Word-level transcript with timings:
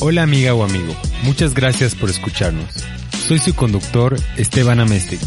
Hola 0.00 0.22
amiga 0.22 0.54
o 0.54 0.62
amigo, 0.62 0.94
muchas 1.24 1.54
gracias 1.54 1.96
por 1.96 2.08
escucharnos. 2.08 2.70
Soy 3.26 3.40
su 3.40 3.52
conductor 3.56 4.14
Esteban 4.36 4.78
Amestegui. 4.78 5.26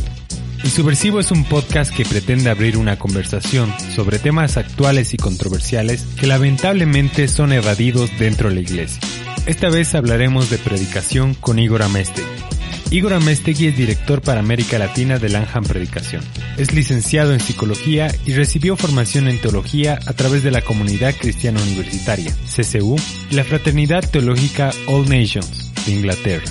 Subversivo 0.63 1.19
es 1.19 1.29
un 1.31 1.43
podcast 1.43 1.93
que 1.93 2.05
pretende 2.05 2.49
abrir 2.49 2.77
una 2.77 2.97
conversación 2.97 3.69
sobre 3.93 4.17
temas 4.17 4.55
actuales 4.55 5.13
y 5.13 5.17
controversiales 5.17 6.03
que 6.17 6.25
lamentablemente 6.25 7.27
son 7.27 7.51
evadidos 7.51 8.17
dentro 8.17 8.47
de 8.47 8.55
la 8.55 8.61
iglesia. 8.61 9.01
Esta 9.45 9.69
vez 9.69 9.93
hablaremos 9.93 10.49
de 10.49 10.57
predicación 10.57 11.33
con 11.33 11.59
Igor 11.59 11.83
Amestegui. 11.83 12.50
Igor 12.91 13.13
Amestegui 13.13 13.67
es 13.67 13.77
director 13.77 14.21
para 14.21 14.41
América 14.41 14.77
Latina 14.77 15.17
de 15.17 15.29
Lanham 15.29 15.63
Predicación. 15.63 16.21
Es 16.57 16.73
licenciado 16.73 17.31
en 17.31 17.39
psicología 17.39 18.13
y 18.25 18.33
recibió 18.33 18.75
formación 18.75 19.29
en 19.29 19.39
teología 19.39 19.97
a 20.05 20.11
través 20.11 20.43
de 20.43 20.51
la 20.51 20.61
Comunidad 20.61 21.15
Cristiana 21.17 21.61
Universitaria, 21.61 22.35
CCU, 22.45 22.97
y 23.29 23.35
la 23.35 23.45
Fraternidad 23.45 24.03
Teológica 24.09 24.71
All 24.87 25.07
Nations 25.07 25.71
de 25.85 25.93
Inglaterra. 25.93 26.43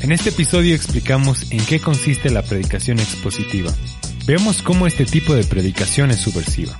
En 0.00 0.10
este 0.10 0.30
episodio 0.30 0.74
explicamos 0.74 1.52
en 1.52 1.64
qué 1.64 1.78
consiste 1.78 2.28
la 2.28 2.42
predicación 2.42 2.98
expositiva. 2.98 3.72
Vemos 4.26 4.62
cómo 4.62 4.88
este 4.88 5.06
tipo 5.06 5.32
de 5.36 5.44
predicación 5.44 6.10
es 6.10 6.18
subversiva. 6.18 6.76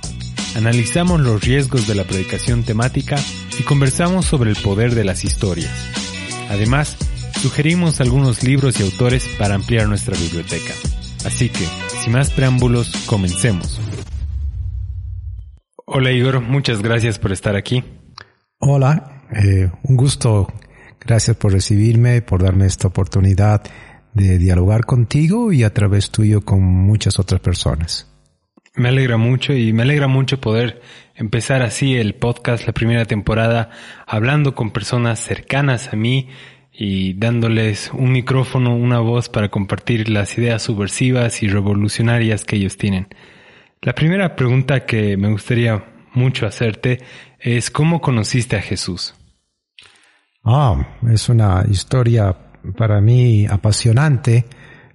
Analizamos 0.55 1.21
los 1.21 1.41
riesgos 1.41 1.87
de 1.87 1.95
la 1.95 2.03
predicación 2.03 2.63
temática 2.63 3.15
y 3.57 3.63
conversamos 3.63 4.25
sobre 4.25 4.49
el 4.49 4.57
poder 4.57 4.93
de 4.93 5.05
las 5.05 5.23
historias. 5.23 5.71
Además, 6.49 6.97
sugerimos 7.41 8.01
algunos 8.01 8.43
libros 8.43 8.79
y 8.79 8.83
autores 8.83 9.27
para 9.37 9.55
ampliar 9.55 9.87
nuestra 9.87 10.17
biblioteca. 10.17 10.73
Así 11.25 11.49
que, 11.49 11.65
sin 12.01 12.13
más 12.13 12.31
preámbulos, 12.31 13.05
comencemos. 13.07 13.79
Hola 15.85 16.11
Igor, 16.11 16.41
muchas 16.41 16.81
gracias 16.81 17.19
por 17.19 17.31
estar 17.31 17.55
aquí. 17.55 17.83
Hola, 18.59 19.23
eh, 19.31 19.69
un 19.83 19.95
gusto. 19.95 20.47
Gracias 20.99 21.37
por 21.37 21.53
recibirme, 21.53 22.21
por 22.21 22.41
darme 22.41 22.65
esta 22.65 22.87
oportunidad 22.87 23.63
de 24.13 24.37
dialogar 24.39 24.85
contigo 24.85 25.51
y 25.51 25.63
a 25.63 25.73
través 25.73 26.09
tuyo 26.09 26.41
con 26.41 26.63
muchas 26.63 27.19
otras 27.19 27.41
personas. 27.41 28.11
Me 28.75 28.89
alegra 28.89 29.17
mucho 29.17 29.53
y 29.53 29.71
me 29.71 29.83
alegra 29.83 30.07
mucho 30.07 30.41
poder 30.41 30.81
empezar 31.13 31.61
así 31.61 31.95
el 31.95 32.15
podcast, 32.15 32.65
la 32.65 32.73
primera 32.73 33.05
temporada, 33.05 33.69
hablando 34.07 34.55
con 34.55 34.71
personas 34.71 35.19
cercanas 35.19 35.93
a 35.93 35.95
mí 35.95 36.29
y 36.77 37.13
dándoles 37.13 37.91
un 37.93 38.11
micrófono, 38.11 38.75
una 38.75 38.99
voz 38.99 39.29
para 39.29 39.49
compartir 39.49 40.09
las 40.09 40.37
ideas 40.37 40.63
subversivas 40.63 41.41
y 41.41 41.47
revolucionarias 41.47 42.43
que 42.43 42.57
ellos 42.57 42.77
tienen. 42.77 43.07
La 43.81 43.93
primera 43.93 44.35
pregunta 44.35 44.85
que 44.85 45.15
me 45.15 45.31
gustaría 45.31 45.85
mucho 46.13 46.45
hacerte 46.45 47.01
es 47.39 47.69
¿cómo 47.69 48.01
conociste 48.01 48.57
a 48.57 48.61
Jesús? 48.61 49.15
Ah, 50.43 50.97
es 51.09 51.29
una 51.29 51.63
historia 51.69 52.35
para 52.77 52.99
mí 52.99 53.45
apasionante 53.45 54.45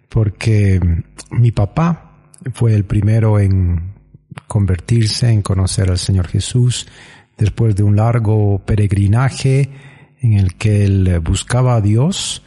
porque 0.08 0.80
mi 1.30 1.52
papá 1.52 2.30
fue 2.52 2.74
el 2.74 2.84
primero 2.84 3.38
en 3.38 3.94
convertirse, 4.46 5.30
en 5.30 5.42
conocer 5.42 5.90
al 5.90 5.98
Señor 5.98 6.28
Jesús 6.28 6.86
después 7.38 7.74
de 7.74 7.82
un 7.82 7.96
largo 7.96 8.58
peregrinaje 8.64 9.70
en 10.20 10.34
el 10.34 10.54
que 10.54 10.84
él 10.84 11.20
buscaba 11.20 11.76
a 11.76 11.80
Dios 11.80 12.42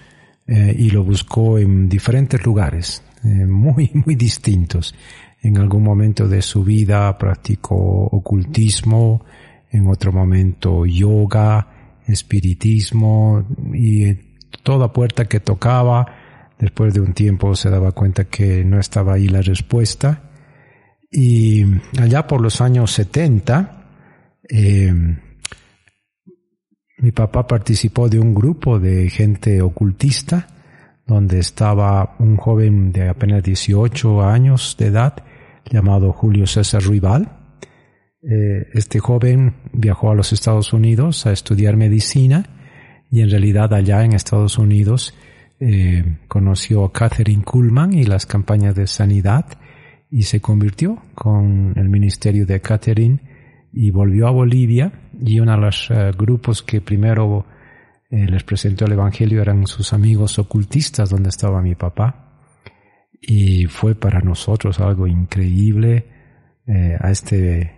eh, 0.46 0.76
y 0.78 0.90
lo 0.90 1.04
buscó 1.04 1.58
en 1.58 1.88
diferentes 1.88 2.44
lugares, 2.46 3.04
eh, 3.24 3.46
muy, 3.46 3.92
muy 4.06 4.16
distintos. 4.16 4.94
En 5.42 5.58
algún 5.58 5.84
momento 5.84 6.28
de 6.28 6.42
su 6.42 6.64
vida 6.64 7.18
practicó 7.18 7.76
ocultismo, 7.76 9.26
en 9.72 9.88
otro 9.88 10.12
momento 10.12 10.86
yoga, 10.86 12.00
espiritismo 12.08 13.46
y 13.74 14.14
toda 14.62 14.94
puerta 14.94 15.26
que 15.26 15.40
tocaba, 15.40 16.06
después 16.60 16.94
de 16.94 17.02
un 17.02 17.14
tiempo 17.14 17.56
se 17.56 17.70
daba 17.70 17.92
cuenta 17.92 18.26
que 18.26 18.64
no 18.64 18.80
estaba 18.80 19.16
ahí 19.16 19.28
la 19.28 19.42
respuesta. 19.42 20.30
Y 21.12 21.66
allá 22.00 22.26
por 22.26 22.42
los 22.42 22.62
años 22.62 22.92
70, 22.92 23.86
eh, 24.50 24.94
mi 27.04 27.12
papá 27.12 27.46
participó 27.46 28.08
de 28.08 28.18
un 28.18 28.34
grupo 28.34 28.80
de 28.80 29.10
gente 29.10 29.62
ocultista, 29.62 30.48
donde 31.06 31.40
estaba 31.40 32.16
un 32.20 32.38
joven 32.38 32.94
de 32.94 33.10
apenas 33.10 33.44
18 33.44 34.24
años 34.24 34.78
de 34.80 34.86
edad, 34.88 35.14
llamado 35.70 36.14
Julio 36.14 36.48
César 36.48 36.82
Rival. 36.82 37.28
Eh, 38.22 38.70
este 38.74 39.00
joven 39.00 39.54
viajó 39.74 40.12
a 40.12 40.16
los 40.16 40.32
Estados 40.32 40.72
Unidos 40.72 41.26
a 41.26 41.34
estudiar 41.34 41.76
medicina 41.76 42.46
y 43.12 43.20
en 43.20 43.30
realidad 43.30 43.74
allá 43.74 44.06
en 44.06 44.14
Estados 44.14 44.58
Unidos 44.58 45.14
eh, 45.60 46.20
conoció 46.30 46.86
a 46.86 46.94
Catherine 46.94 47.44
Kuhlman 47.44 47.92
y 47.92 48.06
las 48.06 48.26
campañas 48.26 48.76
de 48.76 48.88
sanidad 48.88 49.46
y 50.10 50.24
se 50.24 50.40
convirtió 50.40 51.00
con 51.16 51.74
el 51.76 51.90
ministerio 51.90 52.46
de 52.46 52.62
Catherine 52.62 53.20
y 53.74 53.92
volvió 53.92 54.28
a 54.28 54.32
Bolivia 54.32 54.94
y 55.22 55.40
uno 55.40 55.54
de 55.54 55.58
los 55.58 55.90
eh, 55.92 56.12
grupos 56.18 56.64
que 56.64 56.82
primero 56.82 57.46
eh, 58.10 58.26
les 58.28 58.44
presentó 58.44 58.86
el 58.86 58.94
Evangelio 58.94 59.42
eran 59.42 59.66
sus 59.68 59.94
amigos 59.94 60.40
ocultistas 60.40 61.10
donde 61.10 61.30
estaba 61.30 61.62
mi 61.62 61.76
papá. 61.76 62.30
Y 63.22 63.66
fue 63.66 63.96
para 63.96 64.20
nosotros 64.20 64.80
algo 64.80 65.08
increíble 65.08 66.06
eh, 66.68 66.98
a 67.00 67.12
este 67.12 67.72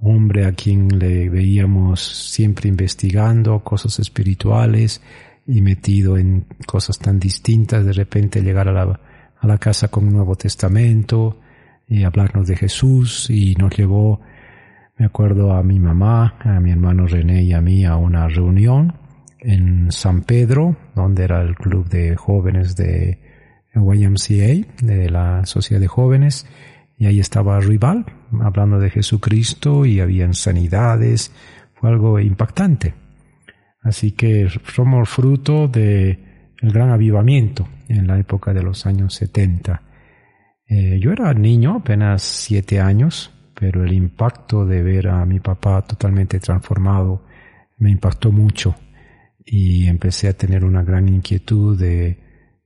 hombre 0.00 0.44
a 0.44 0.52
quien 0.52 0.98
le 0.98 1.28
veíamos 1.28 2.00
siempre 2.00 2.68
investigando 2.68 3.60
cosas 3.64 3.98
espirituales 3.98 5.00
y 5.46 5.62
metido 5.62 6.18
en 6.18 6.46
cosas 6.66 6.98
tan 6.98 7.18
distintas, 7.18 7.84
de 7.84 7.92
repente 7.92 8.42
llegar 8.42 8.68
a 8.68 8.72
la, 8.72 9.00
a 9.38 9.46
la 9.46 9.58
casa 9.58 9.88
con 9.88 10.06
un 10.06 10.14
Nuevo 10.14 10.36
Testamento 10.36 11.40
y 11.88 12.02
hablarnos 12.02 12.46
de 12.46 12.56
Jesús 12.56 13.30
y 13.30 13.54
nos 13.54 13.76
llevó 13.76 14.20
me 14.98 15.06
acuerdo 15.06 15.52
a 15.52 15.62
mi 15.62 15.78
mamá, 15.78 16.36
a 16.40 16.58
mi 16.60 16.70
hermano 16.70 17.06
René 17.06 17.42
y 17.42 17.52
a 17.52 17.60
mí 17.60 17.84
a 17.84 17.96
una 17.96 18.28
reunión 18.28 18.94
en 19.38 19.92
San 19.92 20.22
Pedro, 20.22 20.76
donde 20.94 21.24
era 21.24 21.42
el 21.42 21.54
club 21.54 21.88
de 21.88 22.16
jóvenes 22.16 22.76
de 22.76 23.18
YMCA, 23.74 24.66
de 24.82 25.10
la 25.10 25.44
Sociedad 25.44 25.80
de 25.80 25.86
Jóvenes, 25.86 26.46
y 26.98 27.06
ahí 27.06 27.20
estaba 27.20 27.60
Rival, 27.60 28.06
hablando 28.40 28.78
de 28.78 28.88
Jesucristo 28.88 29.84
y 29.84 30.00
había 30.00 30.32
sanidades, 30.32 31.30
fue 31.74 31.90
algo 31.90 32.18
impactante. 32.18 32.94
Así 33.82 34.12
que 34.12 34.48
somos 34.74 35.10
fruto 35.10 35.68
de 35.68 36.18
gran 36.62 36.90
avivamiento 36.90 37.68
en 37.88 38.06
la 38.06 38.18
época 38.18 38.54
de 38.54 38.62
los 38.62 38.86
años 38.86 39.14
70. 39.14 39.82
Eh, 40.68 40.98
yo 41.00 41.12
era 41.12 41.32
niño, 41.34 41.76
apenas 41.76 42.22
siete 42.22 42.80
años, 42.80 43.35
pero 43.58 43.84
el 43.84 43.92
impacto 43.92 44.66
de 44.66 44.82
ver 44.82 45.08
a 45.08 45.24
mi 45.24 45.40
papá 45.40 45.82
totalmente 45.82 46.38
transformado 46.38 47.24
me 47.78 47.90
impactó 47.90 48.30
mucho 48.30 48.74
y 49.44 49.86
empecé 49.86 50.28
a 50.28 50.32
tener 50.34 50.64
una 50.64 50.82
gran 50.82 51.08
inquietud 51.08 51.78
de 51.78 52.18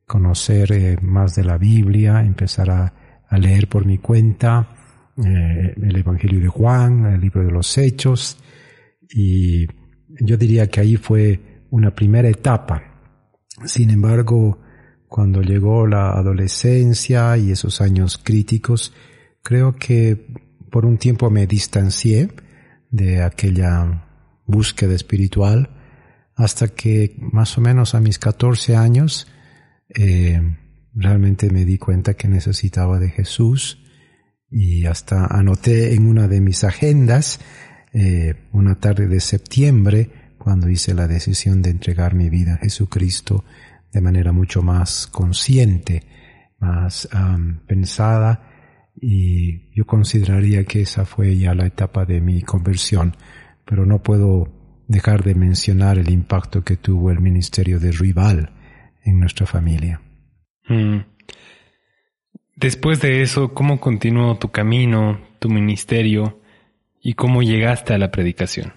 conocer 0.07 0.73
eh, 0.73 0.97
más 1.01 1.37
de 1.37 1.45
la 1.45 1.59
Biblia, 1.59 2.21
empezar 2.21 2.71
a, 2.71 2.95
leer 3.39 3.69
por 3.69 3.87
mi 3.87 3.99
cuenta 3.99 4.71
eh, 5.17 5.75
el 5.81 5.97
Evangelio 5.97 6.41
de 6.41 6.49
Juan, 6.49 7.07
el 7.07 7.21
libro 7.21 7.45
de 7.45 7.53
los 7.53 7.79
Hechos 7.79 8.43
y 9.09 9.69
yo 10.21 10.37
diría 10.37 10.67
que 10.67 10.81
ahí 10.81 10.97
fue 10.97 11.65
una 11.71 11.95
primera 11.95 12.29
etapa. 12.29 12.83
Sin 13.65 13.91
embargo, 13.91 14.61
cuando 15.07 15.43
llegó 15.43 15.87
la 15.87 16.11
adolescencia 16.11 17.37
y 17.37 17.53
esos 17.53 17.81
años 17.81 18.19
críticos, 18.19 18.93
creo 19.43 19.77
que 19.77 20.50
por 20.71 20.87
un 20.87 20.99
tiempo 20.99 21.31
me 21.31 21.47
distancié 21.47 22.31
de 22.91 23.23
aquella 23.23 24.07
búsqueda 24.47 24.95
espiritual 24.95 25.71
hasta 26.37 26.69
que 26.69 27.17
más 27.19 27.59
o 27.59 27.61
menos 27.61 27.95
a 27.95 28.01
mis 28.01 28.19
14 28.19 28.77
años 28.77 29.27
eh, 29.95 30.41
realmente 30.95 31.51
me 31.51 31.65
di 31.65 31.79
cuenta 31.79 32.15
que 32.15 32.29
necesitaba 32.29 32.99
de 32.99 33.11
Jesús 33.11 33.85
y 34.51 34.87
hasta 34.87 35.27
anoté 35.27 35.95
en 35.95 36.07
una 36.07 36.29
de 36.29 36.41
mis 36.41 36.65
agendas 36.65 37.41
eh, 37.93 38.35
una 38.53 38.77
tarde 38.77 39.07
de 39.07 39.21
septiembre 39.21 40.35
cuando 40.39 40.69
hice 40.69 40.95
la 40.95 41.07
decisión 41.07 41.61
de 41.63 41.71
entregar 41.71 42.15
mi 42.15 42.31
vida 42.31 42.55
a 42.55 42.59
Jesucristo 42.59 43.45
de 43.93 44.01
manera 44.01 44.33
mucho 44.33 44.63
más 44.63 45.07
consciente, 45.09 46.05
más 46.59 47.09
pensada 47.67 48.50
y 49.01 49.75
yo 49.75 49.87
consideraría 49.87 50.65
que 50.65 50.83
esa 50.83 51.05
fue 51.05 51.37
ya 51.37 51.55
la 51.55 51.67
etapa 51.67 52.05
de 52.05 52.21
mi 52.21 52.43
conversión, 52.43 53.17
pero 53.65 53.87
no 53.87 54.03
puedo 54.03 54.49
dejar 54.89 55.23
de 55.23 55.35
mencionar 55.35 55.99
el 55.99 56.11
impacto 56.11 56.65
que 56.65 56.77
tuvo 56.77 57.11
el 57.11 57.21
ministerio 57.21 57.79
de 57.79 57.93
Rival 57.93 58.53
en 59.05 59.21
nuestra 59.21 59.47
familia. 59.47 60.01
Mm. 60.69 60.99
Después 62.57 63.01
de 63.01 63.23
eso, 63.23 63.55
¿cómo 63.55 63.81
continuó 63.81 64.37
tu 64.37 64.51
camino, 64.51 65.21
tu 65.39 65.49
ministerio 65.49 66.41
y 67.01 67.15
cómo 67.15 67.43
llegaste 67.43 67.95
a 67.95 67.99
la 67.99 68.11
predicación? 68.11 68.75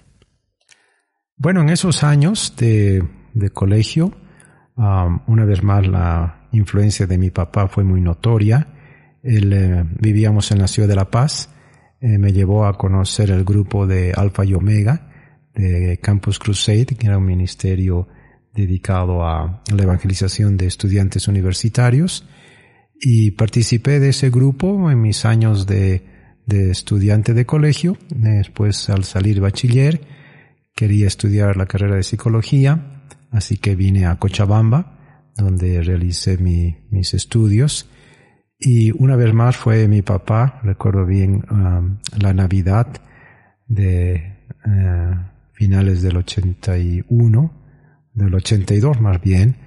Bueno, 1.35 1.61
en 1.61 1.69
esos 1.69 2.03
años 2.03 2.55
de, 2.55 3.03
de 3.33 3.49
colegio, 3.49 4.13
um, 4.77 5.19
una 5.27 5.43
vez 5.43 5.63
más 5.63 5.85
la 5.85 6.47
influencia 6.53 7.07
de 7.07 7.17
mi 7.17 7.31
papá 7.31 7.67
fue 7.67 7.83
muy 7.83 7.99
notoria. 7.99 8.67
Él, 9.23 9.53
eh, 9.53 9.83
vivíamos 9.99 10.51
en 10.51 10.59
la 10.59 10.67
ciudad 10.67 10.89
de 10.89 10.95
La 10.95 11.09
Paz, 11.09 11.49
eh, 12.01 12.17
me 12.17 12.33
llevó 12.33 12.65
a 12.65 12.77
conocer 12.77 13.31
el 13.31 13.45
grupo 13.45 13.87
de 13.87 14.11
Alfa 14.11 14.43
y 14.45 14.53
Omega 14.53 15.09
de 15.55 15.99
Campus 16.01 16.39
Crusade, 16.39 16.85
que 16.85 17.07
era 17.07 17.17
un 17.17 17.25
ministerio 17.25 18.07
dedicado 18.53 19.25
a 19.25 19.63
la 19.73 19.83
evangelización 19.83 20.57
de 20.57 20.67
estudiantes 20.67 21.27
universitarios 21.27 22.27
y 22.99 23.31
participé 23.31 23.99
de 23.99 24.09
ese 24.09 24.29
grupo 24.29 24.91
en 24.91 25.01
mis 25.01 25.25
años 25.25 25.65
de, 25.65 26.03
de 26.45 26.71
estudiante 26.71 27.33
de 27.33 27.45
colegio. 27.45 27.97
Después 28.09 28.89
al 28.89 29.03
salir 29.03 29.41
bachiller 29.41 30.01
quería 30.75 31.07
estudiar 31.07 31.55
la 31.57 31.65
carrera 31.65 31.95
de 31.95 32.03
psicología, 32.03 33.03
así 33.31 33.57
que 33.57 33.75
vine 33.75 34.05
a 34.05 34.17
Cochabamba, 34.17 35.31
donde 35.37 35.81
realicé 35.81 36.37
mi, 36.37 36.77
mis 36.89 37.13
estudios. 37.13 37.89
Y 38.65 38.92
una 38.92 39.18
vez 39.18 39.33
más 39.33 39.57
fue 39.57 39.89
mi 39.89 40.01
papá, 40.04 40.62
recuerdo 40.63 41.06
bien 41.06 41.44
um, 41.51 41.98
la 42.18 42.33
Navidad 42.33 42.88
de 43.68 44.38
uh, 44.65 45.15
finales 45.51 46.01
del 46.01 46.15
81, 46.15 47.51
del 48.13 48.33
82 48.33 49.01
más 49.01 49.19
bien, 49.19 49.57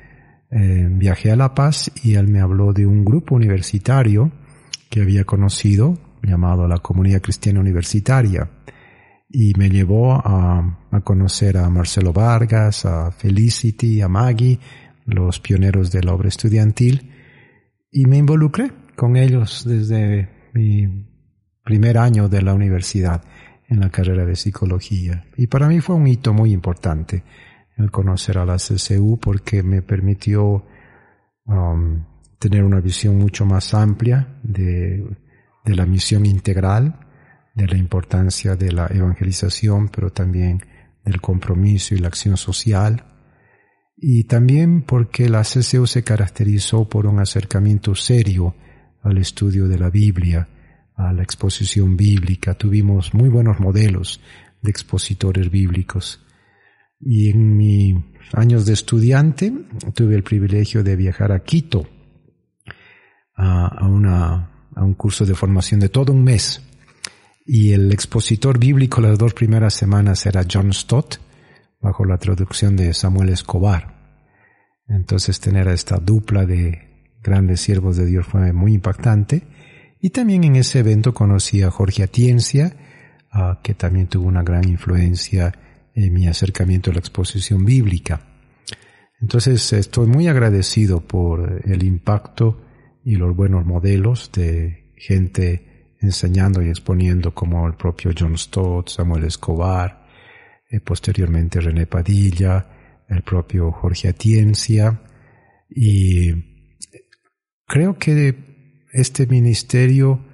eh, 0.50 0.88
viajé 0.90 1.30
a 1.30 1.36
La 1.36 1.54
Paz 1.54 1.90
y 2.02 2.14
él 2.14 2.28
me 2.28 2.40
habló 2.40 2.72
de 2.72 2.86
un 2.86 3.04
grupo 3.04 3.34
universitario 3.34 4.32
que 4.88 5.02
había 5.02 5.24
conocido 5.24 5.98
llamado 6.22 6.66
la 6.66 6.78
Comunidad 6.78 7.20
Cristiana 7.20 7.60
Universitaria 7.60 8.48
y 9.28 9.52
me 9.58 9.68
llevó 9.68 10.14
a, 10.14 10.78
a, 10.90 11.00
conocer 11.02 11.58
a 11.58 11.68
Marcelo 11.68 12.14
Vargas, 12.14 12.86
a 12.86 13.10
Felicity, 13.10 14.00
a 14.00 14.08
Maggie, 14.08 14.58
los 15.04 15.38
pioneros 15.40 15.92
de 15.92 16.02
la 16.02 16.14
obra 16.14 16.28
estudiantil 16.28 17.12
y 17.90 18.06
me 18.06 18.16
involucré 18.16 18.85
con 18.96 19.16
ellos 19.16 19.64
desde 19.66 20.28
mi 20.54 21.06
primer 21.62 21.98
año 21.98 22.28
de 22.28 22.42
la 22.42 22.54
universidad 22.54 23.22
en 23.68 23.80
la 23.80 23.90
carrera 23.90 24.24
de 24.24 24.36
psicología 24.36 25.26
y 25.36 25.46
para 25.48 25.68
mí 25.68 25.80
fue 25.80 25.96
un 25.96 26.06
hito 26.06 26.32
muy 26.32 26.52
importante 26.52 27.22
el 27.76 27.90
conocer 27.90 28.38
a 28.38 28.46
la 28.46 28.56
CCU 28.56 29.18
porque 29.20 29.62
me 29.62 29.82
permitió 29.82 30.64
um, 31.44 32.04
tener 32.38 32.64
una 32.64 32.80
visión 32.80 33.18
mucho 33.18 33.44
más 33.44 33.74
amplia 33.74 34.38
de, 34.42 35.04
de 35.64 35.74
la 35.74 35.84
misión 35.84 36.26
integral, 36.26 37.00
de 37.54 37.66
la 37.66 37.76
importancia 37.76 38.56
de 38.56 38.72
la 38.72 38.86
evangelización, 38.86 39.88
pero 39.88 40.10
también 40.10 40.62
del 41.04 41.20
compromiso 41.20 41.94
y 41.94 41.98
la 41.98 42.08
acción 42.08 42.36
social. 42.36 43.04
Y 43.96 44.24
también 44.24 44.82
porque 44.82 45.28
la 45.28 45.42
CCU 45.42 45.86
se 45.86 46.02
caracterizó 46.02 46.88
por 46.88 47.06
un 47.06 47.18
acercamiento 47.18 47.94
serio 47.94 48.54
al 49.06 49.18
estudio 49.18 49.68
de 49.68 49.78
la 49.78 49.88
Biblia, 49.88 50.48
a 50.96 51.12
la 51.12 51.22
exposición 51.22 51.96
bíblica. 51.96 52.54
Tuvimos 52.54 53.14
muy 53.14 53.28
buenos 53.28 53.60
modelos 53.60 54.20
de 54.62 54.70
expositores 54.70 55.50
bíblicos. 55.50 56.24
Y 57.00 57.30
en 57.30 57.56
mis 57.56 57.96
años 58.32 58.66
de 58.66 58.72
estudiante 58.72 59.52
tuve 59.94 60.16
el 60.16 60.24
privilegio 60.24 60.82
de 60.82 60.96
viajar 60.96 61.30
a 61.30 61.44
Quito 61.44 61.88
a, 63.36 63.86
una, 63.86 64.68
a 64.74 64.84
un 64.84 64.94
curso 64.94 65.24
de 65.24 65.34
formación 65.34 65.78
de 65.80 65.88
todo 65.88 66.12
un 66.12 66.24
mes. 66.24 66.62
Y 67.44 67.72
el 67.72 67.92
expositor 67.92 68.58
bíblico 68.58 69.00
las 69.00 69.18
dos 69.18 69.34
primeras 69.34 69.74
semanas 69.74 70.26
era 70.26 70.44
John 70.50 70.72
Stott, 70.72 71.18
bajo 71.80 72.04
la 72.04 72.18
traducción 72.18 72.74
de 72.74 72.92
Samuel 72.92 73.28
Escobar. 73.28 73.94
Entonces 74.88 75.38
tener 75.38 75.68
a 75.68 75.74
esta 75.74 75.98
dupla 75.98 76.44
de 76.44 76.95
grandes 77.26 77.60
siervos 77.60 77.96
de 77.96 78.06
Dios 78.06 78.26
fue 78.26 78.52
muy 78.52 78.74
impactante. 78.74 79.42
Y 80.00 80.10
también 80.10 80.44
en 80.44 80.56
ese 80.56 80.78
evento 80.78 81.12
conocí 81.12 81.62
a 81.62 81.70
Jorge 81.70 82.02
Atiencia, 82.02 82.76
uh, 83.34 83.62
que 83.62 83.74
también 83.74 84.06
tuvo 84.06 84.28
una 84.28 84.42
gran 84.42 84.68
influencia 84.68 85.52
en 85.94 86.12
mi 86.12 86.26
acercamiento 86.28 86.90
a 86.90 86.94
la 86.94 87.00
exposición 87.00 87.64
bíblica. 87.64 88.20
Entonces 89.20 89.72
estoy 89.72 90.06
muy 90.06 90.28
agradecido 90.28 91.00
por 91.00 91.62
el 91.64 91.82
impacto 91.82 92.60
y 93.04 93.16
los 93.16 93.34
buenos 93.34 93.64
modelos 93.64 94.30
de 94.32 94.92
gente 94.96 95.94
enseñando 96.00 96.62
y 96.62 96.68
exponiendo 96.68 97.34
como 97.34 97.66
el 97.66 97.74
propio 97.74 98.12
John 98.16 98.36
Stott, 98.36 98.90
Samuel 98.90 99.24
Escobar, 99.24 100.06
eh, 100.70 100.80
posteriormente 100.80 101.60
René 101.60 101.86
Padilla, 101.86 102.66
el 103.08 103.22
propio 103.22 103.72
Jorge 103.72 104.08
Atiencia 104.08 105.00
y 105.70 106.55
creo 107.66 107.98
que 107.98 108.86
este 108.92 109.26
ministerio 109.26 110.24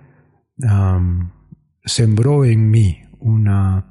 sembró 1.84 2.44
en 2.44 2.70
mí 2.70 3.02
una 3.18 3.86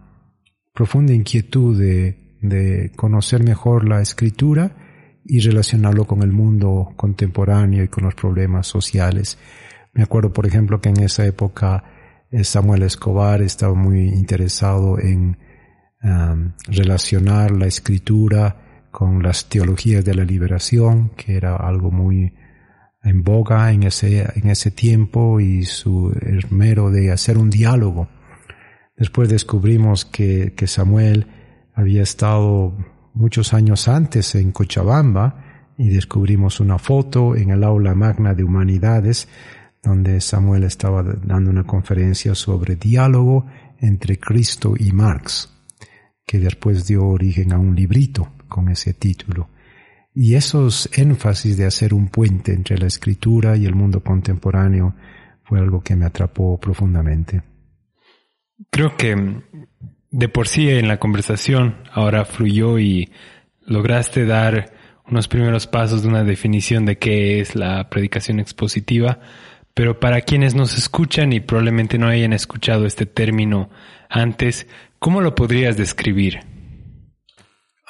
profunda 0.74 1.14
inquietud 1.14 1.78
de, 1.78 2.38
de 2.42 2.92
conocer 2.96 3.44
mejor 3.44 3.88
la 3.88 4.02
escritura 4.02 4.76
y 5.26 5.40
relacionarlo 5.40 6.06
con 6.06 6.24
el 6.24 6.32
mundo 6.32 6.94
contemporáneo 6.96 7.84
y 7.84 7.88
con 7.88 8.06
los 8.06 8.16
problemas 8.16 8.68
sociales. 8.68 9.38
Me 9.94 10.04
acuerdo, 10.04 10.32
por 10.32 10.48
ejemplo, 10.48 10.80
que 10.80 10.90
en 10.90 11.02
esa 11.02 11.26
época 11.26 11.84
eh, 12.32 12.44
Samuel 12.44 12.84
Escobar 12.84 13.42
estaba 13.42 13.74
muy 13.74 14.08
interesado 14.10 14.98
en 15.00 15.38
relacionar 16.68 17.52
la 17.52 17.68
escritura 17.68 18.88
con 18.90 19.22
las 19.22 19.50
teologías 19.50 20.04
de 20.04 20.16
la 20.16 20.26
liberación, 20.26 21.10
que 21.16 21.36
era 21.36 21.56
algo 21.56 21.92
muy 21.92 22.34
en 23.04 23.24
boga 23.24 23.72
en 23.72 23.84
ese, 23.84 24.22
en 24.36 24.50
ese 24.50 24.72
tiempo 24.72 25.40
y 25.40 25.64
su 25.64 26.14
esmero 26.22 26.92
de 26.92 27.12
hacer 27.12 27.38
un 27.38 27.50
diálogo 27.50 28.08
Después 29.02 29.30
descubrimos 29.30 30.06
que, 30.06 30.54
que 30.56 30.68
Samuel 30.68 31.26
había 31.74 32.04
estado 32.04 32.78
muchos 33.16 33.52
años 33.52 33.88
antes 33.88 34.36
en 34.36 34.52
Cochabamba 34.52 35.74
y 35.76 35.90
descubrimos 35.90 36.60
una 36.60 36.78
foto 36.78 37.36
en 37.36 37.50
el 37.50 37.64
aula 37.64 37.96
magna 37.96 38.36
de 38.36 38.44
humanidades 38.44 39.28
donde 39.82 40.22
Samuel 40.22 40.66
estaba 40.66 41.02
dando 41.02 41.50
una 41.50 41.64
conferencia 41.64 42.36
sobre 42.36 42.76
diálogo 42.76 43.48
entre 43.80 44.20
Cristo 44.20 44.76
y 44.78 44.92
Marx, 44.92 45.52
que 46.24 46.38
después 46.38 46.86
dio 46.86 47.04
origen 47.08 47.54
a 47.54 47.58
un 47.58 47.76
librito 47.76 48.34
con 48.48 48.70
ese 48.70 48.94
título. 48.94 49.50
Y 50.14 50.36
esos 50.36 50.90
énfasis 50.98 51.58
de 51.58 51.66
hacer 51.66 51.94
un 51.94 52.10
puente 52.10 52.54
entre 52.54 52.78
la 52.78 52.88
escritura 52.88 53.56
y 53.56 53.66
el 53.66 53.76
mundo 53.76 54.02
contemporáneo 54.02 54.96
fue 55.44 55.60
algo 55.60 55.82
que 55.82 55.96
me 55.96 56.06
atrapó 56.06 56.60
profundamente. 56.60 57.42
Creo 58.70 58.96
que 58.98 59.42
de 60.12 60.30
por 60.30 60.48
sí 60.48 60.70
en 60.70 60.88
la 60.88 61.00
conversación 61.00 61.78
ahora 61.92 62.26
fluyó 62.26 62.78
y 62.78 63.12
lograste 63.66 64.26
dar 64.26 64.74
unos 65.10 65.28
primeros 65.28 65.68
pasos 65.68 66.04
de 66.04 66.10
una 66.10 66.24
definición 66.24 66.86
de 66.86 66.98
qué 66.98 67.40
es 67.40 67.56
la 67.56 67.90
predicación 67.90 68.40
expositiva, 68.40 69.20
pero 69.74 70.00
para 70.00 70.22
quienes 70.22 70.56
nos 70.56 70.78
escuchan 70.78 71.34
y 71.34 71.40
probablemente 71.40 71.98
no 71.98 72.08
hayan 72.08 72.34
escuchado 72.34 72.86
este 72.86 73.06
término 73.06 73.70
antes, 74.10 74.68
¿cómo 75.00 75.22
lo 75.22 75.36
podrías 75.36 75.78
describir? 75.78 76.51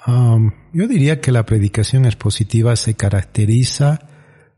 Yo 0.08 0.88
diría 0.88 1.22
que 1.22 1.32
la 1.32 1.46
predicación 1.46 2.06
expositiva 2.06 2.76
se 2.76 2.96
caracteriza 2.96 4.00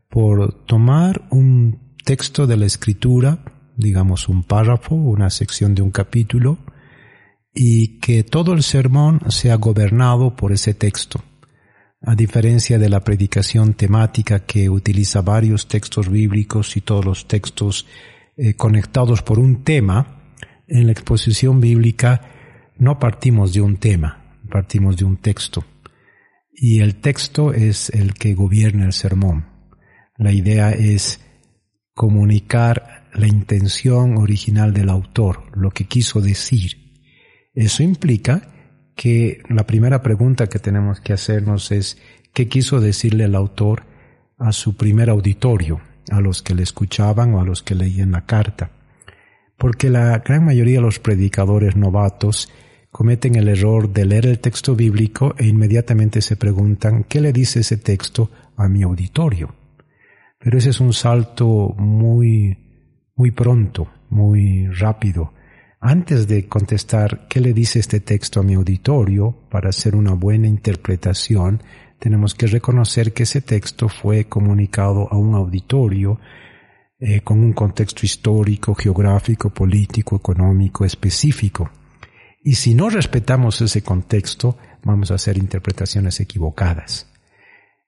por 0.08 0.64
tomar 0.64 1.26
un 1.30 1.96
texto 2.04 2.46
de 2.46 2.56
la 2.56 2.66
escritura, 2.66 3.44
digamos 3.76 4.28
un 4.28 4.44
párrafo, 4.44 4.94
una 4.94 5.30
sección 5.30 5.74
de 5.74 5.82
un 5.82 5.90
capítulo, 5.90 6.58
y 7.52 7.98
que 7.98 8.24
todo 8.24 8.52
el 8.52 8.62
sermón 8.62 9.20
sea 9.28 9.56
gobernado 9.56 10.34
por 10.34 10.52
ese 10.52 10.74
texto. 10.74 11.22
A 12.00 12.14
diferencia 12.14 12.78
de 12.78 12.88
la 12.88 13.00
predicación 13.00 13.74
temática 13.74 14.40
que 14.40 14.68
utiliza 14.68 15.22
varios 15.22 15.68
textos 15.68 16.10
bíblicos 16.10 16.76
y 16.76 16.80
todos 16.80 17.04
los 17.04 17.26
textos 17.26 17.86
eh, 18.36 18.54
conectados 18.54 19.22
por 19.22 19.38
un 19.38 19.62
tema, 19.62 20.32
en 20.66 20.86
la 20.86 20.92
exposición 20.92 21.60
bíblica 21.60 22.20
no 22.76 22.98
partimos 22.98 23.52
de 23.52 23.60
un 23.60 23.76
tema, 23.76 24.23
partimos 24.54 24.96
de 24.96 25.04
un 25.04 25.16
texto. 25.16 25.64
Y 26.52 26.78
el 26.78 26.94
texto 27.00 27.52
es 27.52 27.90
el 27.90 28.14
que 28.14 28.34
gobierna 28.34 28.86
el 28.86 28.92
sermón. 28.92 29.46
La 30.16 30.30
idea 30.30 30.70
es 30.70 31.20
comunicar 31.92 33.08
la 33.14 33.26
intención 33.26 34.16
original 34.16 34.72
del 34.72 34.90
autor, 34.90 35.42
lo 35.56 35.72
que 35.72 35.86
quiso 35.86 36.20
decir. 36.20 36.92
Eso 37.52 37.82
implica 37.82 38.42
que 38.94 39.42
la 39.48 39.66
primera 39.66 40.02
pregunta 40.02 40.46
que 40.46 40.60
tenemos 40.60 41.00
que 41.00 41.14
hacernos 41.14 41.72
es 41.72 41.98
qué 42.32 42.46
quiso 42.46 42.78
decirle 42.78 43.24
el 43.24 43.34
autor 43.34 43.82
a 44.38 44.52
su 44.52 44.76
primer 44.76 45.10
auditorio, 45.10 45.80
a 46.12 46.20
los 46.20 46.42
que 46.42 46.54
le 46.54 46.62
escuchaban 46.62 47.34
o 47.34 47.40
a 47.40 47.44
los 47.44 47.64
que 47.64 47.74
leían 47.74 48.12
la 48.12 48.24
carta. 48.24 48.70
Porque 49.58 49.90
la 49.90 50.18
gran 50.18 50.44
mayoría 50.44 50.76
de 50.76 50.82
los 50.86 51.00
predicadores 51.00 51.74
novatos 51.74 52.52
cometen 52.94 53.34
el 53.34 53.48
error 53.48 53.92
de 53.92 54.06
leer 54.06 54.26
el 54.26 54.38
texto 54.38 54.76
bíblico 54.76 55.34
e 55.36 55.48
inmediatamente 55.48 56.22
se 56.22 56.36
preguntan 56.36 57.02
¿qué 57.08 57.20
le 57.20 57.32
dice 57.32 57.58
ese 57.58 57.76
texto 57.76 58.30
a 58.56 58.68
mi 58.68 58.84
auditorio? 58.84 59.52
Pero 60.38 60.58
ese 60.58 60.70
es 60.70 60.78
un 60.78 60.92
salto 60.92 61.74
muy, 61.76 62.56
muy 63.16 63.32
pronto, 63.32 63.88
muy 64.10 64.68
rápido. 64.68 65.32
Antes 65.80 66.28
de 66.28 66.46
contestar 66.46 67.26
qué 67.28 67.40
le 67.40 67.52
dice 67.52 67.80
este 67.80 67.98
texto 67.98 68.38
a 68.38 68.44
mi 68.44 68.54
auditorio, 68.54 69.48
para 69.50 69.70
hacer 69.70 69.96
una 69.96 70.12
buena 70.12 70.46
interpretación, 70.46 71.64
tenemos 71.98 72.36
que 72.36 72.46
reconocer 72.46 73.12
que 73.12 73.24
ese 73.24 73.40
texto 73.40 73.88
fue 73.88 74.26
comunicado 74.26 75.12
a 75.12 75.16
un 75.16 75.34
auditorio 75.34 76.20
eh, 77.00 77.22
con 77.22 77.40
un 77.40 77.54
contexto 77.54 78.06
histórico, 78.06 78.72
geográfico, 78.72 79.50
político, 79.50 80.14
económico 80.14 80.84
específico. 80.84 81.68
Y 82.44 82.56
si 82.56 82.74
no 82.74 82.90
respetamos 82.90 83.62
ese 83.62 83.82
contexto, 83.82 84.58
vamos 84.84 85.10
a 85.10 85.14
hacer 85.14 85.38
interpretaciones 85.38 86.20
equivocadas. 86.20 87.10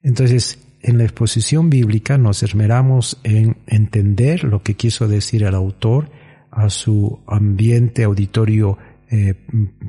Entonces, 0.03 0.59
en 0.81 0.97
la 0.97 1.05
exposición 1.05 1.69
bíblica 1.69 2.17
nos 2.17 2.43
esmeramos 2.43 3.19
en 3.23 3.59
entender 3.67 4.45
lo 4.45 4.63
que 4.63 4.75
quiso 4.75 5.09
decir 5.09 5.43
el 5.43 5.55
autor 5.55 6.11
a 6.51 6.71
su 6.71 7.21
ambiente 7.27 8.05
auditorio 8.05 8.79
eh, 9.11 9.35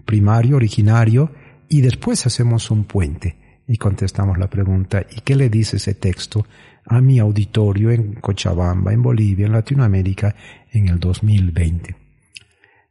primario, 0.05 0.57
originario, 0.57 1.31
y 1.69 1.79
después 1.79 2.25
hacemos 2.25 2.69
un 2.69 2.83
puente 2.83 3.37
y 3.67 3.77
contestamos 3.77 4.37
la 4.37 4.49
pregunta, 4.49 5.05
¿y 5.15 5.21
qué 5.21 5.35
le 5.35 5.49
dice 5.49 5.77
ese 5.77 5.93
texto 5.93 6.45
a 6.85 6.99
mi 6.99 7.19
auditorio 7.19 7.91
en 7.91 8.15
Cochabamba, 8.15 8.91
en 8.91 9.01
Bolivia, 9.01 9.45
en 9.45 9.53
Latinoamérica, 9.53 10.35
en 10.71 10.89
el 10.89 10.99
2020? 10.99 11.95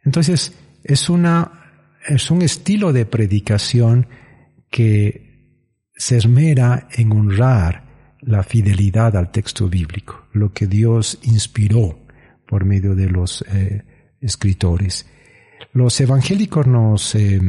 Entonces, 0.05 0.55
es 0.85 1.11
una, 1.11 1.66
es 2.07 2.31
un 2.31 2.43
estilo 2.43 2.93
de 2.93 3.07
predicación 3.07 4.07
que 4.71 5.27
se 5.95 6.17
esmera 6.17 6.89
en 6.93 7.13
honrar 7.13 8.17
la 8.21 8.43
fidelidad 8.43 9.17
al 9.17 9.31
texto 9.31 9.69
bíblico, 9.69 10.27
lo 10.33 10.53
que 10.53 10.67
Dios 10.67 11.19
inspiró 11.23 12.07
por 12.47 12.65
medio 12.65 12.95
de 12.95 13.09
los 13.09 13.45
eh, 13.53 13.85
escritores. 14.21 15.07
Los 15.73 16.01
evangélicos 16.01 16.67
nos 16.67 17.15
eh, 17.15 17.41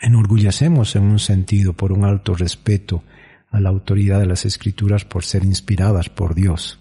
enorgullecemos 0.00 0.96
en 0.96 1.04
un 1.04 1.18
sentido 1.18 1.72
por 1.72 1.92
un 1.92 2.04
alto 2.04 2.34
respeto 2.34 3.02
a 3.50 3.60
la 3.60 3.70
autoridad 3.70 4.20
de 4.20 4.26
las 4.26 4.44
escrituras 4.44 5.04
por 5.04 5.24
ser 5.24 5.44
inspiradas 5.44 6.08
por 6.08 6.34
Dios. 6.34 6.80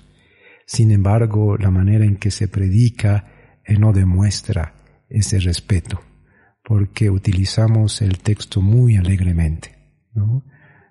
Sin 0.66 0.92
embargo, 0.92 1.58
la 1.58 1.72
manera 1.72 2.06
en 2.06 2.18
que 2.18 2.32
se 2.32 2.48
predica 2.48 3.60
eh, 3.64 3.78
no 3.78 3.94
demuestra 3.94 4.76
ese 5.10 5.40
respeto, 5.40 6.02
porque 6.68 7.10
utilizamos 7.10 8.02
el 8.02 8.20
texto 8.20 8.62
muy 8.62 8.98
alegremente. 8.98 9.78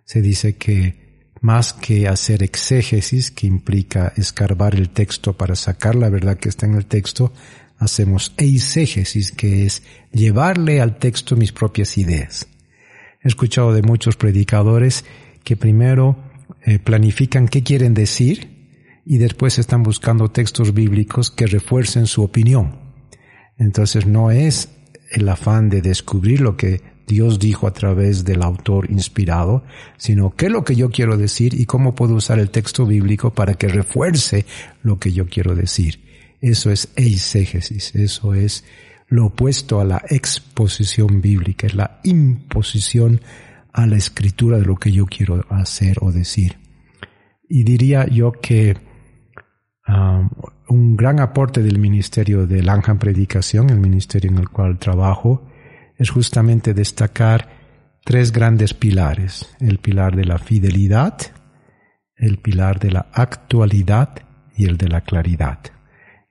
Se 0.06 0.22
dice 0.22 0.56
que 0.56 1.34
más 1.42 1.74
que 1.74 2.08
hacer 2.08 2.42
exégesis, 2.42 3.30
que 3.30 3.46
implica 3.46 4.10
escarbar 4.16 4.74
el 4.74 4.88
texto 4.88 5.36
para 5.36 5.54
sacar 5.54 5.94
la 5.94 6.08
verdad 6.08 6.38
que 6.38 6.48
está 6.48 6.64
en 6.64 6.76
el 6.76 6.86
texto, 6.86 7.30
hacemos 7.76 8.32
eisegesis, 8.38 9.32
que 9.32 9.66
es 9.66 9.82
llevarle 10.12 10.80
al 10.80 10.98
texto 10.98 11.36
mis 11.36 11.52
propias 11.52 11.98
ideas. 11.98 12.48
He 13.22 13.28
escuchado 13.28 13.74
de 13.74 13.82
muchos 13.82 14.16
predicadores 14.16 15.04
que 15.44 15.58
primero 15.58 16.16
eh, 16.64 16.78
planifican 16.78 17.48
qué 17.48 17.62
quieren 17.62 17.92
decir 17.92 19.02
y 19.04 19.18
después 19.18 19.58
están 19.58 19.82
buscando 19.82 20.30
textos 20.30 20.72
bíblicos 20.72 21.30
que 21.30 21.46
refuercen 21.46 22.06
su 22.06 22.22
opinión. 22.22 22.80
Entonces 23.58 24.06
no 24.06 24.30
es 24.30 24.70
el 25.10 25.28
afán 25.28 25.68
de 25.68 25.82
descubrir 25.82 26.40
lo 26.40 26.56
que 26.56 26.82
Dios 27.06 27.38
dijo 27.38 27.66
a 27.66 27.72
través 27.72 28.24
del 28.24 28.42
autor 28.42 28.90
inspirado, 28.90 29.64
sino 29.96 30.34
qué 30.34 30.46
es 30.46 30.52
lo 30.52 30.64
que 30.64 30.74
yo 30.74 30.90
quiero 30.90 31.16
decir 31.16 31.54
y 31.54 31.66
cómo 31.66 31.94
puedo 31.94 32.14
usar 32.14 32.38
el 32.38 32.50
texto 32.50 32.84
bíblico 32.84 33.32
para 33.32 33.54
que 33.54 33.68
refuerce 33.68 34.44
lo 34.82 34.98
que 34.98 35.12
yo 35.12 35.26
quiero 35.26 35.54
decir. 35.54 36.00
Eso 36.40 36.70
es 36.70 36.88
eisegesis, 36.96 37.94
eso 37.94 38.34
es 38.34 38.64
lo 39.08 39.26
opuesto 39.26 39.80
a 39.80 39.84
la 39.84 40.02
exposición 40.08 41.20
bíblica, 41.20 41.68
es 41.68 41.74
la 41.74 42.00
imposición 42.02 43.20
a 43.72 43.86
la 43.86 43.96
escritura 43.96 44.58
de 44.58 44.64
lo 44.64 44.76
que 44.76 44.90
yo 44.90 45.06
quiero 45.06 45.44
hacer 45.48 45.98
o 46.00 46.10
decir. 46.10 46.58
Y 47.48 47.62
diría 47.62 48.06
yo 48.06 48.32
que 48.32 48.76
um, 49.88 50.30
un 50.68 50.96
gran 50.96 51.20
aporte 51.20 51.62
del 51.62 51.78
ministerio 51.78 52.46
de 52.46 52.62
Langham 52.62 52.98
Predicación, 52.98 53.70
el 53.70 53.80
ministerio 53.80 54.30
en 54.30 54.38
el 54.38 54.48
cual 54.48 54.78
trabajo, 54.78 55.46
es 55.96 56.10
justamente 56.10 56.74
destacar 56.74 57.48
tres 58.04 58.32
grandes 58.32 58.74
pilares. 58.74 59.54
El 59.60 59.78
pilar 59.78 60.16
de 60.16 60.24
la 60.24 60.38
fidelidad, 60.38 61.16
el 62.16 62.38
pilar 62.38 62.78
de 62.78 62.90
la 62.90 63.06
actualidad 63.12 64.10
y 64.56 64.66
el 64.66 64.76
de 64.76 64.88
la 64.88 65.02
claridad 65.02 65.58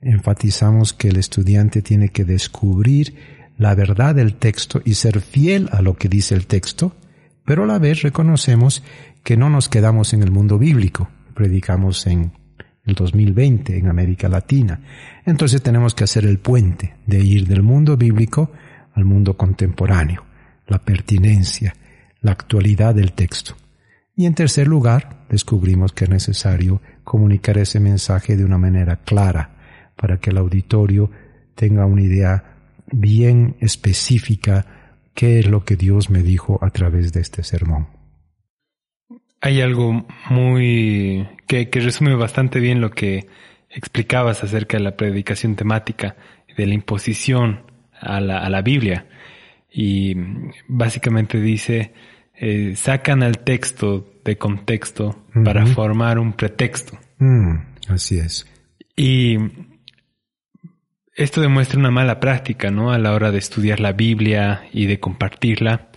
enfatizamos 0.06 0.94
que 0.94 1.10
el 1.10 1.18
estudiante 1.18 1.82
tiene 1.82 2.10
que 2.10 2.24
descubrir 2.24 3.16
la 3.58 3.74
verdad 3.74 4.16
del 4.16 4.36
texto 4.36 4.82
y 4.86 4.94
ser 4.94 5.20
fiel 5.20 5.68
a 5.72 5.82
lo 5.82 5.96
que 5.96 6.10
dice 6.10 6.36
el 6.36 6.46
texto, 6.46 6.96
pero 7.44 7.64
a 7.64 7.68
la 7.68 7.80
vez 7.80 8.04
reconocemos 8.04 8.84
que 9.24 9.36
no 9.36 9.50
nos 9.50 9.68
quedamos 9.68 10.14
en 10.14 10.22
el 10.22 10.32
mundo 10.32 10.60
bíblico, 10.60 11.10
predicamos 11.34 12.06
en 12.06 12.34
el 12.86 12.94
2020 12.96 13.78
en 13.78 13.88
América 13.88 14.30
Latina. 14.30 14.80
Entonces 15.26 15.62
tenemos 15.62 15.96
que 15.96 16.04
hacer 16.04 16.26
el 16.26 16.40
puente 16.40 16.96
de 17.06 17.20
ir 17.20 17.48
del 17.48 17.64
mundo 17.64 17.98
bíblico 17.98 18.52
al 18.94 19.06
mundo 19.06 19.36
contemporáneo, 19.36 20.24
la 20.68 20.80
pertinencia, 20.80 21.76
la 22.22 22.32
actualidad 22.32 22.96
del 22.96 23.14
texto. 23.14 23.56
Y 24.16 24.26
en 24.26 24.34
tercer 24.34 24.68
lugar, 24.68 25.26
descubrimos 25.30 25.92
que 25.92 26.06
es 26.06 26.10
necesario 26.10 26.82
comunicar 27.04 27.58
ese 27.58 27.80
mensaje 27.80 28.38
de 28.38 28.46
una 28.46 28.58
manera 28.58 28.98
clara, 28.98 29.52
para 29.96 30.18
que 30.18 30.30
el 30.30 30.38
auditorio 30.38 31.12
tenga 31.56 31.86
una 31.86 32.02
idea 32.02 32.56
bien 32.92 33.56
específica 33.60 34.66
qué 35.14 35.40
es 35.40 35.48
lo 35.48 35.64
que 35.64 35.76
Dios 35.76 36.10
me 36.10 36.22
dijo 36.22 36.60
a 36.62 36.70
través 36.70 37.14
de 37.14 37.22
este 37.22 37.44
sermón. 37.44 37.95
Hay 39.46 39.62
algo 39.62 40.08
muy 40.32 41.28
que, 41.46 41.70
resume 41.72 42.16
bastante 42.16 42.60
bien 42.60 42.82
lo 42.82 42.90
que 42.90 43.28
explicabas 43.70 44.44
acerca 44.44 44.78
de 44.78 44.84
la 44.84 44.98
predicación 44.98 45.56
temática, 45.56 46.16
de 46.58 46.66
la 46.66 46.74
imposición 46.74 47.62
a 47.92 48.20
la, 48.20 48.62
Biblia. 48.64 49.06
Y 49.72 50.16
básicamente 50.68 51.40
dice, 51.40 51.94
eh, 52.34 52.74
sacan 52.76 53.22
al 53.22 53.38
texto 53.38 54.16
de 54.24 54.36
contexto 54.40 55.28
para 55.44 55.64
formar 55.68 56.18
un 56.18 56.34
pretexto. 56.34 56.98
Mm, 57.20 57.58
así 57.90 58.18
es. 58.18 58.48
Y 58.96 59.38
esto 61.14 61.40
demuestra 61.40 61.78
una 61.78 61.92
mala 61.92 62.20
práctica, 62.20 62.72
¿no? 62.72 62.92
A 62.92 62.98
la 62.98 63.14
hora 63.14 63.30
de 63.30 63.38
estudiar 63.38 63.80
la 63.80 63.92
Biblia 63.92 64.64
y 64.74 64.88
de 64.88 65.00
compartirla. 65.00 65.90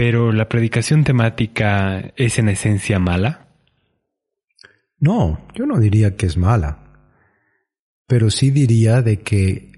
Pero 0.00 0.32
la 0.32 0.48
predicación 0.48 1.04
temática 1.04 2.14
es 2.16 2.38
en 2.38 2.48
esencia 2.48 2.98
mala. 2.98 3.48
No, 4.98 5.46
yo 5.54 5.66
no 5.66 5.78
diría 5.78 6.16
que 6.16 6.24
es 6.24 6.38
mala. 6.38 6.78
Pero 8.06 8.30
sí 8.30 8.50
diría 8.50 9.02
de 9.02 9.20
que 9.20 9.70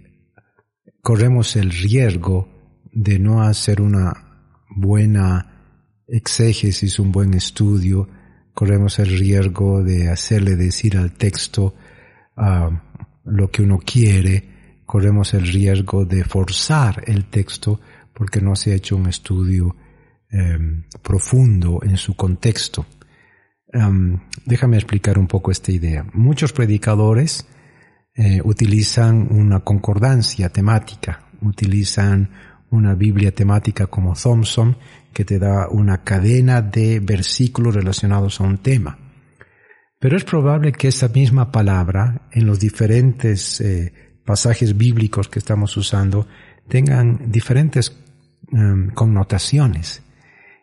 corremos 1.01 1.57
el 1.57 1.73
riesgo 1.73 2.49
de 2.93 3.19
no 3.19 3.43
hacer 3.43 3.83
una 3.83 4.47
buena 4.69 6.05
exégesis, 6.07 7.01
un 7.01 7.11
buen 7.11 7.35
estudio, 7.35 8.09
corremos 8.55 9.01
el 9.01 9.19
riesgo 9.19 9.83
de 9.83 10.09
hacerle 10.09 10.55
decir 10.55 10.99
al 10.99 11.15
texto 11.15 11.75
uh, 12.37 12.71
lo 13.25 13.51
que 13.51 13.63
uno 13.63 13.81
quiere, 13.85 14.83
corremos 14.87 15.35
el 15.35 15.49
riesgo 15.49 16.05
de 16.05 16.23
forzar 16.23 17.03
el 17.09 17.25
texto 17.25 17.81
porque 18.15 18.41
no 18.41 18.55
se 18.55 18.71
ha 18.71 18.77
hecho 18.77 18.95
un 18.95 19.09
estudio 19.09 19.75
em, 20.33 20.85
profundo 21.03 21.81
en 21.83 21.97
su 21.97 22.17
contexto. 22.17 22.87
Em, 23.73 24.19
déjame 24.45 24.77
explicar 24.77 25.19
un 25.19 25.27
poco 25.27 25.51
esta 25.51 25.71
idea. 25.71 26.05
Muchos 26.15 26.53
predicadores 26.53 27.47
eh, 28.15 28.41
utilizan 28.45 29.29
una 29.31 29.61
concordancia 29.61 30.49
temática, 30.49 31.27
utilizan 31.41 32.31
una 32.71 32.95
Biblia 32.95 33.33
temática 33.33 33.87
como 33.87 34.15
Thompson, 34.15 34.77
que 35.13 35.25
te 35.25 35.39
da 35.39 35.69
una 35.69 36.03
cadena 36.03 36.63
de 36.63 37.01
versículos 37.01 37.75
relacionados 37.75 38.41
a 38.41 38.45
un 38.45 38.59
tema. 38.59 38.99
Pero 39.99 40.17
es 40.17 40.25
probable 40.25 40.73
que 40.73 40.89
esa 40.89 41.09
misma 41.09 41.53
palabra 41.53 42.29
en 42.33 42.47
los 42.47 42.59
diferentes 42.59 43.61
eh, 43.61 43.93
pasajes 44.25 44.77
bíblicos 44.77 45.29
que 45.29 45.39
estamos 45.39 45.77
usando 45.77 46.27
tengan 46.69 47.31
diferentes 47.31 47.97
em, 48.53 48.91
connotaciones. 48.91 50.03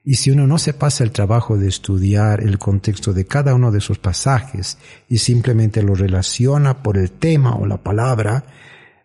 Y 0.09 0.15
si 0.15 0.31
uno 0.31 0.47
no 0.47 0.57
se 0.57 0.73
pasa 0.73 1.03
el 1.03 1.11
trabajo 1.11 1.55
de 1.55 1.67
estudiar 1.67 2.41
el 2.41 2.57
contexto 2.57 3.13
de 3.13 3.27
cada 3.27 3.53
uno 3.53 3.69
de 3.69 3.77
esos 3.77 3.99
pasajes 3.99 4.79
y 5.07 5.19
simplemente 5.19 5.83
lo 5.83 5.93
relaciona 5.93 6.81
por 6.81 6.97
el 6.97 7.11
tema 7.11 7.53
o 7.53 7.67
la 7.67 7.83
palabra, 7.83 8.43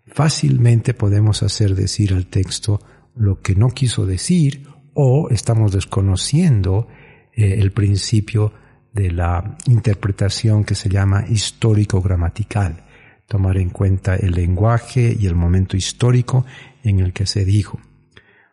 fácilmente 0.07 0.95
podemos 0.95 1.43
hacer 1.43 1.75
decir 1.75 2.15
al 2.15 2.25
texto 2.29 2.81
lo 3.15 3.43
que 3.43 3.55
no 3.55 3.69
quiso 3.69 4.07
decir 4.07 4.67
o 4.95 5.29
estamos 5.29 5.73
desconociendo 5.73 6.89
eh, 7.35 7.57
el 7.59 7.71
principio 7.73 8.55
de 8.95 9.11
la 9.11 9.59
interpretación 9.67 10.65
que 10.65 10.75
se 10.75 10.89
llama 10.89 11.27
histórico-gramatical, 11.29 12.83
tomar 13.29 13.59
en 13.59 13.69
cuenta 13.69 14.17
el 14.17 14.31
lenguaje 14.31 15.15
y 15.21 15.27
el 15.27 15.35
momento 15.35 15.77
histórico 15.77 16.47
en 16.83 17.01
el 17.01 17.13
que 17.13 17.27
se 17.27 17.45
dijo. 17.45 17.79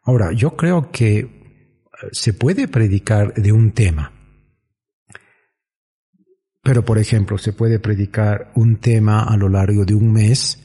Ahora, 0.03 0.34
yo 0.34 0.58
creo 0.58 0.91
que 0.91 1.39
se 2.12 2.34
puede 2.34 2.67
predicar 2.67 3.34
de 3.34 3.51
un 3.51 3.72
tema, 3.72 4.12
pero 6.63 6.86
por 6.86 6.98
ejemplo, 7.00 7.38
se 7.38 7.53
puede 7.53 7.79
predicar 7.79 8.51
un 8.55 8.77
tema 8.77 9.24
a 9.24 9.36
lo 9.38 9.50
largo 9.50 9.86
de 9.86 9.96
un 9.96 10.12
mes 10.12 10.63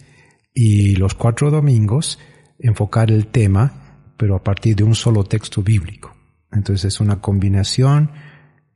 y 0.52 0.96
los 0.96 1.14
cuatro 1.14 1.50
domingos 1.50 2.18
enfocar 2.58 3.10
el 3.10 3.28
tema, 3.28 4.12
pero 4.16 4.36
a 4.36 4.42
partir 4.42 4.76
de 4.76 4.84
un 4.84 4.94
solo 4.94 5.24
texto 5.24 5.62
bíblico. 5.62 6.14
Entonces 6.52 6.94
es 6.94 7.00
una 7.00 7.20
combinación 7.20 8.10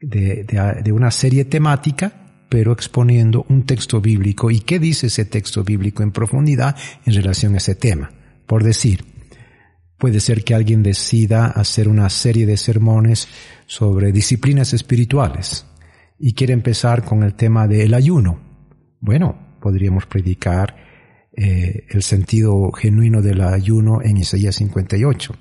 de, 0.01 0.93
una 0.93 1.11
serie 1.11 1.45
temática, 1.45 2.13
pero 2.49 2.73
exponiendo 2.73 3.45
un 3.49 3.65
texto 3.65 4.01
bíblico 4.01 4.51
y 4.51 4.61
qué 4.61 4.79
dice 4.79 5.07
ese 5.07 5.25
texto 5.25 5.63
bíblico 5.63 6.03
en 6.03 6.11
profundidad 6.11 6.77
en 7.05 7.15
relación 7.15 7.55
a 7.55 7.59
ese 7.59 7.75
tema. 7.75 8.11
Por 8.47 8.65
decir, 8.65 9.05
puede 10.01 10.19
ser 10.19 10.43
que 10.43 10.55
alguien 10.55 10.83
decida 10.83 11.47
hacer 11.47 11.87
una 11.87 12.09
serie 12.09 12.47
de 12.47 12.57
sermones 12.57 13.29
sobre 13.67 14.11
disciplinas 14.11 14.73
espirituales 14.73 15.67
y 16.19 16.33
quiere 16.33 16.55
empezar 16.55 17.05
con 17.05 17.23
el 17.23 17.35
tema 17.35 17.69
del 17.69 17.93
ayuno. 17.93 18.41
Bueno, 18.99 19.59
podríamos 19.61 20.07
predicar 20.07 20.75
eh, 21.37 21.85
el 21.91 22.03
sentido 22.03 22.73
genuino 22.73 23.21
del 23.21 23.43
ayuno 23.43 24.01
en 24.03 24.17
Isaías 24.17 24.57
58 24.57 25.37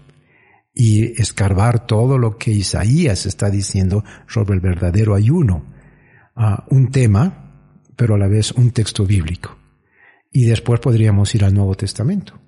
y 0.73 1.19
escarbar 1.19 1.87
todo 1.87 2.17
lo 2.17 2.37
que 2.37 2.51
Isaías 2.51 3.25
está 3.25 3.49
diciendo 3.49 4.03
sobre 4.27 4.55
el 4.55 4.59
verdadero 4.59 5.15
ayuno. 5.15 5.73
Ah, 6.35 6.65
un 6.69 6.91
tema, 6.91 7.85
pero 7.95 8.15
a 8.15 8.17
la 8.17 8.27
vez 8.27 8.51
un 8.51 8.71
texto 8.71 9.05
bíblico. 9.05 9.57
Y 10.31 10.45
después 10.45 10.81
podríamos 10.81 11.33
ir 11.33 11.45
al 11.45 11.53
Nuevo 11.53 11.75
Testamento 11.75 12.39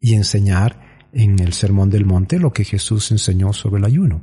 y 0.00 0.14
enseñar 0.14 0.85
en 1.16 1.38
el 1.38 1.54
Sermón 1.54 1.88
del 1.88 2.04
Monte 2.04 2.38
lo 2.38 2.52
que 2.52 2.64
Jesús 2.64 3.10
enseñó 3.10 3.52
sobre 3.54 3.78
el 3.78 3.86
ayuno. 3.86 4.22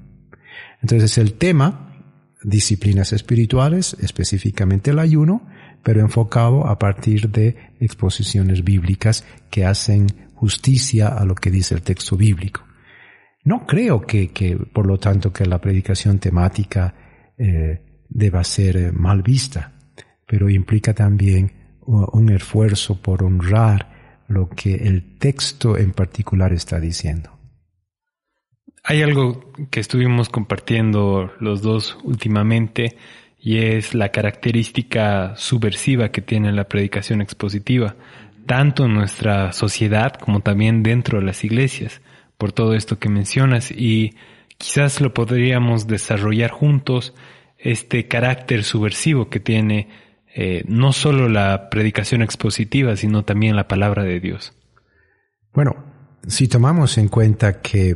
Entonces 0.82 1.18
el 1.18 1.34
tema, 1.34 1.92
disciplinas 2.44 3.14
espirituales, 3.14 3.98
específicamente 4.00 4.92
el 4.92 5.00
ayuno, 5.00 5.48
pero 5.82 6.02
enfocado 6.02 6.68
a 6.68 6.78
partir 6.78 7.30
de 7.30 7.72
exposiciones 7.80 8.64
bíblicas 8.64 9.26
que 9.50 9.66
hacen 9.66 10.08
justicia 10.36 11.08
a 11.08 11.26
lo 11.26 11.34
que 11.34 11.50
dice 11.50 11.74
el 11.74 11.82
texto 11.82 12.16
bíblico. 12.16 12.64
No 13.44 13.66
creo 13.66 14.02
que, 14.02 14.30
que 14.30 14.56
por 14.56 14.86
lo 14.86 15.00
tanto, 15.00 15.34
que 15.34 15.46
la 15.46 15.60
predicación 15.60 16.20
temática 16.20 16.94
eh, 17.38 18.04
deba 18.08 18.44
ser 18.44 18.78
eh, 18.78 18.92
mal 18.92 19.24
vista, 19.24 19.74
pero 20.28 20.50
implica 20.50 20.94
también 20.94 21.52
un 21.86 22.32
esfuerzo 22.32 23.02
por 23.02 23.24
honrar 23.24 23.93
lo 24.34 24.50
que 24.50 24.76
el 24.76 25.18
texto 25.18 25.78
en 25.78 25.92
particular 25.92 26.52
está 26.54 26.80
diciendo. 26.80 27.30
Hay 28.84 29.02
algo 29.02 29.54
que 29.72 29.80
estuvimos 29.80 30.28
compartiendo 30.28 31.32
los 31.40 31.62
dos 31.62 31.98
últimamente 32.04 32.98
y 33.40 33.58
es 33.60 33.94
la 33.94 34.10
característica 34.10 35.36
subversiva 35.38 36.10
que 36.10 36.22
tiene 36.22 36.52
la 36.52 36.66
predicación 36.66 37.22
expositiva, 37.22 37.96
tanto 38.46 38.86
en 38.86 38.94
nuestra 38.94 39.54
sociedad 39.54 40.14
como 40.14 40.42
también 40.42 40.84
dentro 40.84 41.20
de 41.20 41.26
las 41.26 41.44
iglesias 41.44 42.02
por 42.38 42.52
todo 42.52 42.74
esto 42.74 43.00
que 43.00 43.10
mencionas 43.10 43.72
y 43.72 44.16
quizás 44.58 45.00
lo 45.00 45.14
podríamos 45.14 45.88
desarrollar 45.88 46.52
juntos 46.52 47.14
este 47.58 48.08
carácter 48.08 48.64
subversivo 48.64 49.30
que 49.30 49.40
tiene 49.40 49.88
eh, 50.36 50.64
no 50.68 50.94
solo 50.94 51.30
la 51.30 51.70
predicación 51.70 52.22
expositiva, 52.22 52.96
sino 52.96 53.24
también 53.24 53.56
la 53.56 53.68
palabra 53.68 54.04
de 54.04 54.20
Dios. 54.20 54.54
Bueno, 55.54 55.86
si 56.28 56.48
tomamos 56.48 56.98
en 56.98 57.08
cuenta 57.08 57.62
que 57.62 57.96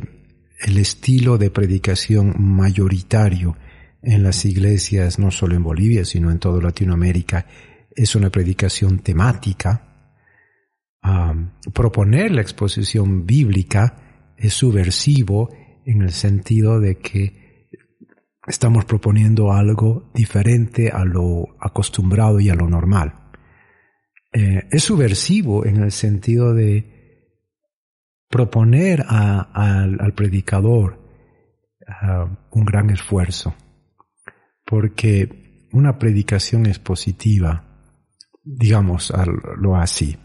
el 0.60 0.78
estilo 0.78 1.38
de 1.38 1.50
predicación 1.50 2.34
mayoritario 2.38 3.56
en 4.02 4.22
las 4.22 4.44
iglesias, 4.44 5.18
no 5.18 5.30
solo 5.30 5.56
en 5.56 5.62
Bolivia, 5.62 6.04
sino 6.04 6.30
en 6.30 6.38
toda 6.38 6.62
Latinoamérica, 6.62 7.46
es 7.94 8.14
una 8.14 8.30
predicación 8.30 9.00
temática, 9.00 9.84
proponer 11.72 12.30
la 12.32 12.42
exposición 12.42 13.26
bíblica 13.26 13.96
es 14.36 14.54
subversivo 14.54 15.50
en 15.84 16.02
el 16.02 16.12
sentido 16.12 16.80
de 16.80 16.98
que 16.98 17.47
estamos 18.48 18.84
proponiendo 18.84 19.52
algo 19.52 20.10
diferente 20.14 20.90
a 20.90 21.04
lo 21.04 21.56
acostumbrado 21.60 22.40
y 22.40 22.48
a 22.50 22.54
lo 22.54 22.68
normal. 22.68 23.14
Eh, 24.32 24.66
es 24.70 24.82
subversivo 24.82 25.64
en 25.64 25.82
el 25.82 25.92
sentido 25.92 26.54
de 26.54 26.98
proponer 28.28 29.04
al 29.08 30.12
predicador 30.14 30.98
un 32.50 32.64
gran 32.66 32.90
esfuerzo, 32.90 33.54
porque 34.66 35.68
una 35.72 35.98
predicación 35.98 36.66
expositiva, 36.66 37.64
digamos 38.44 39.12
lo 39.56 39.76
así. 39.76 40.16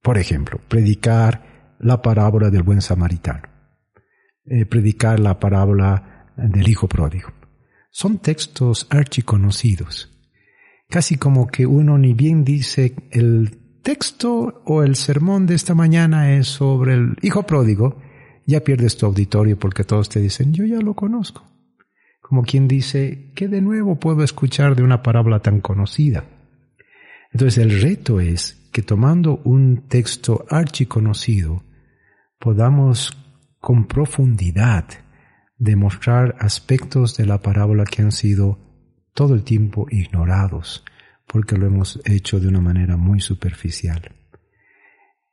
Por 0.00 0.18
ejemplo, 0.18 0.60
predicar 0.68 1.76
la 1.80 2.00
parábola 2.00 2.50
del 2.50 2.62
buen 2.62 2.80
samaritano, 2.80 3.48
eh, 4.44 4.64
predicar 4.66 5.18
la 5.18 5.40
parábola 5.40 6.30
del 6.36 6.68
hijo 6.68 6.86
pródigo. 6.86 7.30
Son 7.96 8.18
textos 8.18 8.88
archiconocidos, 8.90 10.10
casi 10.90 11.14
como 11.16 11.46
que 11.46 11.64
uno 11.64 11.96
ni 11.96 12.12
bien 12.12 12.44
dice 12.44 12.92
el 13.12 13.78
texto 13.84 14.62
o 14.66 14.82
el 14.82 14.96
sermón 14.96 15.46
de 15.46 15.54
esta 15.54 15.76
mañana 15.76 16.32
es 16.32 16.48
sobre 16.48 16.94
el 16.94 17.16
hijo 17.22 17.44
pródigo, 17.44 18.02
ya 18.48 18.64
pierdes 18.64 18.96
tu 18.96 19.06
auditorio 19.06 19.56
porque 19.56 19.84
todos 19.84 20.08
te 20.08 20.18
dicen, 20.18 20.52
yo 20.52 20.64
ya 20.64 20.80
lo 20.80 20.94
conozco. 20.94 21.44
Como 22.20 22.42
quien 22.42 22.66
dice, 22.66 23.30
¿qué 23.36 23.46
de 23.46 23.60
nuevo 23.60 24.00
puedo 24.00 24.24
escuchar 24.24 24.74
de 24.74 24.82
una 24.82 25.00
parábola 25.00 25.38
tan 25.38 25.60
conocida? 25.60 26.24
Entonces 27.30 27.58
el 27.58 27.80
reto 27.80 28.18
es 28.18 28.68
que 28.72 28.82
tomando 28.82 29.40
un 29.44 29.86
texto 29.86 30.46
archiconocido, 30.50 31.62
podamos 32.40 33.16
con 33.60 33.86
profundidad 33.86 35.03
demostrar 35.56 36.36
aspectos 36.38 37.16
de 37.16 37.26
la 37.26 37.40
parábola 37.40 37.84
que 37.84 38.02
han 38.02 38.12
sido 38.12 38.58
todo 39.14 39.34
el 39.34 39.44
tiempo 39.44 39.86
ignorados, 39.90 40.84
porque 41.26 41.56
lo 41.56 41.66
hemos 41.66 42.00
hecho 42.04 42.40
de 42.40 42.48
una 42.48 42.60
manera 42.60 42.96
muy 42.96 43.20
superficial. 43.20 44.14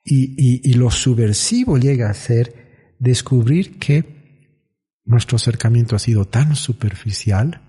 Y, 0.04 0.68
y, 0.68 0.74
lo 0.74 0.90
subversivo 0.90 1.78
llega 1.78 2.10
a 2.10 2.14
ser 2.16 2.96
descubrir 2.98 3.78
que 3.78 5.00
nuestro 5.06 5.36
acercamiento 5.36 5.96
ha 5.96 6.00
sido 6.00 6.26
tan 6.26 6.56
superficial 6.56 7.62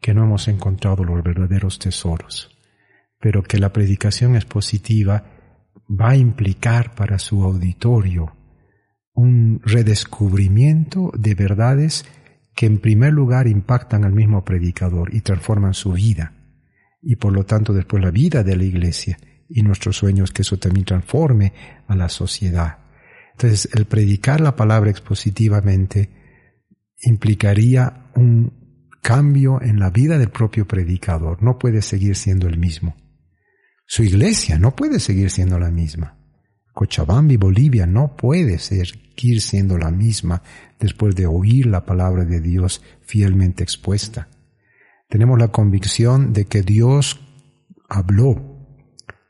que 0.00 0.12
no 0.12 0.24
hemos 0.24 0.48
encontrado 0.48 1.04
los 1.04 1.22
verdaderos 1.22 1.78
tesoros 1.78 2.56
pero 3.20 3.42
que 3.42 3.58
la 3.58 3.72
predicación 3.72 4.36
expositiva 4.36 5.24
va 5.88 6.10
a 6.10 6.16
implicar 6.16 6.94
para 6.94 7.18
su 7.18 7.42
auditorio 7.42 8.35
un 9.16 9.60
redescubrimiento 9.64 11.10
de 11.18 11.34
verdades 11.34 12.04
que 12.54 12.66
en 12.66 12.78
primer 12.78 13.12
lugar 13.12 13.48
impactan 13.48 14.04
al 14.04 14.12
mismo 14.12 14.44
predicador 14.44 15.14
y 15.14 15.22
transforman 15.22 15.74
su 15.74 15.92
vida, 15.92 16.34
y 17.02 17.16
por 17.16 17.32
lo 17.32 17.44
tanto 17.44 17.72
después 17.72 18.02
la 18.02 18.10
vida 18.10 18.44
de 18.44 18.56
la 18.56 18.64
iglesia 18.64 19.18
y 19.48 19.62
nuestros 19.62 19.96
sueños 19.96 20.32
que 20.32 20.42
eso 20.42 20.58
también 20.58 20.84
transforme 20.84 21.52
a 21.88 21.96
la 21.96 22.08
sociedad. 22.08 22.78
Entonces, 23.32 23.68
el 23.74 23.86
predicar 23.86 24.40
la 24.40 24.56
palabra 24.56 24.90
expositivamente 24.90 26.10
implicaría 27.02 28.10
un 28.14 28.88
cambio 29.02 29.60
en 29.62 29.78
la 29.78 29.90
vida 29.90 30.18
del 30.18 30.30
propio 30.30 30.66
predicador, 30.66 31.42
no 31.42 31.58
puede 31.58 31.80
seguir 31.80 32.16
siendo 32.16 32.48
el 32.48 32.58
mismo. 32.58 32.96
Su 33.86 34.02
iglesia 34.02 34.58
no 34.58 34.74
puede 34.74 34.98
seguir 35.00 35.30
siendo 35.30 35.58
la 35.58 35.70
misma. 35.70 36.15
Cochabamba 36.76 37.32
Bolivia 37.38 37.86
no 37.86 38.16
puede 38.16 38.58
seguir 38.58 39.40
siendo 39.40 39.78
la 39.78 39.90
misma 39.90 40.42
después 40.78 41.14
de 41.16 41.26
oír 41.26 41.64
la 41.64 41.86
palabra 41.86 42.26
de 42.26 42.38
Dios 42.42 42.82
fielmente 43.00 43.62
expuesta. 43.62 44.28
Tenemos 45.08 45.38
la 45.38 45.48
convicción 45.48 46.34
de 46.34 46.44
que 46.44 46.60
Dios 46.60 47.18
habló 47.88 48.58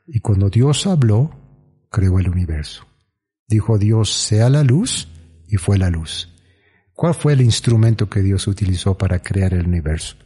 y 0.07 0.19
cuando 0.19 0.49
Dios 0.49 0.87
habló, 0.87 1.31
creó 1.89 2.19
el 2.19 2.27
universo. 2.27 2.85
Dijo 3.47 3.77
Dios, 3.77 4.11
sea 4.11 4.49
la 4.49 4.65
luz 4.65 5.07
y 5.47 5.55
fue 5.55 5.77
la 5.77 5.89
luz. 5.89 6.35
¿Cuál 6.91 7.13
fue 7.13 7.31
el 7.31 7.39
instrumento 7.39 8.09
que 8.09 8.19
Dios 8.19 8.45
utilizó 8.47 8.97
para 8.97 9.19
crear 9.19 9.53
el 9.53 9.65
universo? 9.65 10.17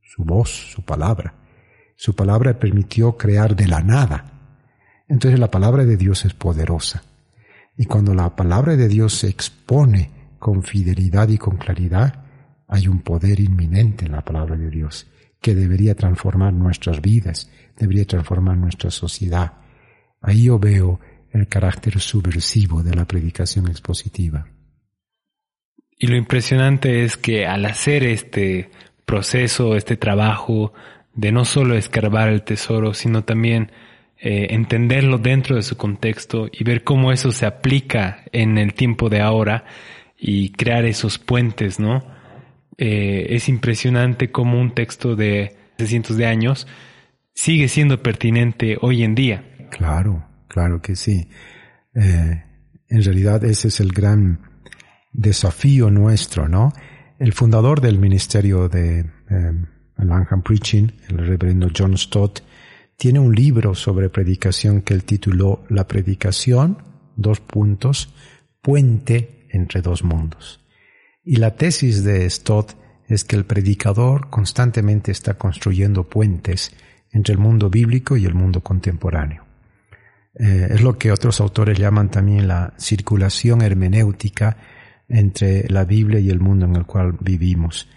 Su 0.00 0.22
voz, 0.22 0.70
su 0.72 0.84
palabra. 0.84 1.34
Su 1.96 2.14
palabra 2.14 2.56
permitió 2.60 3.16
crear 3.16 3.56
de 3.56 3.66
la 3.66 3.82
nada. 3.82 4.37
Entonces 5.08 5.40
la 5.40 5.50
palabra 5.50 5.84
de 5.84 5.96
Dios 5.96 6.24
es 6.24 6.34
poderosa. 6.34 7.02
Y 7.76 7.86
cuando 7.86 8.14
la 8.14 8.36
palabra 8.36 8.76
de 8.76 8.88
Dios 8.88 9.14
se 9.14 9.28
expone 9.28 10.10
con 10.38 10.62
fidelidad 10.62 11.28
y 11.28 11.38
con 11.38 11.56
claridad, 11.56 12.24
hay 12.66 12.88
un 12.88 13.00
poder 13.00 13.40
inminente 13.40 14.04
en 14.04 14.12
la 14.12 14.24
palabra 14.24 14.56
de 14.56 14.70
Dios 14.70 15.06
que 15.40 15.54
debería 15.54 15.94
transformar 15.94 16.52
nuestras 16.52 17.00
vidas, 17.00 17.50
debería 17.76 18.04
transformar 18.04 18.56
nuestra 18.56 18.90
sociedad. 18.90 19.54
Ahí 20.20 20.44
yo 20.44 20.58
veo 20.58 21.00
el 21.30 21.46
carácter 21.46 22.00
subversivo 22.00 22.82
de 22.82 22.94
la 22.94 23.04
predicación 23.04 23.68
expositiva. 23.68 24.48
Y 25.96 26.06
lo 26.08 26.16
impresionante 26.16 27.04
es 27.04 27.16
que 27.16 27.46
al 27.46 27.64
hacer 27.64 28.04
este 28.04 28.70
proceso, 29.04 29.76
este 29.76 29.96
trabajo 29.96 30.72
de 31.14 31.32
no 31.32 31.44
solo 31.44 31.76
escarbar 31.76 32.28
el 32.28 32.42
tesoro, 32.42 32.94
sino 32.94 33.24
también 33.24 33.72
eh, 34.20 34.48
entenderlo 34.50 35.18
dentro 35.18 35.54
de 35.54 35.62
su 35.62 35.76
contexto 35.76 36.48
y 36.50 36.64
ver 36.64 36.82
cómo 36.82 37.12
eso 37.12 37.30
se 37.30 37.46
aplica 37.46 38.24
en 38.32 38.58
el 38.58 38.74
tiempo 38.74 39.08
de 39.08 39.20
ahora 39.20 39.64
y 40.18 40.50
crear 40.50 40.84
esos 40.86 41.20
puentes, 41.20 41.78
¿no? 41.78 42.04
Eh, 42.78 43.26
es 43.30 43.48
impresionante 43.48 44.32
cómo 44.32 44.60
un 44.60 44.74
texto 44.74 45.14
de 45.14 45.56
cientos 45.78 46.16
de 46.16 46.26
años 46.26 46.66
sigue 47.32 47.68
siendo 47.68 48.02
pertinente 48.02 48.76
hoy 48.80 49.04
en 49.04 49.14
día. 49.14 49.44
Claro, 49.70 50.26
claro 50.48 50.82
que 50.82 50.96
sí. 50.96 51.28
Eh, 51.94 52.42
en 52.88 53.02
realidad 53.04 53.44
ese 53.44 53.68
es 53.68 53.78
el 53.78 53.92
gran 53.92 54.40
desafío 55.12 55.90
nuestro, 55.90 56.48
¿no? 56.48 56.72
El 57.20 57.32
fundador 57.34 57.80
del 57.80 58.00
ministerio 58.00 58.68
de 58.68 59.04
Langham 59.96 60.42
Preaching, 60.42 60.88
el 61.08 61.18
reverendo 61.18 61.68
John 61.76 61.96
Stott, 61.96 62.40
tiene 62.98 63.20
un 63.20 63.32
libro 63.32 63.76
sobre 63.76 64.10
predicación 64.10 64.82
que 64.82 64.92
él 64.92 65.04
tituló 65.04 65.64
La 65.68 65.86
predicación, 65.86 66.78
dos 67.14 67.38
puntos, 67.38 68.12
puente 68.60 69.46
entre 69.50 69.82
dos 69.82 70.02
mundos. 70.02 70.60
Y 71.24 71.36
la 71.36 71.54
tesis 71.54 72.02
de 72.02 72.28
Stott 72.28 72.72
es 73.06 73.22
que 73.22 73.36
el 73.36 73.44
predicador 73.44 74.28
constantemente 74.30 75.12
está 75.12 75.34
construyendo 75.34 76.08
puentes 76.08 76.72
entre 77.12 77.32
el 77.32 77.38
mundo 77.38 77.70
bíblico 77.70 78.16
y 78.16 78.24
el 78.24 78.34
mundo 78.34 78.62
contemporáneo. 78.62 79.44
Eh, 80.34 80.66
es 80.70 80.82
lo 80.82 80.98
que 80.98 81.12
otros 81.12 81.40
autores 81.40 81.78
llaman 81.78 82.10
también 82.10 82.48
la 82.48 82.74
circulación 82.78 83.62
hermenéutica 83.62 84.56
entre 85.08 85.68
la 85.68 85.84
Biblia 85.84 86.18
y 86.18 86.30
el 86.30 86.40
mundo 86.40 86.66
en 86.66 86.74
el 86.74 86.84
cual 86.84 87.16
vivimos. 87.20 87.88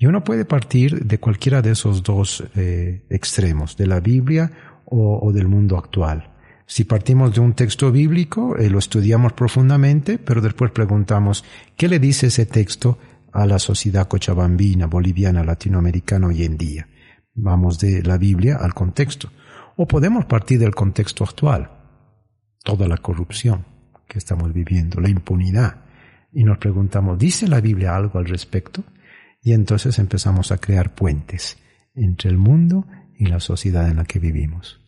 Y 0.00 0.06
uno 0.06 0.22
puede 0.22 0.44
partir 0.44 1.04
de 1.04 1.18
cualquiera 1.18 1.60
de 1.60 1.72
esos 1.72 2.04
dos 2.04 2.44
eh, 2.54 3.04
extremos, 3.10 3.76
de 3.76 3.88
la 3.88 3.98
Biblia 3.98 4.52
o, 4.84 5.32
del 5.32 5.48
mundo 5.48 5.76
actual. 5.76 6.34
Si 6.66 6.84
partimos 6.84 7.34
de 7.34 7.40
un 7.40 7.54
texto 7.54 7.90
bíblico, 7.90 8.56
eh, 8.56 8.70
lo 8.70 8.78
estudiamos 8.78 9.32
profundamente, 9.32 10.18
pero 10.18 10.40
después 10.40 10.70
preguntamos, 10.70 11.44
¿qué 11.76 11.88
le 11.88 11.98
dice 11.98 12.28
ese 12.28 12.46
texto 12.46 12.98
a 13.32 13.44
la 13.44 13.58
sociedad 13.58 14.06
cochabambina, 14.06 14.86
boliviana, 14.86 15.42
latinoamericana 15.42 16.28
hoy 16.28 16.44
en 16.44 16.56
día? 16.56 16.88
Vamos 17.34 17.80
de 17.80 18.02
la 18.04 18.18
Biblia 18.18 18.56
al 18.60 18.74
contexto. 18.74 19.30
O 19.76 19.88
podemos 19.88 20.26
partir 20.26 20.60
del 20.60 20.76
contexto 20.76 21.24
actual, 21.24 21.72
toda 22.62 22.86
la 22.86 22.98
corrupción 22.98 23.64
que 24.06 24.18
estamos 24.18 24.52
viviendo, 24.52 25.00
la 25.00 25.08
impunidad, 25.08 25.84
y 26.32 26.44
nos 26.44 26.58
preguntamos, 26.58 27.18
¿dice 27.18 27.48
la 27.48 27.60
Biblia 27.60 27.96
algo 27.96 28.18
al 28.18 28.26
respecto? 28.26 28.84
Y 29.40 29.52
entonces 29.52 29.98
empezamos 29.98 30.52
a 30.52 30.58
crear 30.58 30.94
puentes 30.94 31.58
entre 31.94 32.30
el 32.30 32.38
mundo 32.38 32.86
y 33.18 33.26
la 33.26 33.40
sociedad 33.40 33.88
en 33.88 33.96
la 33.96 34.04
que 34.04 34.18
vivimos. 34.18 34.80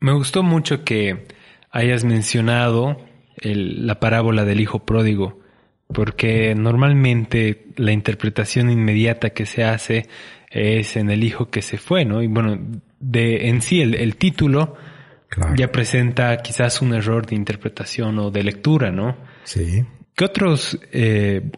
Me 0.00 0.12
gustó 0.12 0.42
mucho 0.42 0.84
que 0.84 1.26
hayas 1.70 2.04
mencionado 2.04 2.96
la 3.42 4.00
parábola 4.00 4.44
del 4.44 4.60
hijo 4.60 4.84
pródigo, 4.84 5.40
porque 5.88 6.54
normalmente 6.54 7.66
la 7.76 7.92
interpretación 7.92 8.70
inmediata 8.70 9.30
que 9.30 9.46
se 9.46 9.64
hace 9.64 10.08
es 10.50 10.96
en 10.96 11.10
el 11.10 11.22
hijo 11.24 11.50
que 11.50 11.62
se 11.62 11.78
fue, 11.78 12.04
¿no? 12.04 12.22
Y 12.22 12.26
bueno, 12.26 12.58
de 12.98 13.48
en 13.48 13.62
sí 13.62 13.80
el, 13.80 14.16
título 14.16 14.76
ya 15.56 15.70
presenta 15.70 16.36
quizás 16.38 16.82
un 16.82 16.94
error 16.94 17.26
de 17.26 17.36
interpretación 17.36 18.18
o 18.18 18.30
de 18.30 18.42
lectura, 18.42 18.90
¿no? 18.90 19.16
Sí. 19.44 19.84
¿Qué 20.20 20.26
otros, 20.26 20.78
eh, 20.92 21.50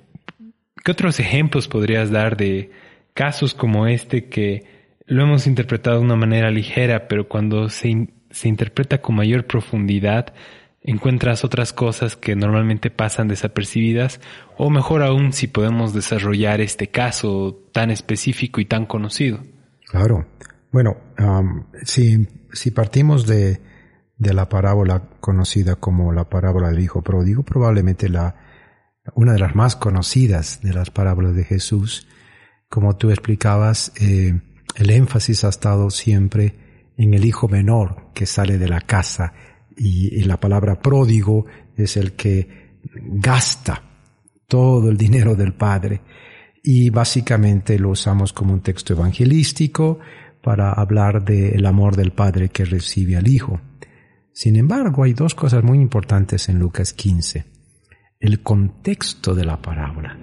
¿Qué 0.84 0.92
otros 0.92 1.18
ejemplos 1.18 1.66
podrías 1.66 2.12
dar 2.12 2.36
de 2.36 2.70
casos 3.12 3.54
como 3.54 3.88
este 3.88 4.28
que 4.28 4.62
lo 5.04 5.24
hemos 5.24 5.48
interpretado 5.48 5.98
de 5.98 6.04
una 6.04 6.14
manera 6.14 6.48
ligera, 6.48 7.08
pero 7.08 7.28
cuando 7.28 7.68
se, 7.68 8.10
se 8.30 8.48
interpreta 8.48 9.02
con 9.02 9.16
mayor 9.16 9.48
profundidad, 9.48 10.32
encuentras 10.80 11.44
otras 11.44 11.72
cosas 11.72 12.14
que 12.14 12.36
normalmente 12.36 12.92
pasan 12.92 13.26
desapercibidas, 13.26 14.20
o 14.56 14.70
mejor 14.70 15.02
aún 15.02 15.32
si 15.32 15.48
podemos 15.48 15.92
desarrollar 15.92 16.60
este 16.60 16.86
caso 16.86 17.66
tan 17.72 17.90
específico 17.90 18.60
y 18.60 18.66
tan 18.66 18.86
conocido. 18.86 19.40
Claro. 19.88 20.24
Bueno, 20.70 20.98
si, 21.82 22.28
si 22.52 22.70
partimos 22.70 23.26
de, 23.26 23.60
de 24.18 24.32
la 24.34 24.48
parábola 24.48 25.02
conocida 25.18 25.74
como 25.74 26.12
la 26.12 26.28
parábola 26.28 26.68
del 26.68 26.78
Hijo 26.78 27.02
Pródigo, 27.02 27.42
probablemente 27.42 28.08
la, 28.08 28.36
una 29.14 29.32
de 29.32 29.38
las 29.38 29.54
más 29.54 29.76
conocidas 29.76 30.60
de 30.62 30.72
las 30.72 30.90
parábolas 30.90 31.34
de 31.34 31.44
Jesús. 31.44 32.06
Como 32.68 32.96
tú 32.96 33.10
explicabas, 33.10 33.92
eh, 34.00 34.40
el 34.76 34.90
énfasis 34.90 35.44
ha 35.44 35.48
estado 35.48 35.90
siempre 35.90 36.92
en 36.96 37.14
el 37.14 37.24
hijo 37.24 37.48
menor 37.48 38.10
que 38.14 38.26
sale 38.26 38.58
de 38.58 38.68
la 38.68 38.80
casa 38.80 39.32
y, 39.76 40.22
la 40.24 40.38
palabra 40.38 40.80
pródigo 40.80 41.46
es 41.76 41.96
el 41.96 42.12
que 42.12 42.78
gasta 42.94 43.82
todo 44.46 44.90
el 44.90 44.96
dinero 44.96 45.34
del 45.34 45.54
padre 45.54 46.02
y 46.62 46.90
básicamente 46.90 47.78
lo 47.78 47.90
usamos 47.90 48.32
como 48.32 48.52
un 48.52 48.60
texto 48.60 48.92
evangelístico 48.92 49.98
para 50.42 50.72
hablar 50.72 51.24
del 51.24 51.64
amor 51.66 51.96
del 51.96 52.12
padre 52.12 52.50
que 52.50 52.64
recibe 52.64 53.16
al 53.16 53.28
hijo. 53.28 53.60
Sin 54.32 54.56
embargo, 54.56 55.04
hay 55.04 55.12
dos 55.12 55.34
cosas 55.34 55.64
muy 55.64 55.78
importantes 55.78 56.48
en 56.48 56.58
Lucas 56.58 56.92
15 56.92 57.51
el 58.22 58.40
contexto 58.40 59.34
de 59.34 59.44
la 59.44 59.60
parábola. 59.60 60.16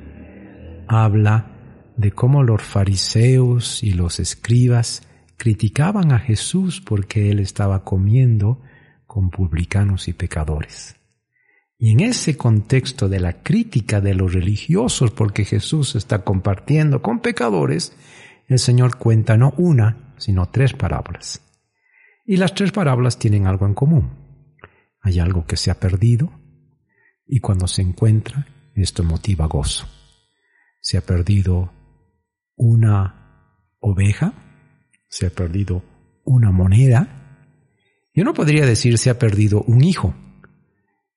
Habla 0.87 1.91
de 1.97 2.11
cómo 2.11 2.43
los 2.43 2.61
fariseos 2.63 3.83
y 3.83 3.91
los 3.91 4.21
escribas 4.21 5.05
criticaban 5.35 6.13
a 6.13 6.19
Jesús 6.19 6.79
porque 6.79 7.29
él 7.29 7.39
estaba 7.39 7.83
comiendo 7.83 8.61
con 9.05 9.29
publicanos 9.29 10.07
y 10.07 10.13
pecadores. 10.13 10.95
Y 11.77 11.91
en 11.91 11.99
ese 11.99 12.37
contexto 12.37 13.09
de 13.09 13.19
la 13.19 13.43
crítica 13.43 13.99
de 13.99 14.13
los 14.13 14.33
religiosos 14.33 15.11
porque 15.11 15.43
Jesús 15.43 15.95
está 15.95 16.23
compartiendo 16.23 17.01
con 17.01 17.19
pecadores, 17.19 17.97
el 18.47 18.59
Señor 18.59 18.97
cuenta 18.97 19.35
no 19.35 19.53
una, 19.57 20.13
sino 20.17 20.45
tres 20.47 20.71
parábolas. 20.71 21.41
Y 22.25 22.37
las 22.37 22.53
tres 22.53 22.71
parábolas 22.71 23.19
tienen 23.19 23.45
algo 23.45 23.65
en 23.65 23.73
común. 23.73 24.11
Hay 25.01 25.19
algo 25.19 25.45
que 25.45 25.57
se 25.57 25.69
ha 25.69 25.81
perdido, 25.81 26.38
y 27.31 27.39
cuando 27.39 27.67
se 27.67 27.83
encuentra, 27.83 28.47
esto 28.73 29.03
motiva 29.03 29.45
gozo. 29.45 29.87
Se 30.81 30.97
ha 30.97 31.01
perdido 31.01 31.71
una 32.55 33.75
oveja, 33.79 34.33
se 35.07 35.27
ha 35.27 35.29
perdido 35.29 35.83
una 36.25 36.51
moneda. 36.51 37.45
Yo 38.15 38.23
no 38.23 38.33
podría 38.33 38.65
decir 38.65 38.97
se 38.97 39.11
ha 39.11 39.19
perdido 39.19 39.61
un 39.61 39.83
hijo. 39.83 40.15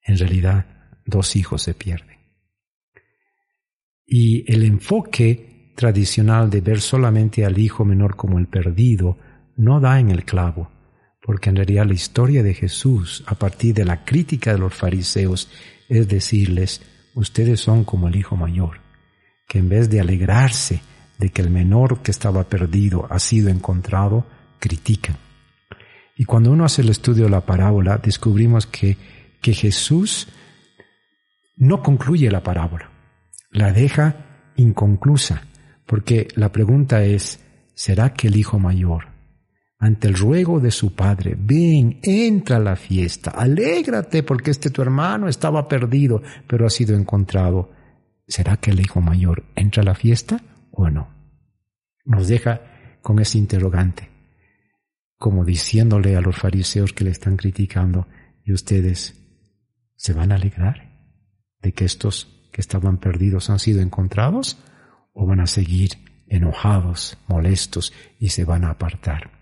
En 0.02 0.18
realidad, 0.18 0.66
dos 1.06 1.34
hijos 1.34 1.62
se 1.62 1.72
pierden. 1.72 2.18
Y 4.04 4.44
el 4.52 4.64
enfoque 4.64 5.72
tradicional 5.74 6.50
de 6.50 6.60
ver 6.60 6.82
solamente 6.82 7.46
al 7.46 7.58
hijo 7.58 7.86
menor 7.86 8.16
como 8.16 8.38
el 8.38 8.48
perdido 8.48 9.16
no 9.56 9.80
da 9.80 9.98
en 9.98 10.10
el 10.10 10.26
clavo, 10.26 10.70
porque 11.22 11.48
en 11.48 11.56
realidad 11.56 11.86
la 11.86 11.94
historia 11.94 12.42
de 12.42 12.52
Jesús, 12.52 13.24
a 13.26 13.34
partir 13.34 13.74
de 13.74 13.86
la 13.86 14.04
crítica 14.04 14.52
de 14.52 14.58
los 14.58 14.74
fariseos, 14.74 15.48
es 15.88 16.08
decirles, 16.08 16.82
ustedes 17.14 17.60
son 17.60 17.84
como 17.84 18.08
el 18.08 18.16
hijo 18.16 18.36
mayor, 18.36 18.80
que 19.48 19.58
en 19.58 19.68
vez 19.68 19.90
de 19.90 20.00
alegrarse 20.00 20.80
de 21.18 21.30
que 21.30 21.42
el 21.42 21.50
menor 21.50 22.02
que 22.02 22.10
estaba 22.10 22.44
perdido 22.44 23.06
ha 23.10 23.18
sido 23.18 23.48
encontrado, 23.48 24.26
critican. 24.58 25.16
Y 26.16 26.24
cuando 26.24 26.50
uno 26.50 26.64
hace 26.64 26.82
el 26.82 26.88
estudio 26.88 27.24
de 27.24 27.30
la 27.30 27.46
parábola, 27.46 27.98
descubrimos 27.98 28.66
que, 28.66 28.96
que 29.40 29.54
Jesús 29.54 30.28
no 31.56 31.82
concluye 31.82 32.30
la 32.30 32.42
parábola, 32.42 32.90
la 33.50 33.72
deja 33.72 34.52
inconclusa, 34.56 35.42
porque 35.86 36.28
la 36.34 36.50
pregunta 36.50 37.04
es, 37.04 37.40
¿será 37.74 38.14
que 38.14 38.28
el 38.28 38.36
hijo 38.36 38.58
mayor 38.58 39.11
ante 39.82 40.06
el 40.06 40.14
ruego 40.14 40.60
de 40.60 40.70
su 40.70 40.94
padre, 40.94 41.36
ven, 41.36 41.98
entra 42.04 42.58
a 42.58 42.60
la 42.60 42.76
fiesta, 42.76 43.32
alégrate 43.32 44.22
porque 44.22 44.52
este 44.52 44.70
tu 44.70 44.80
hermano 44.80 45.26
estaba 45.26 45.66
perdido, 45.66 46.22
pero 46.46 46.66
ha 46.66 46.70
sido 46.70 46.96
encontrado. 46.96 47.72
¿Será 48.28 48.58
que 48.58 48.70
el 48.70 48.78
hijo 48.78 49.00
mayor 49.00 49.42
entra 49.56 49.82
a 49.82 49.86
la 49.86 49.96
fiesta 49.96 50.40
o 50.70 50.88
no? 50.88 51.08
Nos 52.04 52.28
deja 52.28 52.60
con 53.02 53.18
ese 53.18 53.38
interrogante, 53.38 54.08
como 55.16 55.44
diciéndole 55.44 56.14
a 56.14 56.20
los 56.20 56.36
fariseos 56.36 56.92
que 56.92 57.02
le 57.02 57.10
están 57.10 57.36
criticando, 57.36 58.06
y 58.44 58.52
ustedes 58.52 59.18
¿Se 59.96 60.12
van 60.12 60.30
a 60.30 60.36
alegrar 60.36 60.90
de 61.60 61.72
que 61.72 61.84
estos 61.84 62.48
que 62.52 62.60
estaban 62.60 62.98
perdidos 62.98 63.50
han 63.50 63.58
sido 63.58 63.80
encontrados? 63.80 64.58
¿O 65.12 65.26
van 65.26 65.40
a 65.40 65.48
seguir 65.48 65.90
enojados, 66.28 67.18
molestos 67.26 67.92
y 68.20 68.28
se 68.28 68.44
van 68.44 68.64
a 68.64 68.70
apartar? 68.70 69.41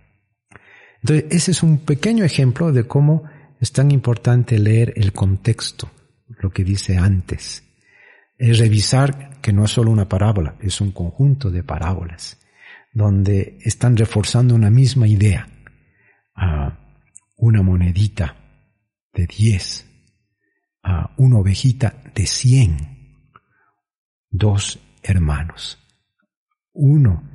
Entonces, 1.02 1.26
ese 1.30 1.50
es 1.52 1.62
un 1.62 1.78
pequeño 1.78 2.24
ejemplo 2.24 2.72
de 2.72 2.86
cómo 2.86 3.24
es 3.60 3.72
tan 3.72 3.90
importante 3.90 4.58
leer 4.58 4.92
el 4.96 5.12
contexto, 5.12 5.90
lo 6.28 6.50
que 6.50 6.64
dice 6.64 6.96
antes. 6.96 7.64
Es 8.38 8.58
revisar 8.58 9.40
que 9.40 9.52
no 9.52 9.64
es 9.64 9.70
solo 9.70 9.90
una 9.90 10.08
parábola, 10.08 10.56
es 10.60 10.80
un 10.80 10.92
conjunto 10.92 11.50
de 11.50 11.62
parábolas, 11.62 12.38
donde 12.92 13.58
están 13.60 13.96
reforzando 13.96 14.54
una 14.54 14.70
misma 14.70 15.06
idea. 15.06 15.48
a 16.34 16.78
una 17.36 17.62
monedita 17.62 18.36
de 19.12 19.26
diez, 19.26 19.86
a 20.82 21.14
una 21.16 21.38
ovejita 21.38 22.02
de 22.14 22.26
cien, 22.26 22.76
dos 24.30 24.78
hermanos. 25.02 25.78
Uno 26.72 27.29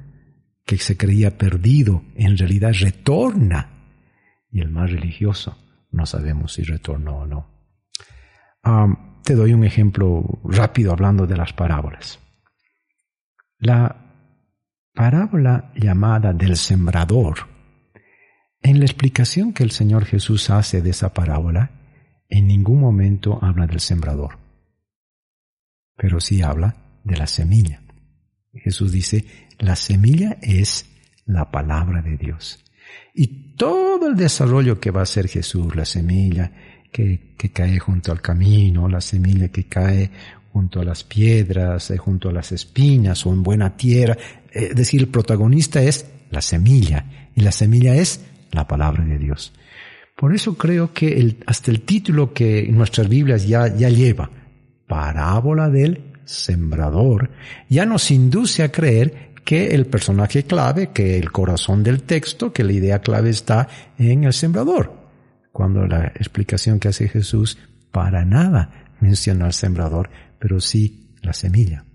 que 0.65 0.77
se 0.77 0.97
creía 0.97 1.37
perdido, 1.37 2.03
en 2.15 2.37
realidad 2.37 2.73
retorna, 2.79 3.69
y 4.51 4.61
el 4.61 4.69
más 4.69 4.91
religioso 4.91 5.57
no 5.91 6.05
sabemos 6.05 6.53
si 6.53 6.63
retornó 6.63 7.19
o 7.19 7.25
no. 7.25 7.47
te 9.23 9.35
doy 9.35 9.53
un 9.53 9.63
ejemplo 9.63 10.39
rápido 10.43 10.91
hablando 10.91 11.27
de 11.27 11.37
las 11.37 11.53
parábolas. 11.53 12.19
La 13.59 13.95
parábola 14.93 15.71
llamada 15.75 16.33
del 16.33 16.57
sembrador, 16.57 17.47
en 18.61 18.79
la 18.79 18.85
explicación 18.85 19.53
que 19.53 19.63
el 19.63 19.71
Señor 19.71 20.05
Jesús 20.05 20.49
hace 20.49 20.81
de 20.81 20.89
esa 20.89 21.13
parábola, 21.13 21.71
en 22.27 22.47
ningún 22.47 22.79
momento 22.79 23.37
habla 23.41 23.67
del 23.67 23.79
sembrador, 23.79 24.39
pero 25.95 26.19
sí 26.19 26.41
habla 26.41 26.75
de 27.03 27.17
la 27.17 27.27
semilla. 27.27 27.84
Jesús 28.59 28.91
dice, 28.91 29.25
la 29.59 29.75
semilla 29.75 30.37
es 30.41 30.85
la 31.25 31.51
palabra 31.51 32.01
de 32.01 32.17
Dios. 32.17 32.63
Y 33.13 33.27
todo 33.55 34.07
el 34.07 34.15
desarrollo 34.15 34.79
que 34.79 34.91
va 34.91 35.01
a 35.01 35.03
hacer 35.03 35.27
Jesús, 35.27 35.75
la 35.75 35.85
semilla 35.85 36.51
que, 36.91 37.35
cae 37.53 37.79
junto 37.79 38.11
al 38.11 38.21
camino, 38.21 38.87
la 38.87 39.01
semilla 39.01 39.49
que 39.49 39.65
cae 39.65 40.09
junto 40.51 40.79
a 40.79 40.85
las 40.85 41.03
piedras, 41.03 41.91
eh, 41.91 41.97
junto 41.97 42.29
a 42.29 42.33
las 42.33 42.51
espinas 42.51 43.25
o 43.25 43.33
en 43.33 43.43
buena 43.43 43.75
tierra. 43.75 44.17
Eh, 44.51 44.69
es 44.71 44.75
decir, 44.75 45.01
el 45.01 45.07
protagonista 45.07 45.81
es 45.81 46.09
la 46.31 46.41
semilla 46.41 47.05
y 47.35 47.41
la 47.41 47.51
semilla 47.51 47.95
es 47.95 48.21
la 48.51 48.67
palabra 48.67 49.05
de 49.05 49.17
Dios. 49.17 49.53
Por 50.15 50.33
eso 50.33 50.57
creo 50.57 50.93
que 50.93 51.19
el, 51.19 51.43
hasta 51.45 51.71
el 51.71 51.81
título 51.81 52.33
que 52.33 52.67
nuestras 52.71 53.09
Biblias 53.09 53.47
ya, 53.47 53.67
ya 53.75 53.89
lleva, 53.89 54.31
parábola 54.87 55.69
del 55.69 56.14
sembrador, 56.25 57.31
ya 57.69 57.85
nos 57.85 58.11
induce 58.11 58.63
a 58.63 58.71
creer 58.71 59.33
que 59.45 59.67
el 59.67 59.85
personaje 59.85 60.43
clave, 60.43 60.91
que 60.91 61.17
el 61.17 61.31
corazón 61.31 61.83
del 61.83 62.01
texto, 62.01 62.51
que 62.51 62.63
la 62.63 62.73
idea 62.73 62.99
clave 62.99 63.29
está 63.29 63.67
en 63.97 64.23
el 64.23 64.33
sembrador. 64.33 64.91
Cuando 65.51 65.85
la 65.85 66.07
explicación 66.07 66.79
que 66.79 66.89
hace 66.89 67.07
Jesús 67.07 67.57
para 67.91 68.25
nada 68.25 68.91
menciona 68.99 69.45
al 69.45 69.53
sembrador, 69.53 70.09
pero 70.39 70.59
sí 70.59 71.13
la 71.21 71.33
semilla. 71.33 71.85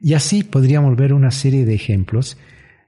Y 0.00 0.14
así 0.14 0.42
podríamos 0.42 0.96
ver 0.96 1.12
una 1.12 1.30
serie 1.30 1.64
de 1.64 1.74
ejemplos 1.74 2.38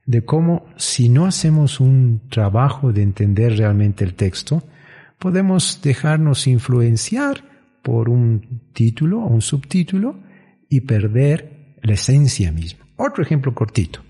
de 0.06 0.24
cómo 0.24 0.66
si 0.76 1.10
no 1.10 1.26
hacemos 1.26 1.80
un 1.80 2.22
trabajo 2.30 2.92
de 2.92 3.02
entender 3.02 3.58
realmente 3.58 4.04
el 4.04 4.14
texto, 4.14 4.62
podemos 5.18 5.80
dejarnos 5.82 6.46
influenciar 6.46 7.44
por 7.82 8.08
un 8.08 8.62
título 8.72 9.20
o 9.20 9.26
un 9.26 9.42
subtítulo 9.42 10.20
y 10.68 10.80
perder 10.82 11.76
la 11.82 11.94
esencia 11.94 12.52
misma. 12.52 12.86
Otro 12.96 13.22
ejemplo 13.22 13.54
cortito. 13.54 14.02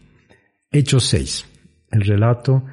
Hechos 0.70 1.06
6, 1.06 1.44
el 1.90 2.00
relato 2.02 2.64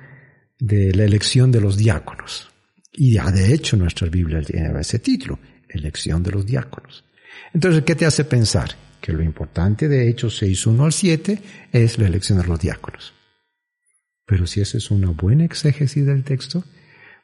de 0.60 0.94
la 0.94 1.04
elección 1.04 1.52
de 1.52 1.62
los 1.62 1.78
diáconos. 1.78 2.50
Y 2.92 3.14
ya 3.14 3.32
de 3.32 3.54
hecho 3.54 3.78
nuestra 3.78 4.08
Biblia 4.08 4.42
tiene 4.42 4.80
ese 4.80 5.00
título, 5.00 5.40
elección 5.68 6.24
de 6.24 6.32
los 6.32 6.46
diáconos. 6.46 7.04
Entonces, 7.54 7.84
¿qué 7.84 7.96
te 7.96 8.06
hace 8.06 8.24
pensar? 8.26 8.72
Que 9.02 9.14
lo 9.14 9.22
importante 9.22 9.88
de 9.88 10.10
Hechos 10.10 10.38
6, 10.38 10.68
1 10.68 10.86
al 10.86 10.94
7 10.94 11.40
es 11.72 11.98
la 11.98 12.08
elección 12.08 12.40
de 12.40 12.48
los 12.48 12.60
diáconos. 12.60 13.14
Pero 14.26 14.48
si 14.48 14.62
esa 14.62 14.78
es 14.78 14.90
una 14.92 15.10
buena 15.12 15.46
exégesis 15.46 16.06
del 16.06 16.24
texto, 16.24 16.64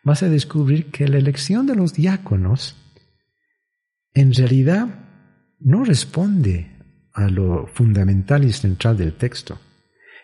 vas 0.04 0.24
a 0.24 0.30
descubrir 0.30 0.88
que 0.92 1.08
la 1.08 1.18
elección 1.18 1.66
de 1.66 1.76
los 1.76 1.94
diáconos 1.94 2.76
en 4.14 4.34
realidad 4.34 5.11
no 5.62 5.84
responde 5.84 6.72
a 7.14 7.28
lo 7.28 7.68
fundamental 7.68 8.44
y 8.44 8.54
central 8.54 8.98
del 8.98 9.14
texto. 9.14 9.60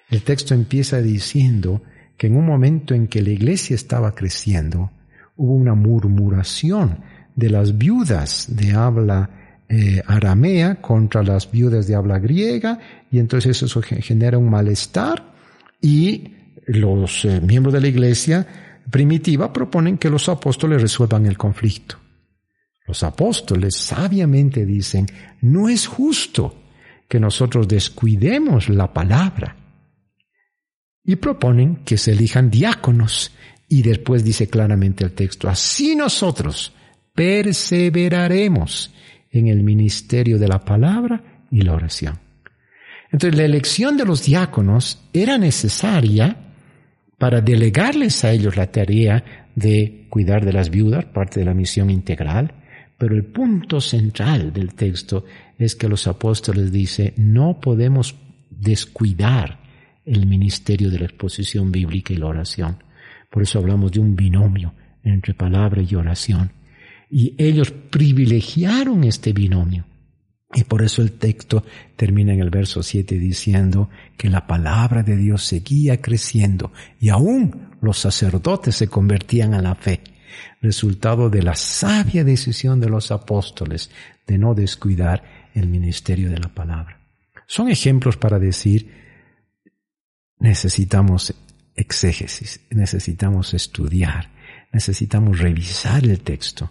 El 0.10 0.24
texto 0.24 0.54
empieza 0.54 1.02
diciendo 1.02 1.82
que 2.18 2.28
en 2.28 2.38
un 2.38 2.46
momento 2.46 2.94
en 2.94 3.08
que 3.08 3.22
la 3.22 3.30
iglesia 3.30 3.76
estaba 3.76 4.16
creciendo, 4.16 4.92
hubo 5.36 5.54
una 5.54 5.76
murmuración 5.76 7.00
de 7.36 7.50
las 7.50 7.78
viudas 7.78 8.48
de 8.50 8.74
habla 8.74 9.30
eh, 9.70 10.02
aramea 10.08 10.82
contra 10.82 11.24
las 11.24 11.52
viudas 11.52 11.88
de 11.88 11.96
habla 11.96 12.20
griega, 12.20 12.80
y 13.12 13.20
entonces 13.20 13.62
eso 13.62 13.82
genera 13.82 14.38
un 14.38 14.50
malestar, 14.50 15.34
y 15.82 16.34
los 16.66 17.26
eh, 17.26 17.42
miembros 17.42 17.74
de 17.74 17.82
la 17.82 17.88
iglesia 17.88 18.48
primitiva 18.90 19.52
proponen 19.52 19.98
que 19.98 20.10
los 20.10 20.30
apóstoles 20.30 20.82
resuelvan 20.82 21.26
el 21.26 21.38
conflicto. 21.38 21.98
Los 22.88 23.04
apóstoles 23.04 23.76
sabiamente 23.76 24.66
dicen, 24.66 25.06
no 25.42 25.68
es 25.68 25.88
justo 25.88 26.56
que 27.10 27.20
nosotros 27.20 27.68
descuidemos 27.68 28.70
la 28.70 28.94
palabra. 28.94 29.58
Y 31.04 31.18
proponen 31.18 31.84
que 31.84 31.98
se 31.98 32.14
elijan 32.14 32.50
diáconos. 32.50 33.34
Y 33.68 33.82
después 33.82 34.24
dice 34.24 34.48
claramente 34.48 35.04
el 35.04 35.12
texto, 35.12 35.50
así 35.50 35.96
nosotros 35.96 36.74
perseveraremos 37.14 38.94
en 39.32 39.48
el 39.48 39.64
ministerio 39.64 40.40
de 40.40 40.48
la 40.48 40.64
palabra 40.64 41.44
y 41.52 41.62
la 41.62 41.74
oración. 41.74 42.18
Entonces 43.12 43.38
la 43.38 43.46
elección 43.46 43.98
de 43.98 44.06
los 44.06 44.24
diáconos 44.24 45.02
era 45.12 45.38
necesaria 45.38 46.38
para 47.18 47.42
delegarles 47.42 48.24
a 48.24 48.32
ellos 48.32 48.56
la 48.56 48.68
tarea 48.68 49.50
de 49.56 50.06
cuidar 50.10 50.46
de 50.46 50.54
las 50.54 50.70
viudas, 50.70 51.06
parte 51.06 51.40
de 51.40 51.46
la 51.46 51.54
misión 51.54 51.90
integral, 51.90 52.54
pero 52.98 53.16
el 53.16 53.26
punto 53.26 53.80
central 53.80 54.52
del 54.52 54.74
texto 54.74 55.26
es 55.58 55.76
que 55.76 55.88
los 55.88 56.08
apóstoles 56.08 56.72
dicen, 56.72 57.14
no 57.18 57.60
podemos 57.62 58.16
descuidar 58.50 59.60
el 60.06 60.26
ministerio 60.26 60.90
de 60.90 61.00
la 61.00 61.06
exposición 61.06 61.72
bíblica 61.72 62.14
y 62.14 62.18
la 62.18 62.28
oración. 62.28 62.84
Por 63.30 63.44
eso 63.44 63.60
hablamos 63.60 63.92
de 63.92 64.00
un 64.00 64.16
binomio 64.16 64.74
entre 65.04 65.34
palabra 65.34 65.82
y 65.82 65.94
oración. 65.96 66.52
Y 67.10 67.36
ellos 67.38 67.72
privilegiaron 67.72 69.04
este 69.04 69.32
binomio. 69.32 69.86
Y 70.54 70.64
por 70.64 70.82
eso 70.82 71.02
el 71.02 71.12
texto 71.14 71.64
termina 71.96 72.34
en 72.34 72.40
el 72.40 72.50
verso 72.50 72.82
7 72.82 73.20
diciendo 73.20 73.90
que 74.18 74.30
la 74.30 74.48
palabra 74.48 75.04
de 75.04 75.18
Dios 75.18 75.44
seguía 75.44 76.02
creciendo 76.02 76.72
y 77.02 77.10
aún 77.10 77.68
los 77.82 78.00
sacerdotes 78.00 78.76
se 78.76 78.88
convertían 78.88 79.54
a 79.54 79.62
la 79.62 79.76
fe 79.76 80.02
resultado 80.62 81.30
de 81.30 81.44
la 81.44 81.56
sabia 81.56 82.24
decisión 82.24 82.80
de 82.80 82.90
los 82.90 83.12
apóstoles 83.12 83.92
de 84.26 84.38
no 84.38 84.54
descuidar 84.54 85.50
el 85.54 85.68
ministerio 85.68 86.30
de 86.30 86.40
la 86.40 86.50
palabra. 86.50 87.00
Son 87.48 87.70
ejemplos 87.70 88.18
para 88.18 88.40
decir, 88.40 88.92
necesitamos 90.40 91.34
exégesis, 91.76 92.62
necesitamos 92.70 93.54
estudiar, 93.54 94.32
necesitamos 94.74 95.40
revisar 95.40 96.04
el 96.04 96.20
texto. 96.22 96.70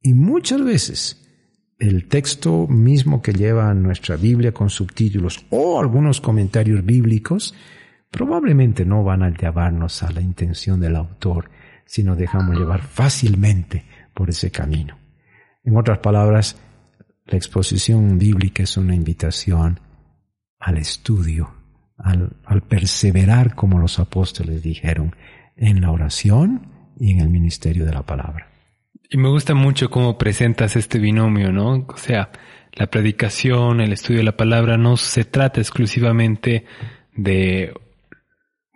Y 0.00 0.14
muchas 0.14 0.64
veces 0.64 1.22
el 1.78 2.08
texto 2.08 2.66
mismo 2.66 3.20
que 3.20 3.32
lleva 3.32 3.74
nuestra 3.74 4.16
Biblia 4.16 4.52
con 4.52 4.70
subtítulos 4.70 5.44
o 5.50 5.78
algunos 5.78 6.20
comentarios 6.20 6.84
bíblicos 6.84 7.54
probablemente 8.10 8.86
no 8.86 9.04
van 9.04 9.22
a 9.22 9.30
llevarnos 9.30 10.02
a 10.02 10.10
la 10.10 10.22
intención 10.22 10.80
del 10.80 10.96
autor 10.96 11.50
si 11.86 12.02
nos 12.02 12.18
dejamos 12.18 12.58
llevar 12.58 12.82
fácilmente 12.82 13.84
por 14.12 14.28
ese 14.28 14.50
camino. 14.50 14.98
En 15.64 15.76
otras 15.76 15.98
palabras, 15.98 16.60
la 17.26 17.36
exposición 17.36 18.18
bíblica 18.18 18.62
es 18.62 18.76
una 18.76 18.94
invitación 18.94 19.80
al 20.58 20.78
estudio, 20.78 21.54
al, 21.96 22.36
al, 22.44 22.62
perseverar, 22.62 23.54
como 23.54 23.78
los 23.78 23.98
apóstoles 23.98 24.62
dijeron, 24.62 25.14
en 25.56 25.80
la 25.80 25.90
oración 25.90 26.68
y 26.98 27.12
en 27.12 27.20
el 27.20 27.30
ministerio 27.30 27.84
de 27.84 27.92
la 27.92 28.02
palabra. 28.02 28.48
Y 29.08 29.18
me 29.18 29.28
gusta 29.28 29.54
mucho 29.54 29.90
cómo 29.90 30.18
presentas 30.18 30.76
este 30.76 30.98
binomio, 30.98 31.52
¿no? 31.52 31.86
O 31.88 31.96
sea, 31.96 32.30
la 32.72 32.88
predicación, 32.88 33.80
el 33.80 33.92
estudio 33.92 34.18
de 34.18 34.24
la 34.24 34.36
palabra 34.36 34.76
no 34.76 34.96
se 34.96 35.24
trata 35.24 35.60
exclusivamente 35.60 36.64
de 37.14 37.72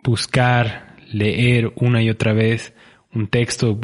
buscar, 0.03 0.95
leer 1.11 1.71
una 1.75 2.01
y 2.01 2.09
otra 2.09 2.33
vez 2.33 2.73
un 3.13 3.27
texto, 3.27 3.79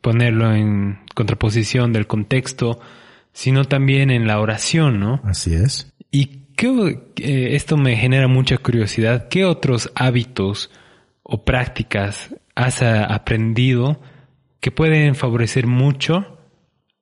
ponerlo 0.00 0.54
en 0.54 1.00
contraposición 1.14 1.92
del 1.92 2.06
contexto, 2.06 2.80
sino 3.32 3.64
también 3.64 4.10
en 4.10 4.26
la 4.26 4.40
oración, 4.40 5.00
¿no? 5.00 5.20
Así 5.24 5.54
es. 5.54 5.92
Y 6.10 6.42
eh, 6.62 7.56
esto 7.56 7.76
me 7.76 7.96
genera 7.96 8.28
mucha 8.28 8.58
curiosidad. 8.58 9.28
¿Qué 9.28 9.44
otros 9.44 9.90
hábitos 9.94 10.70
o 11.22 11.44
prácticas 11.44 12.34
has 12.54 12.82
aprendido 12.82 14.00
que 14.60 14.70
pueden 14.70 15.14
favorecer 15.14 15.66
mucho 15.66 16.38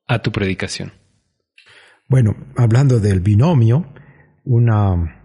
a 0.07 0.21
tu 0.21 0.33
predicación? 0.33 0.93
Bueno, 2.09 2.37
hablando 2.57 3.01
del 3.01 3.21
binomio, 3.21 3.93
una 4.45 5.21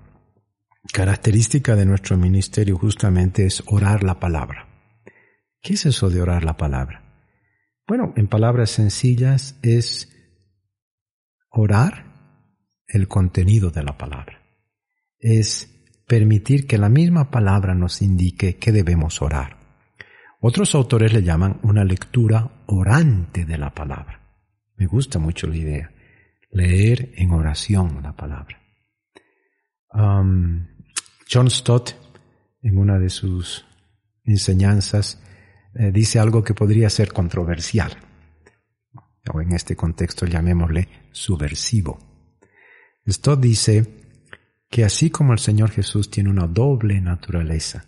característica 0.91 1.75
de 1.75 1.85
nuestro 1.85 2.17
ministerio 2.17 2.77
justamente 2.77 3.45
es 3.45 3.63
orar 3.67 4.03
la 4.03 4.19
palabra. 4.19 4.64
¿Qué 5.65 5.73
es 5.73 5.87
eso 5.87 6.11
de 6.11 6.21
orar 6.21 6.45
la 6.45 6.57
palabra? 6.57 7.01
Bueno, 7.87 8.13
en 8.15 8.27
palabras 8.27 8.69
sencillas 8.69 9.57
es 9.63 10.15
orar 11.49 12.05
el 12.87 13.07
contenido 13.07 13.71
de 13.71 13.81
la 13.81 13.97
palabra. 13.97 14.43
Es 15.17 15.67
permitir 16.05 16.67
que 16.67 16.77
la 16.77 16.87
misma 16.87 17.31
palabra 17.31 17.73
nos 17.73 18.03
indique 18.03 18.57
que 18.57 18.71
debemos 18.71 19.23
orar. 19.23 19.57
Otros 20.39 20.75
autores 20.75 21.11
le 21.13 21.23
llaman 21.23 21.59
una 21.63 21.83
lectura 21.83 22.63
orante 22.67 23.43
de 23.43 23.57
la 23.57 23.73
palabra. 23.73 24.21
Me 24.75 24.85
gusta 24.85 25.17
mucho 25.17 25.47
la 25.47 25.57
idea. 25.57 25.91
Leer 26.51 27.11
en 27.15 27.31
oración 27.31 28.03
la 28.03 28.15
palabra. 28.15 28.61
Um, 29.91 30.67
John 31.27 31.49
Stott, 31.49 31.95
en 32.61 32.77
una 32.77 32.99
de 32.99 33.09
sus 33.09 33.65
enseñanzas, 34.25 35.19
eh, 35.75 35.91
dice 35.91 36.19
algo 36.19 36.43
que 36.43 36.53
podría 36.53 36.89
ser 36.89 37.11
controversial, 37.11 37.91
o 39.33 39.41
en 39.41 39.51
este 39.51 39.75
contexto 39.75 40.25
llamémosle 40.25 40.87
subversivo. 41.11 41.99
Stott 43.07 43.41
dice 43.41 43.85
que 44.69 44.83
así 44.83 45.09
como 45.09 45.33
el 45.33 45.39
Señor 45.39 45.71
Jesús 45.71 46.09
tiene 46.09 46.29
una 46.29 46.47
doble 46.47 46.99
naturaleza, 47.01 47.85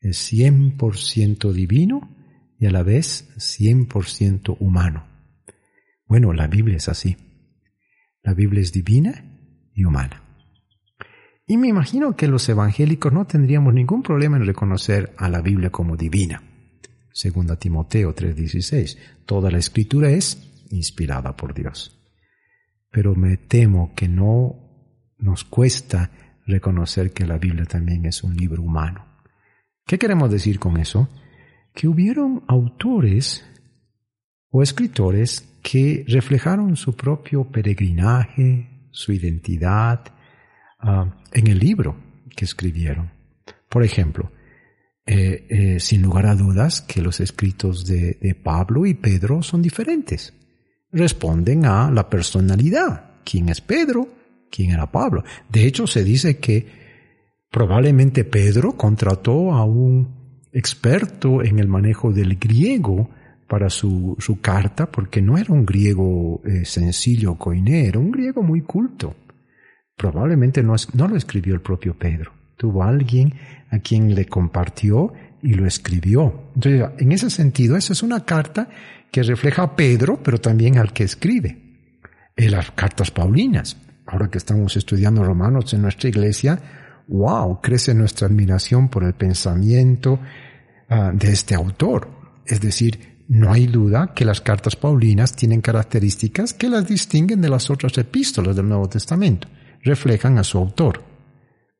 es 0.00 0.32
100% 0.32 1.52
divino 1.52 2.14
y 2.58 2.66
a 2.66 2.70
la 2.70 2.82
vez 2.82 3.28
100% 3.36 4.56
humano. 4.58 5.06
Bueno, 6.06 6.32
la 6.32 6.46
Biblia 6.46 6.76
es 6.76 6.88
así. 6.88 7.16
La 8.22 8.34
Biblia 8.34 8.60
es 8.60 8.72
divina 8.72 9.24
y 9.74 9.84
humana. 9.84 10.22
Y 11.46 11.56
me 11.56 11.68
imagino 11.68 12.16
que 12.16 12.28
los 12.28 12.48
evangélicos 12.48 13.12
no 13.12 13.26
tendríamos 13.26 13.72
ningún 13.72 14.02
problema 14.02 14.36
en 14.36 14.46
reconocer 14.46 15.14
a 15.16 15.28
la 15.28 15.40
Biblia 15.40 15.70
como 15.70 15.96
divina. 15.96 16.42
Segunda 17.14 17.56
Timoteo 17.56 18.14
3:16. 18.14 18.98
Toda 19.24 19.50
la 19.50 19.58
escritura 19.58 20.10
es 20.10 20.66
inspirada 20.70 21.34
por 21.36 21.54
Dios. 21.54 21.98
Pero 22.90 23.14
me 23.14 23.36
temo 23.36 23.94
que 23.94 24.08
no 24.08 24.56
nos 25.18 25.44
cuesta 25.44 26.10
reconocer 26.46 27.12
que 27.12 27.24
la 27.24 27.38
Biblia 27.38 27.64
también 27.64 28.04
es 28.04 28.22
un 28.22 28.36
libro 28.36 28.62
humano. 28.62 29.06
¿Qué 29.86 29.98
queremos 29.98 30.30
decir 30.30 30.58
con 30.58 30.76
eso? 30.76 31.08
Que 31.72 31.88
hubieron 31.88 32.42
autores 32.48 33.46
o 34.50 34.62
escritores 34.62 35.48
que 35.62 36.04
reflejaron 36.08 36.76
su 36.76 36.94
propio 36.94 37.44
peregrinaje, 37.44 38.88
su 38.90 39.12
identidad, 39.12 40.14
Ah, 40.86 41.16
en 41.32 41.46
el 41.46 41.58
libro 41.58 41.96
que 42.36 42.44
escribieron. 42.44 43.10
Por 43.70 43.84
ejemplo, 43.84 44.30
eh, 45.06 45.46
eh, 45.50 45.80
sin 45.80 46.00
lugar 46.00 46.24
a 46.24 46.34
dudas 46.34 46.80
que 46.80 47.02
los 47.02 47.20
escritos 47.20 47.84
de, 47.84 48.34
Pablo 48.42 48.86
y 48.86 48.94
Pedro 48.94 49.42
son 49.42 49.60
diferentes. 49.60 50.32
Responden 50.90 51.66
a 51.66 51.90
la 51.90 52.08
personalidad. 52.08 53.20
¿Quién 53.22 53.50
es 53.50 53.60
Pedro? 53.60 54.08
¿Quién 54.50 54.70
era 54.70 54.90
Pablo? 54.90 55.22
De 55.48 55.66
hecho, 55.66 55.86
se 55.86 56.04
dice 56.04 56.38
que 56.38 56.66
probablemente 57.50 58.24
Pedro 58.24 58.78
contrató 58.78 59.52
a 59.52 59.64
un 59.64 60.48
experto 60.52 61.42
en 61.42 61.58
el 61.58 61.68
manejo 61.68 62.12
del 62.12 62.36
griego 62.36 63.10
para 63.46 63.68
su, 63.68 64.16
su 64.18 64.40
carta, 64.40 64.90
porque 64.90 65.20
no 65.20 65.36
era 65.36 65.52
un 65.52 65.66
griego 65.66 66.40
eh, 66.44 66.64
sencillo, 66.64 67.34
coiné, 67.34 67.88
era 67.88 67.98
un 67.98 68.10
griego 68.10 68.42
muy 68.42 68.62
culto. 68.62 69.14
Probablemente 69.96 70.62
no, 70.62 70.74
no 70.94 71.08
lo 71.08 71.16
escribió 71.16 71.54
el 71.54 71.60
propio 71.60 71.94
Pedro. 71.94 72.32
Tuvo 72.56 72.82
alguien 72.82 73.34
a 73.74 73.80
quien 73.80 74.14
le 74.14 74.26
compartió 74.26 75.12
y 75.42 75.54
lo 75.54 75.66
escribió. 75.66 76.50
Entonces, 76.54 76.88
en 76.98 77.12
ese 77.12 77.30
sentido, 77.30 77.76
esa 77.76 77.92
es 77.92 78.02
una 78.02 78.24
carta 78.24 78.68
que 79.10 79.22
refleja 79.22 79.62
a 79.62 79.76
Pedro, 79.76 80.20
pero 80.22 80.40
también 80.40 80.78
al 80.78 80.92
que 80.92 81.04
escribe. 81.04 81.58
Las 82.36 82.70
cartas 82.72 83.10
paulinas. 83.10 83.76
Ahora 84.06 84.28
que 84.28 84.38
estamos 84.38 84.76
estudiando 84.76 85.22
Romanos 85.22 85.72
en 85.74 85.82
nuestra 85.82 86.08
iglesia, 86.08 86.58
wow, 87.08 87.60
crece 87.60 87.94
nuestra 87.94 88.26
admiración 88.26 88.88
por 88.88 89.04
el 89.04 89.14
pensamiento 89.14 90.18
ah, 90.88 91.12
de 91.14 91.30
este 91.30 91.54
autor. 91.54 92.08
Es 92.46 92.60
decir, 92.60 93.14
no 93.28 93.52
hay 93.52 93.66
duda 93.66 94.12
que 94.14 94.24
las 94.24 94.40
cartas 94.40 94.76
paulinas 94.76 95.34
tienen 95.34 95.60
características 95.60 96.52
que 96.52 96.68
las 96.68 96.86
distinguen 96.86 97.40
de 97.40 97.48
las 97.48 97.70
otras 97.70 97.96
epístolas 97.98 98.56
del 98.56 98.68
Nuevo 98.68 98.88
Testamento 98.88 99.48
reflejan 99.82 100.38
a 100.38 100.44
su 100.44 100.58
autor, 100.58 101.02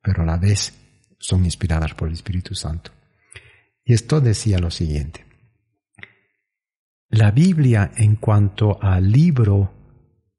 pero 0.02 0.22
a 0.22 0.26
la 0.26 0.36
vez 0.36 0.72
son 1.18 1.44
inspiradas 1.44 1.94
por 1.94 2.08
el 2.08 2.14
Espíritu 2.14 2.54
Santo. 2.54 2.90
Y 3.84 3.92
esto 3.92 4.20
decía 4.20 4.58
lo 4.58 4.70
siguiente. 4.70 5.24
La 7.08 7.30
Biblia 7.30 7.92
en 7.96 8.16
cuanto 8.16 8.82
al 8.82 9.10
libro 9.10 9.72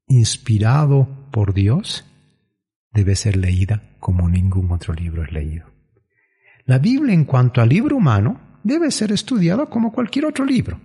inspirado 0.07 1.29
por 1.31 1.53
Dios 1.53 2.05
debe 2.91 3.15
ser 3.15 3.37
leída 3.37 3.95
como 3.99 4.27
ningún 4.29 4.71
otro 4.71 4.93
libro 4.93 5.23
es 5.23 5.31
leído. 5.31 5.65
La 6.65 6.79
Biblia 6.79 7.13
en 7.13 7.25
cuanto 7.25 7.61
al 7.61 7.69
libro 7.69 7.97
humano 7.97 8.59
debe 8.63 8.89
ser 8.91 9.11
estudiada 9.11 9.67
como 9.67 9.91
cualquier 9.91 10.25
otro 10.25 10.43
libro. 10.43 10.79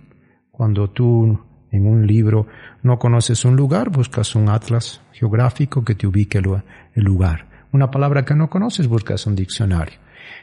Cuando 0.51 0.91
tú 0.91 1.39
en 1.71 1.87
un 1.87 2.05
libro 2.05 2.47
no 2.83 2.99
conoces 2.99 3.43
un 3.45 3.55
lugar, 3.55 3.89
buscas 3.89 4.35
un 4.35 4.49
atlas 4.49 5.01
geográfico 5.13 5.83
que 5.83 5.95
te 5.95 6.05
ubique 6.05 6.37
el 6.37 7.03
lugar. 7.03 7.50
Una 7.71 7.89
palabra 7.89 8.25
que 8.25 8.35
no 8.35 8.49
conoces, 8.49 8.87
buscas 8.87 9.25
un 9.25 9.35
diccionario. 9.35 9.99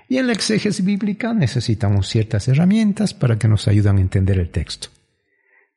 Y 0.08 0.16
en 0.16 0.26
la 0.26 0.32
exégesis 0.32 0.84
bíblica 0.84 1.34
necesitamos 1.34 2.08
ciertas 2.08 2.48
herramientas 2.48 3.14
para 3.14 3.38
que 3.38 3.48
nos 3.48 3.68
ayuden 3.68 3.98
a 3.98 4.00
entender 4.00 4.38
el 4.38 4.50
texto. 4.50 4.88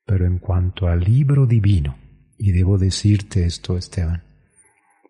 Pero 0.06 0.26
en 0.26 0.40
cuanto 0.40 0.88
al 0.88 1.02
libro 1.02 1.46
divino, 1.46 1.98
y 2.38 2.52
debo 2.52 2.78
decirte 2.78 3.46
esto, 3.46 3.78
Esteban, 3.78 4.24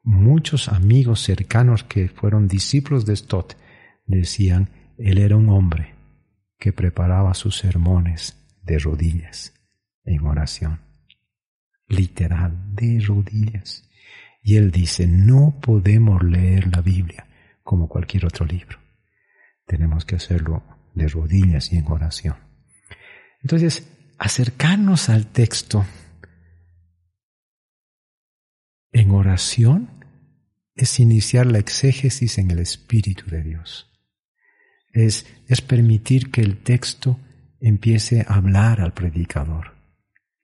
muchos 0.03 0.67
amigos 0.67 1.21
cercanos 1.21 1.83
que 1.83 2.09
fueron 2.09 2.47
discípulos 2.47 3.05
de 3.05 3.15
Stott 3.15 3.53
decían, 4.05 4.69
él 4.97 5.17
era 5.17 5.37
un 5.37 5.49
hombre 5.49 5.95
que 6.57 6.73
preparaba 6.73 7.33
sus 7.33 7.57
sermones 7.57 8.37
de 8.63 8.79
rodillas 8.79 9.53
en 10.03 10.25
oración, 10.25 10.81
literal, 11.87 12.75
de 12.75 12.99
rodillas. 12.99 13.89
Y 14.41 14.55
él 14.55 14.71
dice, 14.71 15.07
no 15.07 15.59
podemos 15.61 16.23
leer 16.23 16.67
la 16.75 16.81
Biblia 16.81 17.27
como 17.63 17.87
cualquier 17.87 18.25
otro 18.25 18.45
libro. 18.45 18.79
Tenemos 19.65 20.03
que 20.05 20.15
hacerlo 20.15 20.63
de 20.95 21.07
rodillas 21.07 21.71
y 21.71 21.77
en 21.77 21.87
oración. 21.87 22.35
Entonces, 23.41 23.87
acercarnos 24.17 25.09
al 25.09 25.27
texto 25.27 25.85
en 28.91 29.11
oración 29.11 29.89
es 30.75 30.99
iniciar 30.99 31.45
la 31.45 31.59
exégesis 31.59 32.37
en 32.37 32.51
el 32.51 32.59
Espíritu 32.59 33.29
de 33.29 33.43
Dios. 33.43 33.89
Es, 34.91 35.25
es 35.47 35.61
permitir 35.61 36.31
que 36.31 36.41
el 36.41 36.57
texto 36.57 37.19
empiece 37.59 38.25
a 38.27 38.35
hablar 38.35 38.81
al 38.81 38.93
predicador 38.93 39.75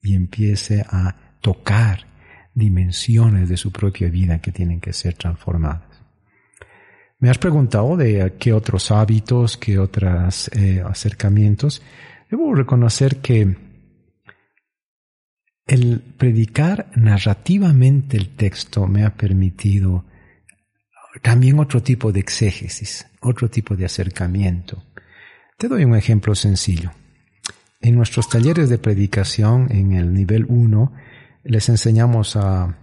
y 0.01 0.13
empiece 0.13 0.85
a 0.87 1.39
tocar 1.41 2.06
dimensiones 2.57 3.49
de 3.49 3.55
su 3.55 3.71
propia 3.71 4.09
vida 4.09 4.39
que 4.39 4.51
tienen 4.51 4.79
que 4.79 4.91
ser 4.91 5.13
transformadas. 5.13 5.83
Me 7.19 7.29
has 7.29 7.37
preguntado 7.37 7.95
de 7.95 8.35
qué 8.39 8.51
otros 8.51 8.89
hábitos, 8.91 9.57
qué 9.57 9.77
otros 9.77 10.49
eh, 10.49 10.83
acercamientos. 10.85 11.83
Debo 12.29 12.55
reconocer 12.55 13.17
que 13.17 13.55
el 15.67 15.99
predicar 16.17 16.89
narrativamente 16.95 18.17
el 18.17 18.29
texto 18.29 18.87
me 18.87 19.03
ha 19.03 19.15
permitido 19.15 20.05
también 21.21 21.59
otro 21.59 21.83
tipo 21.83 22.11
de 22.11 22.19
exégesis, 22.19 23.07
otro 23.21 23.49
tipo 23.49 23.75
de 23.75 23.85
acercamiento. 23.85 24.83
Te 25.57 25.67
doy 25.67 25.85
un 25.85 25.95
ejemplo 25.95 26.33
sencillo. 26.33 26.91
En 27.81 27.95
nuestros 27.95 28.29
talleres 28.29 28.69
de 28.69 28.79
predicación 28.79 29.67
en 29.71 29.93
el 29.93 30.13
nivel 30.13 30.45
1 30.49 30.91
les 31.47 31.69
enseñamos 31.69 32.37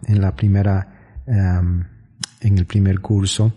en 0.07 0.21
la 0.21 0.35
primera, 0.35 1.23
em, 1.27 1.85
en 2.41 2.59
el 2.59 2.67
primer 2.67 3.01
curso, 3.01 3.53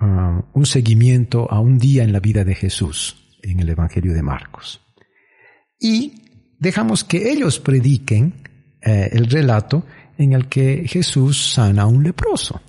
um, 0.00 0.42
un 0.54 0.66
seguimiento 0.66 1.50
a 1.50 1.60
un 1.60 1.78
día 1.78 2.02
en 2.04 2.12
la 2.12 2.20
vida 2.20 2.44
de 2.44 2.54
Jesús 2.54 3.38
en 3.42 3.60
el 3.60 3.68
Evangelio 3.68 4.14
de 4.14 4.22
Marcos. 4.22 4.80
y 5.84 6.14
dejamos 6.60 7.02
que 7.02 7.32
ellos 7.32 7.58
prediquen 7.58 8.34
eh, 8.80 9.10
el 9.10 9.28
relato 9.28 9.84
en 10.16 10.32
el 10.32 10.48
que 10.48 10.86
Jesús 10.86 11.54
sana 11.54 11.82
a 11.82 11.86
un 11.86 12.04
leproso. 12.04 12.60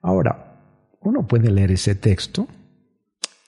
Ahora, 0.00 0.96
uno 1.02 1.26
puede 1.26 1.50
leer 1.50 1.72
ese 1.72 1.96
texto 1.96 2.48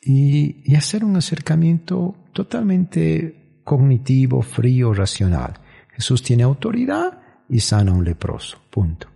y 0.03 0.74
hacer 0.74 1.03
un 1.03 1.16
acercamiento 1.16 2.14
totalmente 2.34 3.61
cognitivo, 3.64 4.43
frío, 4.43 4.93
racional. 4.93 5.61
Jesús 6.03 6.20
tiene 6.20 6.42
autoridad 6.42 7.16
y 7.48 7.61
sana 7.61 7.92
a 7.92 7.94
un 7.94 8.05
leproso, 8.05 8.61
punto. 8.70 9.07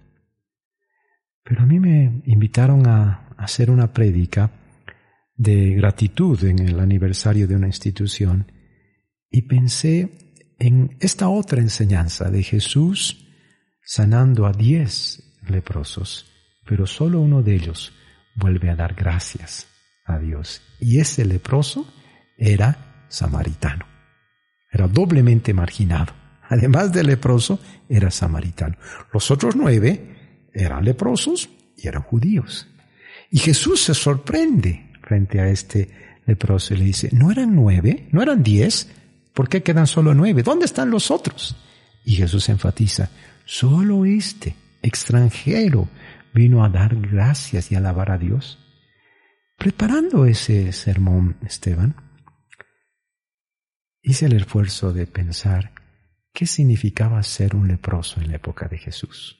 Pero 1.42 1.62
a 1.62 1.66
mí 1.66 1.80
me 1.80 2.22
invitaron 2.26 2.86
a 2.86 3.34
hacer 3.36 3.72
una 3.72 3.92
prédica 3.92 4.52
de 5.34 5.74
gratitud 5.74 6.44
en 6.44 6.60
el 6.60 6.78
aniversario 6.78 7.48
de 7.48 7.56
una 7.56 7.66
institución 7.66 8.52
y 9.28 9.42
pensé 9.42 10.54
en 10.60 10.96
esta 11.00 11.28
otra 11.28 11.60
enseñanza 11.60 12.30
de 12.30 12.44
Jesús 12.44 13.26
sanando 13.84 14.46
a 14.46 14.52
diez 14.52 15.40
leprosos, 15.48 16.30
pero 16.64 16.86
solo 16.86 17.20
uno 17.20 17.42
de 17.42 17.56
ellos 17.56 17.94
vuelve 18.36 18.70
a 18.70 18.76
dar 18.76 18.94
gracias 18.94 19.66
a 20.04 20.20
Dios. 20.20 20.62
Y 20.78 21.00
ese 21.00 21.24
leproso 21.24 21.84
era 22.38 23.06
samaritano. 23.08 23.86
Era 24.70 24.86
doblemente 24.86 25.52
marginado. 25.52 26.25
Además 26.48 26.92
de 26.92 27.02
leproso, 27.02 27.58
era 27.88 28.10
samaritano. 28.10 28.76
Los 29.12 29.30
otros 29.30 29.56
nueve 29.56 30.48
eran 30.52 30.84
leprosos 30.84 31.48
y 31.76 31.88
eran 31.88 32.02
judíos. 32.02 32.68
Y 33.30 33.38
Jesús 33.38 33.82
se 33.82 33.94
sorprende 33.94 34.92
frente 35.02 35.40
a 35.40 35.48
este 35.48 35.90
leproso 36.26 36.74
y 36.74 36.78
le 36.78 36.84
dice, 36.84 37.10
¿no 37.12 37.30
eran 37.30 37.54
nueve? 37.54 38.08
¿No 38.12 38.22
eran 38.22 38.42
diez? 38.42 38.88
¿Por 39.34 39.48
qué 39.48 39.62
quedan 39.62 39.86
solo 39.86 40.14
nueve? 40.14 40.42
¿Dónde 40.42 40.66
están 40.66 40.90
los 40.90 41.10
otros? 41.10 41.56
Y 42.04 42.16
Jesús 42.16 42.48
enfatiza, 42.48 43.10
solo 43.44 44.04
este 44.04 44.54
extranjero 44.82 45.88
vino 46.32 46.64
a 46.64 46.68
dar 46.68 46.94
gracias 46.96 47.72
y 47.72 47.74
alabar 47.74 48.10
a 48.12 48.18
Dios. 48.18 48.58
Preparando 49.58 50.26
ese 50.26 50.72
sermón, 50.72 51.36
Esteban, 51.44 51.96
hice 54.02 54.26
el 54.26 54.34
esfuerzo 54.34 54.92
de 54.92 55.06
pensar 55.06 55.72
qué 56.36 56.46
significaba 56.46 57.22
ser 57.22 57.56
un 57.56 57.66
leproso 57.66 58.20
en 58.20 58.28
la 58.28 58.36
época 58.36 58.68
de 58.68 58.76
Jesús. 58.76 59.38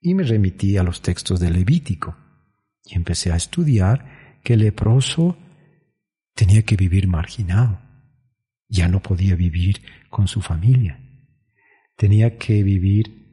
Y 0.00 0.14
me 0.14 0.22
remití 0.22 0.78
a 0.78 0.82
los 0.82 1.02
textos 1.02 1.38
del 1.38 1.52
Levítico 1.52 2.16
y 2.82 2.94
empecé 2.94 3.30
a 3.30 3.36
estudiar 3.36 4.40
que 4.42 4.54
el 4.54 4.60
leproso 4.60 5.36
tenía 6.34 6.62
que 6.62 6.76
vivir 6.76 7.08
marginado. 7.08 7.78
Ya 8.68 8.88
no 8.88 9.02
podía 9.02 9.36
vivir 9.36 9.82
con 10.08 10.26
su 10.26 10.40
familia. 10.40 10.98
Tenía 11.94 12.38
que 12.38 12.62
vivir 12.62 13.23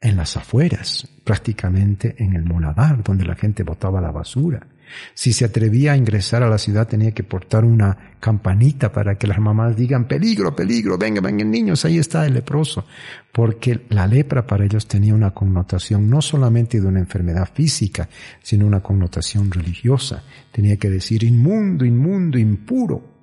en 0.00 0.16
las 0.16 0.36
afueras, 0.36 1.08
prácticamente 1.24 2.14
en 2.18 2.34
el 2.34 2.44
moladar, 2.44 3.02
donde 3.02 3.24
la 3.24 3.34
gente 3.34 3.62
botaba 3.62 4.00
la 4.00 4.12
basura. 4.12 4.66
Si 5.14 5.32
se 5.32 5.44
atrevía 5.44 5.92
a 5.92 5.96
ingresar 5.96 6.42
a 6.42 6.48
la 6.48 6.58
ciudad 6.58 6.88
tenía 6.88 7.12
que 7.12 7.22
portar 7.22 7.64
una 7.64 8.14
campanita 8.20 8.90
para 8.90 9.16
que 9.16 9.26
las 9.26 9.38
mamás 9.38 9.76
digan 9.76 10.08
peligro, 10.08 10.54
peligro, 10.54 10.96
vengan, 10.96 11.24
vengan 11.24 11.50
niños, 11.50 11.84
ahí 11.84 11.98
está 11.98 12.26
el 12.26 12.34
leproso. 12.34 12.86
Porque 13.32 13.86
la 13.90 14.06
lepra 14.06 14.46
para 14.46 14.64
ellos 14.64 14.86
tenía 14.86 15.14
una 15.14 15.32
connotación 15.32 16.08
no 16.08 16.22
solamente 16.22 16.80
de 16.80 16.86
una 16.86 17.00
enfermedad 17.00 17.48
física, 17.52 18.08
sino 18.42 18.66
una 18.66 18.80
connotación 18.80 19.50
religiosa. 19.50 20.22
Tenía 20.50 20.76
que 20.76 20.90
decir 20.90 21.24
inmundo, 21.24 21.84
inmundo, 21.84 22.38
impuro. 22.38 23.18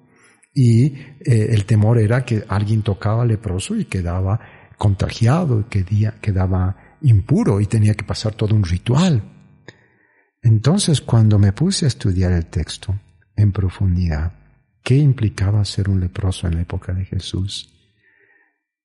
Y 0.54 0.86
eh, 0.86 1.50
el 1.50 1.66
temor 1.66 1.98
era 1.98 2.24
que 2.24 2.44
alguien 2.48 2.82
tocaba 2.82 3.26
leproso 3.26 3.76
y 3.76 3.86
quedaba 3.86 4.40
contagiado, 4.78 5.62
y 5.62 5.66
quedaba 6.22 6.98
impuro 7.02 7.62
y 7.62 7.66
tenía 7.66 7.94
que 7.94 8.04
pasar 8.04 8.34
todo 8.36 8.56
un 8.56 8.64
ritual 8.64 9.36
entonces, 10.46 11.02
cuando 11.02 11.40
me 11.40 11.54
puse 11.54 11.86
a 11.86 11.88
estudiar 11.88 12.32
el 12.32 12.46
texto 12.46 13.02
en 13.36 13.52
profundidad, 13.52 14.32
¿qué 14.84 14.96
implicaba 14.96 15.66
ser 15.66 15.90
un 15.90 16.00
leproso 16.00 16.46
en 16.46 16.54
la 16.54 16.62
época 16.62 16.94
de 16.94 17.04
Jesús? 17.04 17.74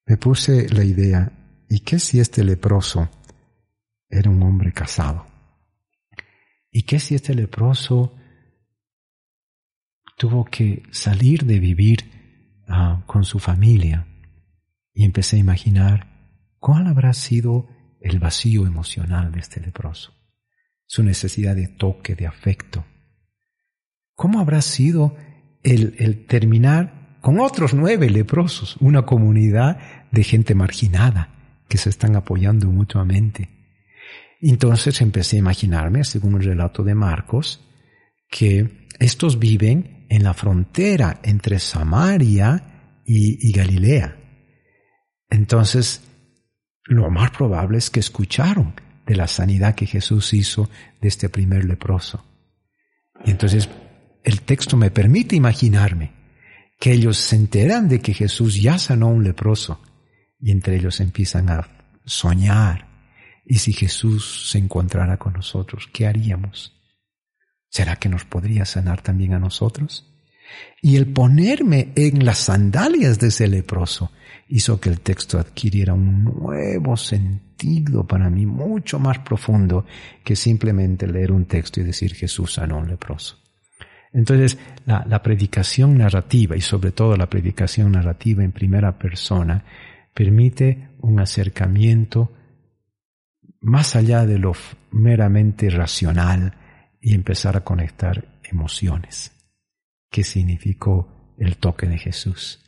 Me 0.07 0.17
puse 0.17 0.71
la 0.71 0.85
idea, 0.85 1.31
¿y 1.69 1.81
qué 1.81 1.99
si 1.99 2.19
este 2.19 2.43
leproso 2.45 3.11
era 4.09 4.31
un 4.31 4.43
hombre 4.43 4.73
casado? 4.73 5.27
¿Y 6.71 6.85
qué 6.85 6.99
si 6.99 7.15
este 7.15 7.35
leproso 7.35 8.17
tuvo 10.17 10.47
que 10.47 10.83
salir 10.93 11.45
de 11.45 11.59
vivir 11.59 12.63
ah, 12.69 13.03
con 13.07 13.23
su 13.23 13.39
familia? 13.39 14.07
Y 15.01 15.05
empecé 15.05 15.37
a 15.37 15.39
imaginar 15.39 16.09
cuál 16.59 16.87
habrá 16.87 17.15
sido 17.15 17.67
el 18.03 18.19
vacío 18.19 18.67
emocional 18.67 19.33
de 19.33 19.41
este 19.41 19.59
leproso 19.59 20.13
su 20.85 21.03
necesidad 21.03 21.57
de 21.57 21.69
toque, 21.69 22.15
de 22.15 22.27
afecto. 22.27 22.85
¿Cómo 24.15 24.41
habrá 24.41 24.61
sido 24.61 25.17
el, 25.63 25.95
el 25.99 26.27
terminar 26.27 27.17
con 27.23 27.41
otros 27.41 27.73
nueve 27.73 28.11
leprosos, 28.11 28.77
una 28.79 29.07
comunidad 29.07 29.79
de 30.11 30.23
gente 30.23 30.55
marginada 30.55 31.63
que 31.67 31.79
se 31.79 31.89
están 31.89 32.15
apoyando 32.15 32.67
mutuamente? 32.67 33.49
Entonces 34.43 35.01
empecé 35.01 35.37
a 35.37 35.39
imaginarme, 35.39 36.05
según 36.05 36.35
el 36.35 36.45
relato 36.45 36.83
de 36.83 36.95
Marcos, 36.95 37.67
que 38.29 38.87
estos 38.99 39.39
viven 39.39 40.07
en 40.11 40.25
la 40.25 40.35
frontera 40.35 41.21
entre 41.23 41.59
Samaria 41.59 43.01
y, 43.07 43.49
y, 43.49 43.53
Galilea. 43.53 44.20
Entonces, 45.31 46.03
lo 46.85 47.11
más 47.11 47.31
probable 47.31 47.79
es 47.79 47.89
que 47.89 48.01
escucharon 48.01 48.75
de 49.07 49.17
la 49.17 49.29
sanidad 49.29 49.75
que 49.75 49.87
Jesús 49.87 50.35
hizo 50.35 50.69
de 51.01 51.09
este 51.09 51.29
primer 51.29 51.65
leproso. 51.65 52.25
Y 53.25 53.31
entonces 53.31 53.69
el 54.25 54.43
texto 54.43 54.77
me 54.77 54.91
permite 54.91 55.37
imaginarme 55.37 56.13
que 56.79 56.93
ellos 56.93 57.19
se 57.19 57.37
enteran 57.37 57.89
de 57.89 58.01
que 58.01 58.15
Jesús 58.15 58.61
ya 58.61 58.79
sanó 58.79 59.07
a 59.07 59.11
un 59.11 59.25
leproso 59.25 59.81
y 60.39 60.51
entre 60.51 60.77
ellos 60.77 61.01
empiezan 61.01 61.51
a 61.51 61.69
soñar. 62.05 62.89
¿Y 63.45 63.59
si 63.59 63.73
Jesús 63.73 64.51
se 64.51 64.59
encontrara 64.59 65.17
con 65.19 65.35
nosotros, 65.35 65.89
qué 65.93 66.07
haríamos? 66.07 66.77
¿Será 67.69 67.97
que 67.97 68.09
nos 68.09 68.25
podría 68.25 68.65
sanar 68.65 69.03
también 69.03 69.35
a 69.35 69.39
nosotros? 69.39 70.10
Y 70.83 70.97
el 70.97 71.13
ponerme 71.13 71.93
en 71.95 72.25
las 72.25 72.39
sandalias 72.39 73.19
de 73.19 73.29
ese 73.29 73.49
leproso 73.49 74.13
hizo 74.49 74.81
que 74.81 74.89
el 74.89 75.01
texto 75.01 75.39
adquiriera 75.39 75.95
un 75.95 76.25
nuevo 76.25 76.97
sentido 76.97 78.07
para 78.07 78.31
mí 78.31 78.47
mucho 78.47 78.99
más 78.99 79.19
profundo 79.21 79.85
que 80.25 80.35
simplemente 80.35 81.07
leer 81.07 81.33
un 81.33 81.45
texto 81.45 81.81
y 81.81 81.85
decir 81.85 82.15
Jesús 82.15 82.55
sanó 82.55 82.79
un 82.79 82.89
leproso. 82.89 83.39
Entonces, 84.13 84.59
la, 84.87 85.05
la, 85.09 85.23
predicación 85.23 85.97
narrativa 85.99 86.57
y 86.57 86.61
sobre 86.61 86.91
todo 86.91 87.17
la 87.17 87.31
predicación 87.31 87.93
narrativa 87.93 88.43
en 88.43 88.51
primera 88.51 88.99
persona 88.99 89.65
permite 90.13 90.89
un 90.99 91.21
acercamiento 91.21 92.33
más 93.61 93.95
allá 93.95 94.27
de 94.27 94.39
lo 94.39 94.53
meramente 94.91 95.71
racional 95.71 96.55
y 97.01 97.15
empezar 97.15 97.57
a 97.57 97.61
conectar 97.61 98.41
emociones. 98.43 99.33
¿Qué 100.11 100.25
significó 100.25 101.35
el 101.39 101.57
toque 101.57 101.87
de 101.87 101.99
Jesús? 101.99 102.61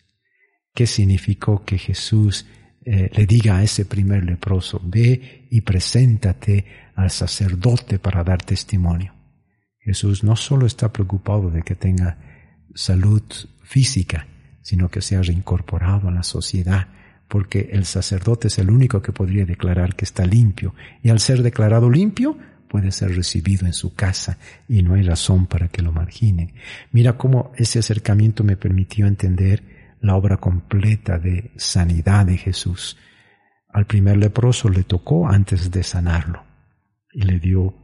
¿Qué 0.74 0.86
significó 0.86 1.64
que 1.64 1.76
Jesús 1.76 2.46
eh, 2.84 3.10
le 3.12 3.26
diga 3.26 3.58
a 3.58 3.62
ese 3.62 3.84
primer 3.84 4.24
leproso, 4.24 4.80
ve 4.82 5.48
y 5.50 5.60
preséntate 5.62 6.64
al 6.94 7.10
sacerdote 7.10 7.98
para 7.98 8.22
dar 8.22 8.42
testimonio? 8.42 9.14
Jesús 9.80 10.22
no 10.22 10.36
solo 10.36 10.66
está 10.66 10.92
preocupado 10.92 11.50
de 11.50 11.62
que 11.62 11.74
tenga 11.74 12.18
salud 12.74 13.22
física, 13.64 14.28
sino 14.62 14.88
que 14.88 15.00
sea 15.00 15.22
reincorporado 15.22 16.08
a 16.08 16.12
la 16.12 16.22
sociedad, 16.22 16.88
porque 17.28 17.70
el 17.72 17.84
sacerdote 17.84 18.48
es 18.48 18.58
el 18.58 18.70
único 18.70 19.02
que 19.02 19.12
podría 19.12 19.44
declarar 19.44 19.96
que 19.96 20.04
está 20.04 20.24
limpio, 20.24 20.74
y 21.02 21.10
al 21.10 21.18
ser 21.18 21.42
declarado 21.42 21.90
limpio, 21.90 22.38
puede 22.72 22.90
ser 22.90 23.14
recibido 23.14 23.66
en 23.66 23.74
su 23.74 23.94
casa 23.94 24.38
y 24.66 24.82
no 24.82 24.94
hay 24.94 25.02
razón 25.02 25.46
para 25.46 25.68
que 25.68 25.82
lo 25.82 25.92
marginen. 25.92 26.54
Mira 26.90 27.18
cómo 27.18 27.52
ese 27.54 27.80
acercamiento 27.80 28.44
me 28.44 28.56
permitió 28.56 29.06
entender 29.06 29.98
la 30.00 30.16
obra 30.16 30.38
completa 30.38 31.18
de 31.18 31.52
sanidad 31.56 32.24
de 32.24 32.38
Jesús. 32.38 32.96
Al 33.68 33.86
primer 33.86 34.16
leproso 34.16 34.70
le 34.70 34.84
tocó 34.84 35.28
antes 35.28 35.70
de 35.70 35.82
sanarlo 35.82 36.46
y 37.12 37.24
le 37.24 37.38
dio 37.40 37.74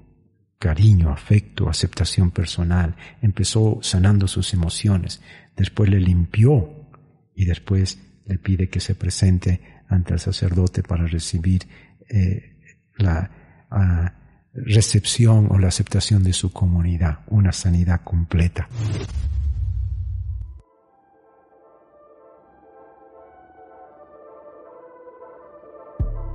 cariño, 0.59 1.11
afecto, 1.11 1.68
aceptación 1.68 2.30
personal. 2.30 2.97
Empezó 3.20 3.80
sanando 3.82 4.26
sus 4.26 4.55
emociones. 4.55 5.20
Después 5.55 5.91
le 5.91 6.01
limpió 6.01 6.89
y 7.34 7.45
después 7.45 7.99
le 8.24 8.39
pide 8.39 8.70
que 8.70 8.80
se 8.80 8.95
presente 8.95 9.61
ante 9.86 10.14
el 10.14 10.18
sacerdote 10.18 10.82
para 10.82 11.07
recibir 11.07 11.68
eh, 12.09 12.57
la 12.97 13.30
ah, 13.70 14.14
recepción 14.67 15.49
o 15.51 15.59
la 15.59 15.69
aceptación 15.69 16.23
de 16.23 16.33
su 16.33 16.53
comunidad, 16.53 17.21
una 17.29 17.53
sanidad 17.53 18.01
completa. 18.05 18.69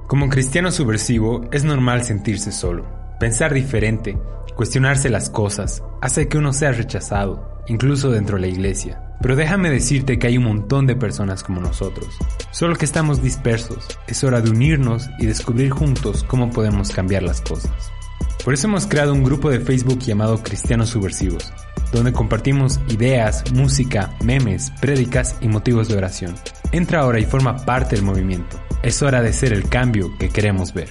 Como 0.08 0.30
cristiano 0.30 0.72
subversivo 0.72 1.50
es 1.52 1.64
normal 1.64 2.04
sentirse 2.04 2.52
solo, 2.52 2.86
pensar 3.20 3.52
diferente, 3.52 4.16
cuestionarse 4.56 5.10
las 5.10 5.30
cosas, 5.30 5.82
hace 6.02 6.28
que 6.28 6.38
uno 6.38 6.54
sea 6.54 6.72
rechazado, 6.72 7.64
incluso 7.68 8.12
dentro 8.12 8.36
de 8.36 8.42
la 8.42 8.48
iglesia. 8.48 9.02
Pero 9.22 9.36
déjame 9.36 9.72
decirte 9.72 10.20
que 10.20 10.28
hay 10.28 10.38
un 10.38 10.44
montón 10.44 10.86
de 10.86 10.96
personas 10.96 11.44
como 11.44 11.62
nosotros, 11.62 12.10
solo 12.52 12.76
que 12.76 12.86
estamos 12.86 13.24
dispersos, 13.24 13.88
es 14.06 14.24
hora 14.24 14.42
de 14.42 14.52
unirnos 14.52 15.10
y 15.18 15.26
descubrir 15.26 15.72
juntos 15.72 16.24
cómo 16.26 16.52
podemos 16.52 16.92
cambiar 16.92 17.24
las 17.24 17.42
cosas. 17.42 17.72
Por 18.44 18.54
eso 18.54 18.68
hemos 18.68 18.88
creado 18.88 19.14
un 19.14 19.24
grupo 19.24 19.50
de 19.50 19.60
Facebook 19.60 20.00
llamado 20.00 20.42
Cristianos 20.44 20.90
Subversivos, 20.90 21.52
donde 21.92 22.14
compartimos 22.14 22.80
ideas, 22.90 23.44
música, 23.54 24.14
memes, 24.24 24.72
prédicas 24.82 25.38
y 25.42 25.48
motivos 25.48 25.88
de 25.88 25.98
oración. 25.98 26.36
Entra 26.72 27.02
ahora 27.02 27.20
y 27.20 27.26
forma 27.26 27.58
parte 27.66 27.96
del 27.96 28.06
movimiento. 28.06 28.60
Es 28.82 29.02
hora 29.02 29.22
de 29.22 29.34
ser 29.34 29.54
el 29.54 29.70
cambio 29.70 30.18
que 30.18 30.30
queremos 30.30 30.74
ver. 30.74 30.90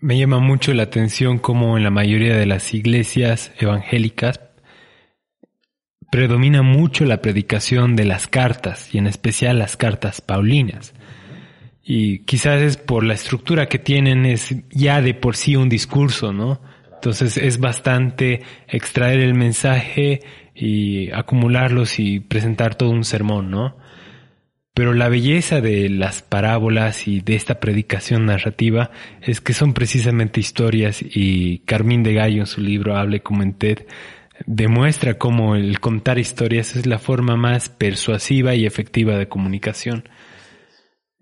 Me 0.00 0.18
llama 0.18 0.40
mucho 0.40 0.74
la 0.74 0.84
atención 0.84 1.38
cómo 1.38 1.76
en 1.76 1.84
la 1.84 1.90
mayoría 1.90 2.36
de 2.36 2.46
las 2.46 2.74
iglesias 2.74 3.52
evangélicas 3.58 4.40
predomina 6.10 6.62
mucho 6.62 7.04
la 7.04 7.20
predicación 7.20 7.96
de 7.96 8.04
las 8.04 8.26
cartas 8.28 8.94
y 8.94 8.98
en 8.98 9.06
especial 9.06 9.58
las 9.58 9.76
cartas 9.76 10.20
paulinas. 10.20 10.94
Y 11.88 12.20
quizás 12.24 12.62
es 12.62 12.76
por 12.76 13.04
la 13.04 13.14
estructura 13.14 13.68
que 13.68 13.78
tienen, 13.78 14.26
es 14.26 14.52
ya 14.70 15.00
de 15.00 15.14
por 15.14 15.36
sí 15.36 15.54
un 15.54 15.68
discurso, 15.68 16.32
¿no? 16.32 16.60
Entonces 16.94 17.36
es 17.36 17.60
bastante 17.60 18.42
extraer 18.66 19.20
el 19.20 19.34
mensaje 19.34 20.20
y 20.52 21.12
acumularlos 21.12 22.00
y 22.00 22.18
presentar 22.18 22.74
todo 22.74 22.90
un 22.90 23.04
sermón, 23.04 23.52
¿no? 23.52 23.76
Pero 24.74 24.94
la 24.94 25.08
belleza 25.08 25.60
de 25.60 25.88
las 25.88 26.22
parábolas 26.22 27.06
y 27.06 27.20
de 27.20 27.36
esta 27.36 27.60
predicación 27.60 28.26
narrativa 28.26 28.90
es 29.22 29.40
que 29.40 29.52
son 29.52 29.72
precisamente 29.72 30.40
historias 30.40 31.02
y 31.02 31.60
Carmín 31.60 32.02
de 32.02 32.14
Gallo 32.14 32.40
en 32.40 32.46
su 32.46 32.60
libro 32.60 32.96
Hable 32.96 33.20
como 33.20 33.44
en 33.44 33.54
TED 33.54 33.86
demuestra 34.44 35.14
cómo 35.14 35.54
el 35.54 35.78
contar 35.78 36.18
historias 36.18 36.74
es 36.74 36.84
la 36.86 36.98
forma 36.98 37.36
más 37.36 37.68
persuasiva 37.68 38.56
y 38.56 38.66
efectiva 38.66 39.16
de 39.16 39.28
comunicación. 39.28 40.08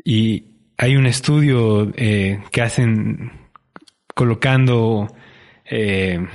Y 0.02 0.53
hay 0.76 0.96
un 0.96 1.06
estudio 1.06 1.92
eh, 1.96 2.42
que 2.50 2.62
hacen 2.62 3.32
colocando 4.14 5.08
eh, 5.64 6.26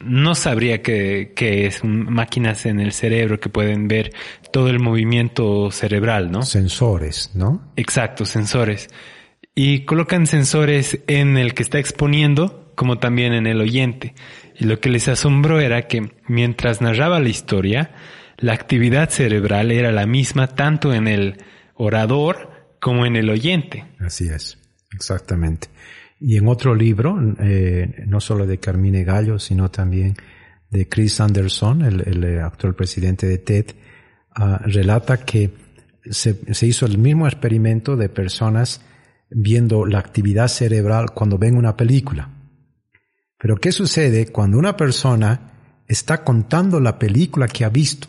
no 0.00 0.34
sabría 0.34 0.82
que, 0.82 1.32
es 1.36 1.84
máquinas 1.84 2.66
en 2.66 2.80
el 2.80 2.92
cerebro 2.92 3.38
que 3.38 3.48
pueden 3.48 3.88
ver 3.88 4.12
todo 4.52 4.68
el 4.68 4.80
movimiento 4.80 5.70
cerebral, 5.70 6.30
¿no? 6.30 6.42
Sensores, 6.42 7.30
¿no? 7.34 7.72
Exacto, 7.76 8.24
sensores. 8.24 8.88
Y 9.54 9.84
colocan 9.84 10.26
sensores 10.26 11.00
en 11.06 11.36
el 11.36 11.54
que 11.54 11.62
está 11.62 11.78
exponiendo 11.78 12.72
como 12.74 12.98
también 12.98 13.32
en 13.34 13.46
el 13.46 13.60
oyente. 13.60 14.14
Y 14.58 14.64
lo 14.64 14.80
que 14.80 14.88
les 14.88 15.06
asombró 15.06 15.60
era 15.60 15.82
que 15.82 16.10
mientras 16.26 16.80
narraba 16.80 17.20
la 17.20 17.28
historia, 17.28 17.92
la 18.36 18.52
actividad 18.52 19.10
cerebral 19.10 19.70
era 19.70 19.92
la 19.92 20.06
misma 20.06 20.48
tanto 20.48 20.92
en 20.92 21.06
el 21.06 21.36
orador 21.76 22.53
como 22.84 23.06
en 23.06 23.16
el 23.16 23.30
oyente. 23.30 23.82
Así 23.98 24.28
es, 24.28 24.58
exactamente. 24.92 25.68
Y 26.20 26.36
en 26.36 26.46
otro 26.48 26.74
libro, 26.74 27.18
eh, 27.40 28.04
no 28.06 28.20
solo 28.20 28.46
de 28.46 28.58
Carmine 28.58 29.04
Gallo, 29.04 29.38
sino 29.38 29.70
también 29.70 30.14
de 30.68 30.86
Chris 30.86 31.18
Anderson, 31.18 31.80
el, 31.80 32.24
eh, 32.24 32.42
actual 32.42 32.74
presidente 32.74 33.26
de 33.26 33.38
TED, 33.38 33.66
ah, 34.34 34.60
relata 34.66 35.24
que 35.24 35.50
se, 36.10 36.52
se, 36.52 36.66
hizo 36.66 36.84
el 36.84 36.98
mismo 36.98 37.26
experimento 37.26 37.96
de 37.96 38.10
personas 38.10 38.82
viendo 39.30 39.86
la 39.86 39.98
actividad 40.00 40.48
cerebral 40.48 41.12
cuando 41.14 41.38
ven 41.38 41.56
una 41.56 41.78
película. 41.78 42.28
Pero 43.38 43.56
¿qué 43.56 43.72
sucede 43.72 44.26
cuando 44.26 44.58
una 44.58 44.76
persona 44.76 45.80
está 45.88 46.22
contando 46.22 46.80
la 46.80 46.98
película 46.98 47.48
que 47.48 47.64
ha 47.64 47.70
visto? 47.70 48.08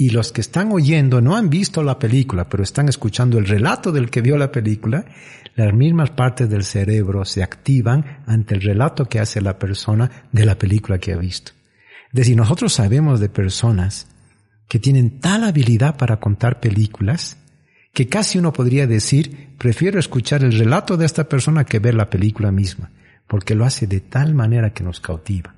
Y 0.00 0.10
los 0.10 0.30
que 0.30 0.40
están 0.40 0.70
oyendo 0.70 1.20
no 1.20 1.34
han 1.34 1.50
visto 1.50 1.82
la 1.82 1.98
película, 1.98 2.48
pero 2.48 2.62
están 2.62 2.88
escuchando 2.88 3.36
el 3.36 3.46
relato 3.46 3.90
del 3.90 4.10
que 4.10 4.20
vio 4.20 4.38
la 4.38 4.52
película, 4.52 5.04
las 5.56 5.74
mismas 5.74 6.10
partes 6.10 6.48
del 6.48 6.62
cerebro 6.62 7.24
se 7.24 7.42
activan 7.42 8.22
ante 8.24 8.54
el 8.54 8.60
relato 8.60 9.06
que 9.06 9.18
hace 9.18 9.40
la 9.40 9.58
persona 9.58 10.28
de 10.30 10.46
la 10.46 10.56
película 10.56 11.00
que 11.00 11.12
ha 11.12 11.16
visto. 11.16 11.50
Es 12.10 12.12
decir, 12.12 12.36
nosotros 12.36 12.72
sabemos 12.72 13.18
de 13.18 13.28
personas 13.28 14.06
que 14.68 14.78
tienen 14.78 15.18
tal 15.18 15.42
habilidad 15.42 15.96
para 15.96 16.20
contar 16.20 16.60
películas 16.60 17.36
que 17.92 18.06
casi 18.06 18.38
uno 18.38 18.52
podría 18.52 18.86
decir, 18.86 19.56
prefiero 19.58 19.98
escuchar 19.98 20.44
el 20.44 20.56
relato 20.56 20.96
de 20.96 21.06
esta 21.06 21.28
persona 21.28 21.64
que 21.64 21.80
ver 21.80 21.96
la 21.96 22.08
película 22.08 22.52
misma, 22.52 22.92
porque 23.26 23.56
lo 23.56 23.64
hace 23.64 23.88
de 23.88 23.98
tal 23.98 24.32
manera 24.32 24.72
que 24.72 24.84
nos 24.84 25.00
cautiva. 25.00 25.56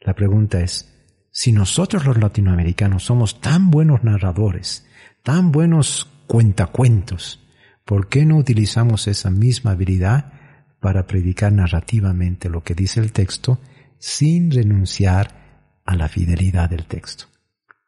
La 0.00 0.14
pregunta 0.14 0.60
es, 0.62 0.97
si 1.30 1.52
nosotros 1.52 2.04
los 2.04 2.18
latinoamericanos 2.18 3.04
somos 3.04 3.40
tan 3.40 3.70
buenos 3.70 4.02
narradores, 4.04 4.86
tan 5.22 5.52
buenos 5.52 6.08
cuentacuentos, 6.26 7.40
¿por 7.84 8.08
qué 8.08 8.24
no 8.24 8.36
utilizamos 8.36 9.06
esa 9.06 9.30
misma 9.30 9.72
habilidad 9.72 10.32
para 10.80 11.06
predicar 11.06 11.52
narrativamente 11.52 12.48
lo 12.48 12.62
que 12.62 12.74
dice 12.74 13.00
el 13.00 13.12
texto 13.12 13.60
sin 13.98 14.50
renunciar 14.50 15.80
a 15.84 15.96
la 15.96 16.08
fidelidad 16.08 16.70
del 16.70 16.86
texto, 16.86 17.26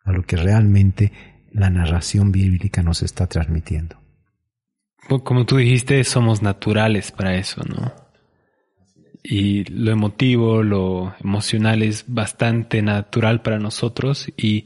a 0.04 0.12
lo 0.12 0.22
que 0.22 0.36
realmente 0.36 1.12
la 1.52 1.70
narración 1.70 2.32
bíblica 2.32 2.82
nos 2.82 3.02
está 3.02 3.26
transmitiendo? 3.26 4.00
Como 5.24 5.44
tú 5.44 5.56
dijiste, 5.56 6.02
somos 6.04 6.42
naturales 6.42 7.10
para 7.10 7.36
eso, 7.36 7.62
¿no? 7.64 8.09
Y 9.22 9.64
lo 9.64 9.92
emotivo, 9.92 10.62
lo 10.62 11.14
emocional 11.22 11.82
es 11.82 12.04
bastante 12.06 12.82
natural 12.82 13.42
para 13.42 13.58
nosotros 13.58 14.30
y 14.36 14.64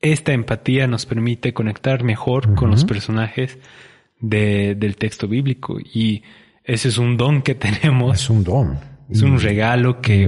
esta 0.00 0.32
empatía 0.32 0.86
nos 0.86 1.06
permite 1.06 1.54
conectar 1.54 2.04
mejor 2.04 2.54
con 2.54 2.70
los 2.70 2.84
personajes 2.84 3.58
de, 4.20 4.74
del 4.74 4.96
texto 4.96 5.28
bíblico 5.28 5.78
y 5.80 6.22
ese 6.64 6.88
es 6.88 6.98
un 6.98 7.16
don 7.16 7.42
que 7.42 7.54
tenemos. 7.56 8.20
Es 8.20 8.30
un 8.30 8.44
don. 8.44 8.78
Es 9.08 9.22
un 9.22 9.38
regalo 9.38 10.00
que 10.00 10.26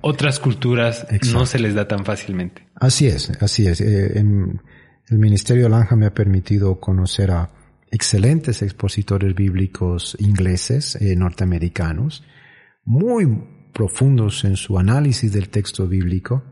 otras 0.00 0.38
culturas 0.38 1.08
no 1.32 1.44
se 1.44 1.58
les 1.58 1.74
da 1.74 1.88
tan 1.88 2.04
fácilmente. 2.04 2.64
Así 2.76 3.08
es, 3.08 3.32
así 3.40 3.66
es. 3.66 3.80
Eh, 3.80 4.16
el 4.16 5.18
Ministerio 5.18 5.68
Lanja 5.68 5.96
me 5.96 6.06
ha 6.06 6.14
permitido 6.14 6.78
conocer 6.78 7.32
a 7.32 7.50
excelentes 7.90 8.62
expositores 8.62 9.34
bíblicos 9.34 10.16
ingleses, 10.20 10.96
eh, 10.96 11.16
norteamericanos, 11.16 12.22
muy 12.84 13.26
profundos 13.72 14.44
en 14.44 14.56
su 14.56 14.78
análisis 14.78 15.32
del 15.32 15.48
texto 15.48 15.88
bíblico, 15.88 16.44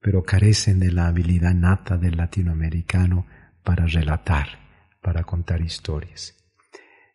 pero 0.00 0.22
carecen 0.22 0.78
de 0.78 0.92
la 0.92 1.08
habilidad 1.08 1.54
nata 1.54 1.96
del 1.96 2.16
latinoamericano 2.16 3.26
para 3.64 3.86
relatar, 3.86 4.46
para 5.02 5.24
contar 5.24 5.60
historias. 5.60 6.34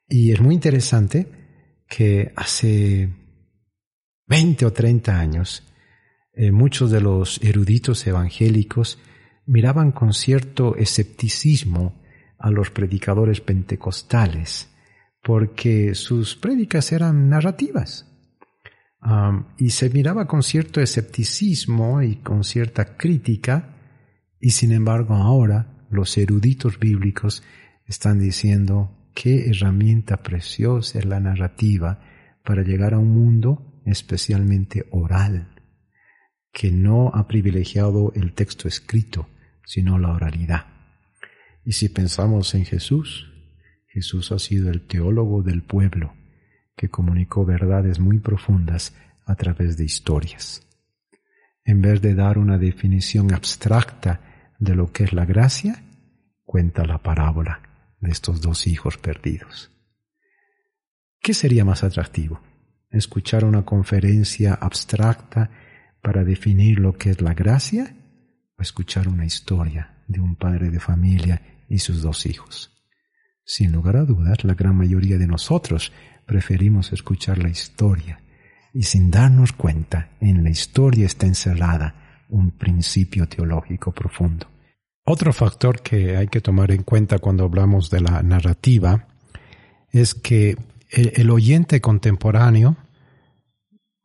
Y 0.07 0.31
es 0.31 0.41
muy 0.41 0.55
interesante 0.55 1.27
que 1.87 2.33
hace 2.35 3.09
20 4.27 4.65
o 4.65 4.73
30 4.73 5.19
años, 5.19 5.63
eh, 6.33 6.51
muchos 6.51 6.91
de 6.91 7.01
los 7.01 7.41
eruditos 7.43 8.05
evangélicos 8.07 8.99
miraban 9.45 9.91
con 9.91 10.13
cierto 10.13 10.75
escepticismo 10.75 12.01
a 12.39 12.49
los 12.49 12.71
predicadores 12.71 13.41
pentecostales, 13.41 14.69
porque 15.21 15.95
sus 15.95 16.35
prédicas 16.35 16.91
eran 16.91 17.29
narrativas, 17.29 18.12
y 19.57 19.69
se 19.71 19.89
miraba 19.89 20.27
con 20.27 20.43
cierto 20.43 20.79
escepticismo 20.79 22.01
y 22.01 22.17
con 22.17 22.43
cierta 22.43 22.95
crítica, 22.97 23.75
y 24.39 24.51
sin 24.51 24.71
embargo 24.71 25.15
ahora 25.15 25.85
los 25.89 26.17
eruditos 26.17 26.79
bíblicos 26.79 27.43
están 27.85 28.19
diciendo 28.19 29.09
qué 29.13 29.49
herramienta 29.49 30.23
preciosa 30.23 30.99
es 30.99 31.05
la 31.05 31.19
narrativa 31.19 32.01
para 32.43 32.63
llegar 32.63 32.93
a 32.93 32.99
un 32.99 33.09
mundo 33.09 33.81
especialmente 33.85 34.85
oral, 34.91 35.49
que 36.51 36.71
no 36.71 37.09
ha 37.13 37.27
privilegiado 37.27 38.11
el 38.15 38.33
texto 38.33 38.67
escrito, 38.67 39.27
sino 39.65 39.99
la 39.99 40.13
oralidad. 40.13 40.67
Y 41.65 41.73
si 41.73 41.89
pensamos 41.89 42.55
en 42.55 42.65
Jesús, 42.65 43.31
Jesús 43.87 44.31
ha 44.31 44.39
sido 44.39 44.69
el 44.69 44.87
teólogo 44.87 45.43
del 45.43 45.61
pueblo, 45.61 46.13
que 46.75 46.89
comunicó 46.89 47.45
verdades 47.45 47.99
muy 47.99 48.19
profundas 48.19 48.95
a 49.25 49.35
través 49.35 49.77
de 49.77 49.85
historias. 49.85 50.67
En 51.65 51.81
vez 51.81 52.01
de 52.01 52.13
dar 52.13 52.37
una 52.37 52.57
definición 52.57 53.33
abstracta 53.33 54.53
de 54.59 54.75
lo 54.75 54.91
que 54.91 55.05
es 55.05 55.13
la 55.13 55.25
gracia, 55.25 55.83
cuenta 56.43 56.85
la 56.85 57.01
parábola 57.01 57.61
de 57.99 58.11
estos 58.11 58.41
dos 58.41 58.67
hijos 58.67 58.97
perdidos. 58.97 59.71
¿Qué 61.21 61.33
sería 61.33 61.63
más 61.63 61.83
atractivo? 61.83 62.41
¿Escuchar 62.89 63.45
una 63.45 63.63
conferencia 63.63 64.53
abstracta 64.55 65.49
para 66.01 66.25
definir 66.25 66.79
lo 66.79 66.97
que 66.97 67.11
es 67.11 67.21
la 67.21 67.33
gracia? 67.33 67.95
¿O 68.57 68.61
escuchar 68.61 69.07
una 69.07 69.25
historia 69.25 70.03
de 70.07 70.19
un 70.19 70.35
padre 70.35 70.69
de 70.69 70.81
familia 70.81 71.41
y 71.69 71.79
sus 71.79 72.01
dos 72.01 72.25
hijos? 72.25 72.73
Sin 73.45 73.71
lugar 73.71 73.95
a 73.95 74.03
dudas, 74.03 74.43
la 74.43 74.53
gran 74.53 74.75
mayoría 74.75 75.17
de 75.17 75.27
nosotros 75.27 75.91
preferimos 76.25 76.93
escuchar 76.93 77.37
la 77.37 77.49
historia 77.49 78.19
y 78.73 78.83
sin 78.83 79.11
darnos 79.11 79.53
cuenta, 79.53 80.09
en 80.19 80.43
la 80.43 80.49
historia 80.49 81.05
está 81.05 81.27
encerrada 81.27 82.25
un 82.29 82.51
principio 82.51 83.27
teológico 83.27 83.91
profundo. 83.91 84.47
Otro 85.05 85.33
factor 85.33 85.81
que 85.81 86.17
hay 86.17 86.27
que 86.27 86.41
tomar 86.41 86.71
en 86.71 86.83
cuenta 86.83 87.19
cuando 87.19 87.43
hablamos 87.43 87.89
de 87.89 88.01
la 88.01 88.23
narrativa 88.23 89.07
es 89.91 90.15
que 90.15 90.57
el, 90.89 91.29
oyente 91.29 91.81
contemporáneo 91.81 92.77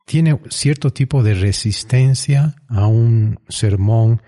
tiene 0.05 0.39
cierto 0.49 0.91
tipo 0.91 1.23
de 1.23 1.35
resistencia 1.35 2.55
a 2.67 2.87
un 2.87 3.39
sermón 3.47 4.21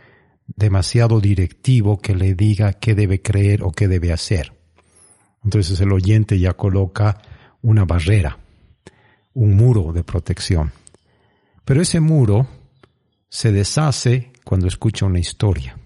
demasiado 0.48 1.20
directivo 1.20 2.00
que 2.00 2.16
le 2.16 2.36
diga 2.36 2.74
qué 2.74 2.96
debe 2.96 3.22
creer 3.22 3.64
o 3.64 3.72
qué 3.72 3.88
debe 3.88 4.14
hacer. 4.14 4.54
Entonces 5.44 5.80
el 5.82 5.92
oyente 5.92 6.40
ya 6.40 6.54
coloca 6.54 7.22
una 7.62 7.86
barrera, 7.86 8.38
un 9.34 9.56
muro 9.56 9.94
de 9.94 10.04
protección. 10.04 10.72
Pero 11.66 11.82
ese 11.82 12.00
muro 12.00 12.48
se 13.30 13.52
deshace 13.52 14.32
cuando 14.44 14.68
escucha 14.68 15.06
una 15.06 15.20
historia. 15.20 15.78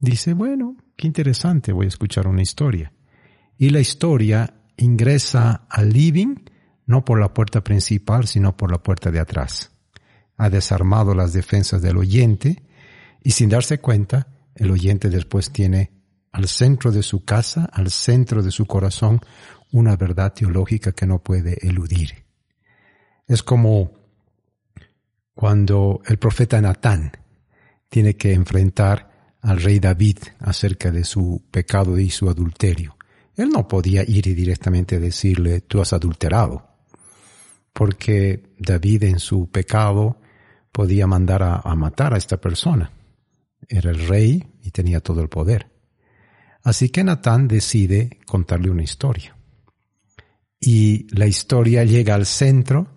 Dice, 0.00 0.34
bueno, 0.34 0.76
qué 0.96 1.06
interesante, 1.06 1.72
voy 1.72 1.86
a 1.86 1.88
escuchar 1.88 2.26
una 2.26 2.42
historia. 2.42 2.92
Y 3.58 3.70
la 3.70 3.80
historia 3.80 4.54
ingresa 4.76 5.66
al 5.70 5.90
living 5.90 6.36
no 6.86 7.04
por 7.04 7.20
la 7.20 7.34
puerta 7.34 7.62
principal, 7.62 8.26
sino 8.26 8.56
por 8.56 8.70
la 8.70 8.82
puerta 8.82 9.10
de 9.10 9.20
atrás. 9.20 9.72
Ha 10.36 10.50
desarmado 10.50 11.14
las 11.14 11.32
defensas 11.32 11.82
del 11.82 11.96
oyente 11.96 12.62
y 13.22 13.32
sin 13.32 13.48
darse 13.48 13.78
cuenta, 13.78 14.28
el 14.54 14.70
oyente 14.70 15.10
después 15.10 15.50
tiene 15.50 15.92
al 16.32 16.48
centro 16.48 16.92
de 16.92 17.02
su 17.02 17.24
casa, 17.24 17.68
al 17.72 17.90
centro 17.90 18.42
de 18.42 18.50
su 18.50 18.66
corazón, 18.66 19.20
una 19.72 19.96
verdad 19.96 20.32
teológica 20.32 20.92
que 20.92 21.06
no 21.06 21.22
puede 21.22 21.58
eludir. 21.66 22.24
Es 23.26 23.42
como 23.42 23.92
cuando 25.34 26.00
el 26.06 26.18
profeta 26.18 26.60
Natán 26.60 27.12
tiene 27.88 28.16
que 28.16 28.32
enfrentar 28.32 29.36
al 29.42 29.60
rey 29.60 29.78
David 29.78 30.18
acerca 30.40 30.90
de 30.90 31.04
su 31.04 31.42
pecado 31.50 31.98
y 31.98 32.10
su 32.10 32.28
adulterio. 32.28 32.96
Él 33.36 33.50
no 33.50 33.68
podía 33.68 34.02
ir 34.02 34.26
y 34.26 34.34
directamente 34.34 34.98
decirle, 34.98 35.60
tú 35.60 35.80
has 35.80 35.92
adulterado, 35.92 36.66
porque 37.72 38.54
David 38.58 39.04
en 39.04 39.18
su 39.18 39.50
pecado 39.50 40.18
podía 40.72 41.06
mandar 41.06 41.42
a, 41.42 41.56
a 41.56 41.74
matar 41.74 42.14
a 42.14 42.16
esta 42.16 42.38
persona. 42.38 42.90
Era 43.68 43.90
el 43.90 44.06
rey 44.08 44.42
y 44.62 44.70
tenía 44.70 45.00
todo 45.00 45.20
el 45.20 45.28
poder. 45.28 45.70
Así 46.62 46.88
que 46.88 47.04
Natán 47.04 47.46
decide 47.46 48.18
contarle 48.26 48.70
una 48.70 48.82
historia. 48.82 49.35
Y 50.60 51.06
la 51.14 51.26
historia 51.26 51.84
llega 51.84 52.14
al 52.14 52.26
centro 52.26 52.96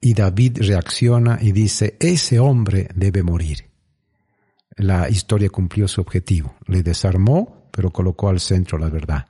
y 0.00 0.14
David 0.14 0.58
reacciona 0.60 1.38
y 1.40 1.52
dice, 1.52 1.96
ese 2.00 2.38
hombre 2.38 2.88
debe 2.94 3.22
morir. 3.22 3.70
La 4.76 5.08
historia 5.10 5.50
cumplió 5.50 5.88
su 5.88 6.00
objetivo. 6.00 6.56
Le 6.66 6.82
desarmó, 6.82 7.68
pero 7.70 7.90
colocó 7.90 8.28
al 8.28 8.40
centro 8.40 8.78
la 8.78 8.88
verdad. 8.88 9.26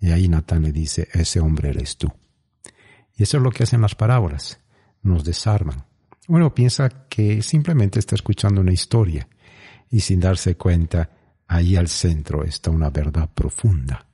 Y 0.00 0.10
ahí 0.10 0.28
Natán 0.28 0.62
le 0.62 0.72
dice, 0.72 1.08
ese 1.12 1.40
hombre 1.40 1.70
eres 1.70 1.96
tú. 1.96 2.10
Y 3.16 3.22
eso 3.22 3.36
es 3.36 3.42
lo 3.42 3.50
que 3.50 3.64
hacen 3.64 3.80
las 3.80 3.94
parábolas. 3.94 4.60
Nos 5.02 5.24
desarman. 5.24 5.84
Uno 6.28 6.54
piensa 6.54 7.06
que 7.08 7.42
simplemente 7.42 7.98
está 7.98 8.14
escuchando 8.14 8.60
una 8.60 8.72
historia 8.72 9.28
y 9.90 10.00
sin 10.00 10.20
darse 10.20 10.56
cuenta, 10.56 11.10
ahí 11.46 11.76
al 11.76 11.88
centro 11.88 12.44
está 12.44 12.70
una 12.70 12.90
verdad 12.90 13.30
profunda. 13.32 14.07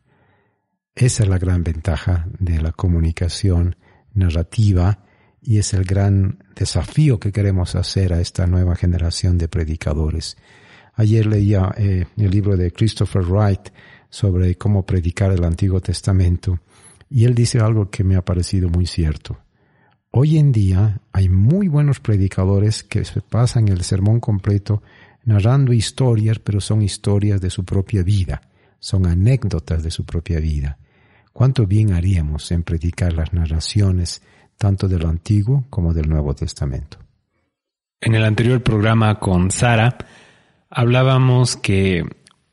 Esa 0.96 1.24
es 1.24 1.28
la 1.28 1.38
gran 1.38 1.64
ventaja 1.64 2.28
de 2.38 2.62
la 2.62 2.70
comunicación 2.70 3.74
narrativa 4.14 5.00
y 5.42 5.58
es 5.58 5.74
el 5.74 5.84
gran 5.84 6.38
desafío 6.54 7.18
que 7.18 7.32
queremos 7.32 7.74
hacer 7.74 8.12
a 8.12 8.20
esta 8.20 8.46
nueva 8.46 8.76
generación 8.76 9.36
de 9.36 9.48
predicadores. 9.48 10.36
Ayer 10.94 11.26
leía 11.26 11.74
eh, 11.76 12.06
el 12.16 12.30
libro 12.30 12.56
de 12.56 12.70
Christopher 12.70 13.22
Wright 13.22 13.70
sobre 14.08 14.54
cómo 14.54 14.86
predicar 14.86 15.32
el 15.32 15.42
Antiguo 15.42 15.80
Testamento 15.80 16.60
y 17.10 17.24
él 17.24 17.34
dice 17.34 17.58
algo 17.58 17.90
que 17.90 18.04
me 18.04 18.14
ha 18.14 18.24
parecido 18.24 18.68
muy 18.68 18.86
cierto. 18.86 19.38
Hoy 20.12 20.38
en 20.38 20.52
día 20.52 21.00
hay 21.12 21.28
muy 21.28 21.66
buenos 21.66 21.98
predicadores 21.98 22.84
que 22.84 23.04
se 23.04 23.20
pasan 23.20 23.66
el 23.66 23.82
sermón 23.82 24.20
completo 24.20 24.80
narrando 25.24 25.72
historias, 25.72 26.38
pero 26.38 26.60
son 26.60 26.82
historias 26.82 27.40
de 27.40 27.50
su 27.50 27.64
propia 27.64 28.04
vida, 28.04 28.42
son 28.78 29.06
anécdotas 29.06 29.82
de 29.82 29.90
su 29.90 30.04
propia 30.04 30.38
vida. 30.38 30.78
¿Cuánto 31.34 31.66
bien 31.66 31.92
haríamos 31.92 32.52
en 32.52 32.62
predicar 32.62 33.12
las 33.12 33.32
narraciones 33.32 34.22
tanto 34.56 34.86
del 34.86 35.04
Antiguo 35.04 35.64
como 35.68 35.92
del 35.92 36.08
Nuevo 36.08 36.32
Testamento? 36.32 36.98
En 38.00 38.14
el 38.14 38.24
anterior 38.24 38.62
programa 38.62 39.18
con 39.18 39.50
Sara 39.50 39.98
hablábamos 40.70 41.56
que 41.56 42.04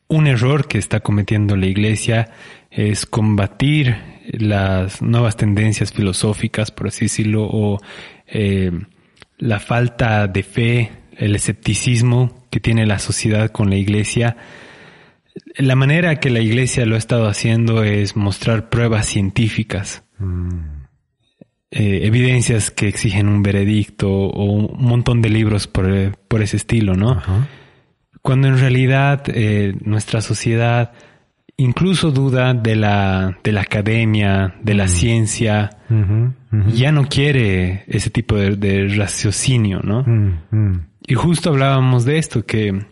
un 0.07 0.25
error 0.25 0.67
que 0.67 0.79
está 0.79 1.01
cometiendo 1.01 1.55
la 1.55 1.67
Iglesia 1.67 2.31
es 2.71 3.05
combatir 3.05 3.95
las 4.31 4.99
nuevas 5.03 5.37
tendencias 5.37 5.93
filosóficas, 5.93 6.71
por 6.71 6.87
así 6.87 7.05
decirlo, 7.05 7.43
o 7.43 7.77
eh, 8.25 8.71
la 9.37 9.59
falta 9.59 10.25
de 10.25 10.41
fe, 10.41 10.91
el 11.17 11.35
escepticismo 11.35 12.47
que 12.49 12.59
tiene 12.59 12.87
la 12.87 12.97
sociedad 12.97 13.51
con 13.51 13.69
la 13.69 13.75
iglesia, 13.75 14.37
la 15.57 15.75
manera 15.75 16.19
que 16.19 16.29
la 16.29 16.39
iglesia 16.39 16.85
lo 16.85 16.95
ha 16.95 16.97
estado 16.97 17.27
haciendo 17.27 17.83
es 17.83 18.15
mostrar 18.15 18.69
pruebas 18.69 19.05
científicas, 19.05 20.03
mm. 20.19 20.57
eh, 21.71 21.99
evidencias 22.03 22.71
que 22.71 22.87
exigen 22.87 23.27
un 23.27 23.43
veredicto 23.43 24.09
o 24.09 24.43
un 24.43 24.83
montón 24.83 25.21
de 25.21 25.29
libros 25.29 25.67
por, 25.67 25.89
ese 26.41 26.57
estilo, 26.57 26.95
¿no? 26.95 27.21
Cuando 28.21 28.47
en 28.47 28.59
realidad 28.59 29.23
eh, 29.27 29.73
nuestra 29.81 30.21
sociedad 30.21 30.91
incluso 31.57 32.11
duda 32.11 32.53
de 32.53 32.75
la, 32.75 33.37
de 33.43 33.51
la 33.51 33.61
academia, 33.61 34.55
de 34.61 34.73
la 34.73 34.85
mm. 34.85 34.89
ciencia, 34.89 35.69
ya 36.73 36.91
no 36.91 37.07
quiere 37.07 37.83
ese 37.87 38.09
tipo 38.09 38.35
de, 38.35 38.87
raciocinio, 38.95 39.81
¿no? 39.83 40.03
Mm, 40.03 40.87
y 41.05 41.13
justo 41.13 41.49
hablábamos 41.49 42.05
de 42.05 42.17
esto, 42.17 42.45
que 42.45 42.85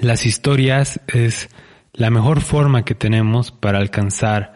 las 0.00 0.26
historias 0.26 1.00
es 1.06 1.48
la 1.92 2.10
mejor 2.10 2.40
forma 2.40 2.84
que 2.84 2.94
tenemos 2.94 3.50
para 3.50 3.78
alcanzar 3.78 4.54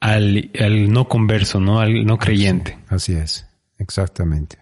al, 0.00 0.50
no 0.92 1.08
converso, 1.08 1.60
¿no? 1.60 1.80
Al 1.80 2.04
no 2.04 2.18
creyente. 2.18 2.78
Así, 2.88 3.14
es, 3.14 3.46
exactamente. 3.78 4.58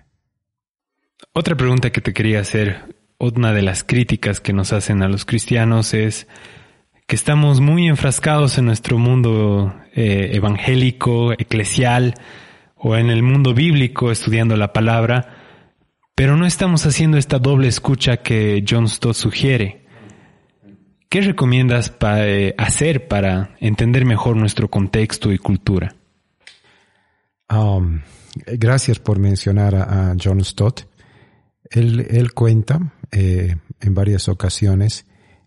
Otra 1.33 1.57
pregunta 1.57 1.91
que 1.91 2.01
te 2.01 2.13
quería 2.13 2.41
hacer, 2.41 2.97
una 3.19 3.53
de 3.53 3.63
las 3.63 3.85
críticas 3.85 4.41
que 4.41 4.53
nos 4.53 4.73
hacen 4.73 5.03
a 5.03 5.09
los 5.09 5.25
cristianos 5.25 5.95
es 5.95 6.27
que 7.07 7.17
estamos 7.17 7.61
muy 7.61 7.89
enfrascados 7.89 8.59
en 8.59 8.67
nuestro 8.67 8.99
mundo 8.99 9.75
eh, 9.95 10.31
evangélico, 10.35 11.33
eclesial 11.33 12.15
o 12.75 12.97
en 12.97 13.11
el 13.11 13.23
mundo 13.23 13.55
bíblico 13.55 14.11
estudiando 14.11 14.57
la 14.57 14.73
palabra, 14.73 15.37
pero 16.15 16.37
no 16.37 16.47
estamos 16.47 16.85
haciendo 16.85 17.17
esta 17.17 17.39
doble 17.39 17.69
escucha 17.69 18.19
que 18.19 18.65
John 18.69 18.89
Stott 18.89 19.15
sugiere. 19.15 19.86
¿Qué 21.09 21.21
recomiendas 21.21 21.93
eh, 22.03 22.55
hacer 22.59 23.07
para 23.07 23.57
entender 23.61 24.05
mejor 24.05 24.37
nuestro 24.37 24.69
contexto 24.69 25.33
y 25.33 25.39
cultura? 25.39 25.95
Um, 27.49 28.01
gracias 28.47 28.99
por 28.99 29.21
mencionar 29.21 29.77
a, 29.77 30.17
John 30.23 30.45
Stott. 30.45 30.81
Él, 31.71 32.33
cuenta 32.35 32.93
eh, 33.13 33.57
en 33.81 33.95
varias 33.95 34.29
ocasiones 34.29 35.07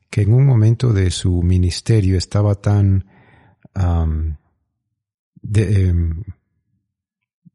que 0.09 0.21
en 0.21 0.33
un 0.33 0.45
momento 0.45 0.93
de 0.93 1.11
su 1.11 1.43
ministerio 1.43 2.17
estaba 2.17 2.55
tan 2.55 3.05
um, 3.75 4.35
em, 5.53 6.23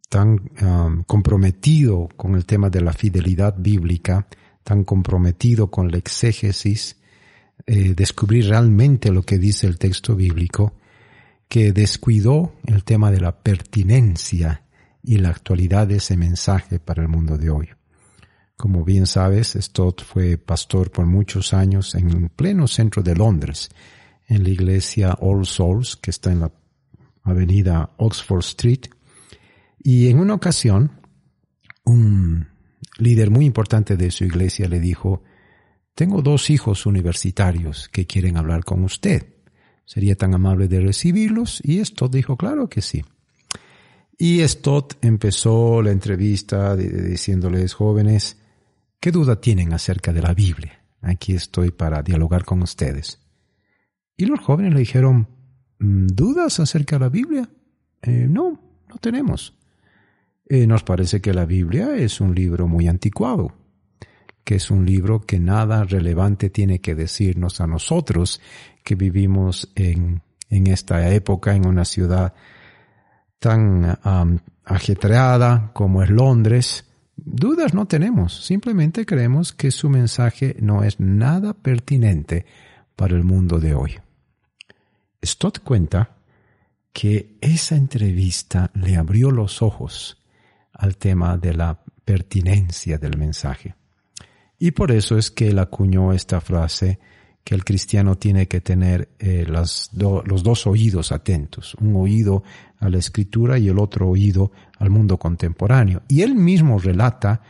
tan 0.08 0.50
um, 0.62 1.02
comprometido 1.04 2.08
con 2.16 2.34
el 2.34 2.44
tema 2.44 2.70
de 2.70 2.80
la 2.80 2.92
fidelidad 2.92 3.56
bíblica, 3.58 4.26
tan 4.62 4.84
comprometido 4.84 5.70
con 5.70 5.90
la 5.90 5.98
exégesis, 5.98 6.96
eh, 7.66 7.94
descubrir 7.94 8.48
realmente 8.48 9.10
lo 9.10 9.22
que 9.22 9.38
dice 9.38 9.66
el 9.66 9.78
texto 9.78 10.14
bíblico, 10.14 10.74
que 11.48 11.72
descuidó 11.72 12.54
el 12.66 12.84
tema 12.84 13.10
de 13.10 13.20
la 13.20 13.42
pertinencia 13.42 14.64
y 15.02 15.18
la 15.18 15.30
actualidad 15.30 15.86
de 15.86 15.96
ese 15.96 16.16
mensaje 16.16 16.78
para 16.78 17.02
el 17.02 17.08
mundo 17.08 17.38
de 17.38 17.50
hoy. 17.50 17.68
Como 18.56 18.84
bien 18.84 19.06
sabes, 19.06 19.56
Stott 19.58 20.02
fue 20.02 20.38
pastor 20.38 20.90
por 20.90 21.06
muchos 21.06 21.52
años 21.52 21.94
en 21.94 22.28
pleno 22.28 22.66
centro 22.66 23.02
de 23.02 23.14
Londres, 23.14 23.70
en 24.26 24.42
la 24.42 24.50
iglesia 24.50 25.16
All 25.20 25.44
Souls, 25.44 25.96
que 25.96 26.10
está 26.10 26.32
en 26.32 26.40
la 26.40 26.52
avenida 27.22 27.94
Oxford 27.96 28.40
Street, 28.40 28.86
y 29.82 30.08
en 30.08 30.18
una 30.18 30.34
ocasión, 30.34 30.92
un 31.84 32.48
líder 32.98 33.30
muy 33.30 33.44
importante 33.44 33.96
de 33.96 34.10
su 34.10 34.24
iglesia 34.24 34.68
le 34.68 34.80
dijo, 34.80 35.22
tengo 35.94 36.22
dos 36.22 36.50
hijos 36.50 36.86
universitarios 36.86 37.88
que 37.88 38.06
quieren 38.06 38.36
hablar 38.36 38.64
con 38.64 38.82
usted. 38.84 39.26
¿Sería 39.84 40.16
tan 40.16 40.34
amable 40.34 40.66
de 40.66 40.80
recibirlos? 40.80 41.60
Y 41.62 41.84
Stott 41.84 42.12
dijo, 42.12 42.36
claro 42.36 42.68
que 42.68 42.82
sí. 42.82 43.04
Y 44.18 44.40
Stott 44.46 45.04
empezó 45.04 45.82
la 45.82 45.90
entrevista 45.90 46.74
diciéndoles, 46.76 47.74
jóvenes, 47.74 48.38
¿qué 48.98 49.12
duda 49.12 49.40
tienen 49.40 49.72
acerca 49.72 50.12
de 50.12 50.22
la 50.22 50.34
Biblia? 50.34 50.82
Aquí 51.00 51.34
estoy 51.34 51.70
para 51.70 52.02
dialogar 52.02 52.44
con 52.44 52.62
ustedes. 52.62 53.20
Y 54.16 54.26
los 54.26 54.40
jóvenes 54.40 54.72
le 54.72 54.80
dijeron, 54.80 55.28
mm, 55.78 56.06
¿dudas 56.06 56.60
acerca 56.60 56.96
de 56.96 57.00
la 57.00 57.08
Biblia? 57.08 57.48
Eh, 58.02 58.26
no, 58.28 58.60
no 58.88 58.96
tenemos. 58.98 59.54
Eh, 60.46 60.66
nos 60.66 60.82
parece 60.82 61.20
que 61.20 61.34
la 61.34 61.44
Biblia 61.44 61.96
es 61.96 62.20
un 62.20 62.34
libro 62.34 62.68
muy 62.68 62.88
anticuado, 62.88 63.52
que 64.44 64.56
es 64.56 64.70
un 64.70 64.84
libro 64.84 65.22
que 65.22 65.40
nada 65.40 65.84
relevante 65.84 66.50
tiene 66.50 66.80
que 66.80 66.94
decirnos 66.94 67.60
a 67.60 67.66
nosotros 67.66 68.40
que 68.84 68.94
vivimos 68.94 69.72
en, 69.74 70.22
en 70.50 70.66
esta 70.66 71.10
época 71.10 71.54
en 71.54 71.66
una 71.66 71.84
ciudad 71.84 72.34
tan 73.38 73.98
ajetreada 74.64 75.70
como 75.72 76.02
es 76.02 76.10
Londres. 76.10 76.84
Dudas 77.16 77.74
no 77.74 77.86
tenemos, 77.86 78.44
simplemente 78.44 79.06
creemos 79.06 79.52
que 79.52 79.70
su 79.70 79.88
mensaje 79.88 80.56
no 80.60 80.82
es 80.82 81.00
nada 81.00 81.54
pertinente 81.54 82.44
para 82.96 83.16
el 83.16 83.24
mundo 83.24 83.58
de 83.58 83.74
hoy. 83.74 83.98
Stott 85.24 85.60
cuenta 85.60 86.16
que 86.92 87.36
esa 87.40 87.76
entrevista 87.76 88.70
le 88.74 88.96
abrió 88.96 89.30
los 89.30 89.62
ojos 89.62 90.22
al 90.72 90.96
tema 90.96 91.36
de 91.38 91.54
la 91.54 91.82
pertinencia 92.04 92.98
del 92.98 93.16
mensaje. 93.18 93.74
Y 94.64 94.70
por 94.70 94.92
eso 94.92 95.18
es 95.18 95.30
que 95.30 95.48
él 95.48 95.58
acuñó 95.58 96.14
esta 96.14 96.40
frase 96.40 96.98
que 97.44 97.54
el 97.54 97.66
cristiano 97.66 98.16
tiene 98.16 98.48
que 98.48 98.62
tener 98.62 99.10
eh, 99.18 99.44
los 99.46 99.90
dos 99.92 100.66
oídos 100.66 101.12
atentos, 101.12 101.74
un 101.82 101.94
oído 101.96 102.42
a 102.78 102.88
la 102.88 102.96
escritura 102.96 103.58
y 103.58 103.68
el 103.68 103.78
otro 103.78 104.08
oído 104.08 104.52
al 104.78 104.88
mundo 104.88 105.18
contemporáneo. 105.18 106.00
Y 106.08 106.22
él 106.22 106.34
mismo 106.34 106.78
relata 106.78 107.42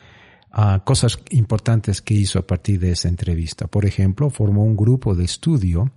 ah, 0.51 0.83
cosas 0.85 1.21
importantes 1.31 2.03
que 2.03 2.15
hizo 2.15 2.41
a 2.41 2.47
partir 2.49 2.81
de 2.81 2.91
esa 2.91 3.07
entrevista. 3.07 3.69
Por 3.69 3.85
ejemplo, 3.85 4.29
formó 4.29 4.65
un 4.65 4.77
grupo 4.77 5.15
de 5.15 5.23
estudio 5.23 5.93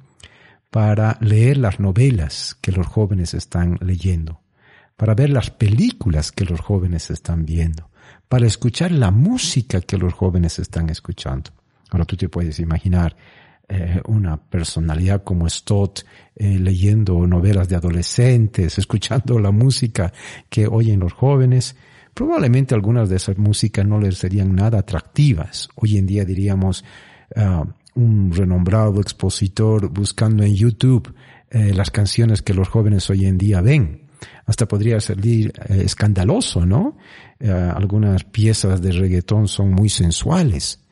para 0.70 1.18
leer 1.20 1.58
las 1.58 1.80
novelas 1.80 2.56
que 2.62 2.72
los 2.72 2.86
jóvenes 2.86 3.34
están 3.34 3.80
leyendo 3.82 4.42
para 4.98 5.14
ver 5.14 5.30
las 5.30 5.52
películas 5.52 6.32
que 6.32 6.44
los 6.44 6.60
jóvenes 6.60 7.12
están 7.12 7.46
viendo, 7.46 7.90
para 8.28 8.46
escuchar 8.46 8.92
la 8.92 9.12
música 9.12 9.82
que 9.82 9.98
los 9.98 10.14
jóvenes 10.14 10.60
están 10.60 10.90
escuchando. 10.90 11.52
Ahora 11.90 12.06
tú 12.06 12.18
te 12.18 12.30
puedes 12.30 12.60
imaginar 12.60 13.16
eh, 13.70 14.02
una 14.06 14.38
personalidad 14.38 15.24
como 15.24 15.50
Stott 15.50 16.02
eh, 16.36 16.58
leyendo 16.60 17.26
novelas 17.28 17.68
de 17.68 17.76
adolescentes, 17.76 18.78
escuchando 18.78 19.40
la 19.40 19.52
música 19.52 20.12
que 20.50 20.68
oyen 20.68 21.00
los 21.00 21.14
jóvenes. 21.14 21.76
Probablemente 22.14 22.76
algunas 22.76 23.10
de 23.10 23.18
esas 23.18 23.38
músicas 23.38 23.86
no 23.86 24.00
les 24.00 24.18
serían 24.18 24.56
nada 24.56 24.80
atractivas. 24.80 25.70
Hoy 25.76 25.98
en 25.98 26.08
día 26.08 26.26
diríamos 26.26 26.84
uh, 27.36 27.66
un 28.00 28.32
renombrado 28.34 29.02
expositor 29.02 29.90
buscando 29.90 30.44
en 30.44 30.56
YouTube 30.56 31.14
eh, 31.50 31.74
las 31.74 31.92
canciones 31.92 32.42
que 32.42 32.54
los 32.54 32.70
jóvenes 32.70 33.10
hoy 33.10 33.26
en 33.26 33.38
día 33.38 33.62
ven 33.62 34.07
hasta 34.46 34.68
podría 34.68 35.00
salir 35.00 35.54
eh, 35.68 35.82
escandaloso, 35.86 36.66
¿no? 36.66 36.98
Eh, 37.40 37.52
algunas 37.52 38.24
piezas 38.24 38.82
de 38.82 38.92
reggaetón 38.92 39.48
son 39.48 39.72
muy 39.72 39.90
sensuales, 39.90 40.84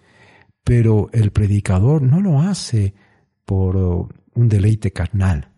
pero 0.63 1.09
el 1.13 1.31
predicador 1.31 2.01
no 2.01 2.21
lo 2.21 2.41
hace 2.41 2.93
por 3.45 3.75
uh, 3.75 4.09
un 4.33 4.49
deleite 4.49 4.91
carnal, 4.91 5.49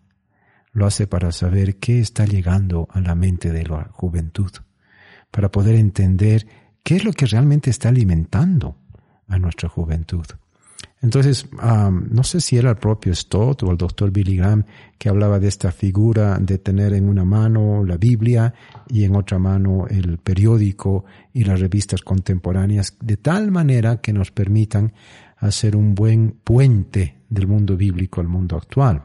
lo 0.72 0.86
hace 0.86 1.08
para 1.08 1.32
saber 1.32 1.78
qué 1.78 2.00
está 2.00 2.26
llegando 2.26 2.88
a 2.92 3.00
la 3.00 3.16
mente 3.16 3.52
de 3.52 3.64
la 3.64 3.90
juventud, 3.92 4.52
para 5.32 5.50
poder 5.50 5.76
entender 5.76 6.46
qué 6.84 6.98
es 6.98 7.06
lo 7.06 7.14
que 7.14 7.26
realmente 7.26 7.70
está 7.70 7.90
alimentando 7.90 8.78
a 9.28 9.40
nuestra 9.40 9.70
juventud. 9.70 10.26
Entonces, 11.02 11.48
no 11.52 12.24
sé 12.24 12.42
si 12.42 12.58
era 12.58 12.72
el 12.72 12.78
propio 12.78 13.14
Stott 13.14 13.62
o 13.64 13.72
el 13.72 13.78
doctor 13.78 14.12
Billy 14.12 14.38
Graham 14.38 14.66
que 14.98 15.10
hablaba 15.10 15.40
de 15.40 15.48
esta 15.48 15.72
figura 15.72 16.40
de 16.40 16.58
tener 16.58 16.94
en 16.94 17.08
una 17.08 17.24
mano 17.24 17.84
la 17.84 17.98
Biblia 17.98 18.54
y 18.90 19.04
en 19.04 19.16
otra 19.16 19.38
mano 19.38 19.86
el 19.88 20.18
periódico 20.18 21.06
y 21.34 21.44
las 21.44 21.60
revistas 21.60 22.02
contemporáneas, 22.02 22.98
de 23.00 23.18
tal 23.18 23.52
manera 23.52 24.02
que 24.02 24.12
nos 24.12 24.32
permitan 24.32 24.92
hacer 25.38 25.76
un 25.76 25.94
buen 25.94 26.40
puente 26.44 27.20
del 27.30 27.46
mundo 27.46 27.78
bíblico 27.78 28.20
al 28.20 28.28
mundo 28.28 28.58
actual. 28.58 29.04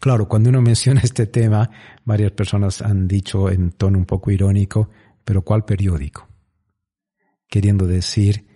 Claro, 0.00 0.26
cuando 0.26 0.50
uno 0.50 0.60
menciona 0.62 1.02
este 1.02 1.26
tema, 1.26 1.70
varias 2.04 2.32
personas 2.32 2.82
han 2.82 3.06
dicho 3.06 3.48
en 3.48 3.70
tono 3.72 3.96
un 3.96 4.06
poco 4.06 4.32
irónico, 4.32 4.90
pero 5.24 5.42
¿cuál 5.42 5.64
periódico? 5.64 6.28
Queriendo 7.48 7.86
decir, 7.86 8.49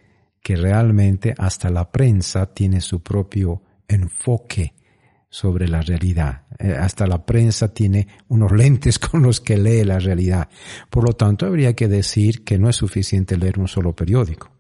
que 0.45 0.57
realmente 0.57 1.35
hasta 1.39 1.71
la 1.71 1.91
prensa 1.91 2.53
tiene 2.53 2.83
su 2.83 3.03
propio 3.03 3.63
enfoque 3.89 4.75
sobre 5.31 5.67
la 5.67 5.81
realidad. 5.81 6.43
Eh, 6.59 6.77
hasta 6.79 7.07
la 7.07 7.25
prensa 7.25 7.73
tiene 7.73 8.09
unos 8.29 8.53
lentes 8.53 8.99
con 9.01 9.23
los 9.23 9.41
que 9.41 9.57
lee 9.57 9.85
la 9.85 9.99
realidad. 9.99 10.51
Por 10.91 11.05
lo 11.05 11.15
tanto, 11.15 11.47
habría 11.47 11.75
que 11.75 11.89
decir 11.89 12.45
que 12.45 12.59
no 12.59 12.69
es 12.69 12.77
suficiente 12.77 13.39
leer 13.39 13.59
un 13.59 13.69
solo 13.69 13.97
periódico. 13.97 14.51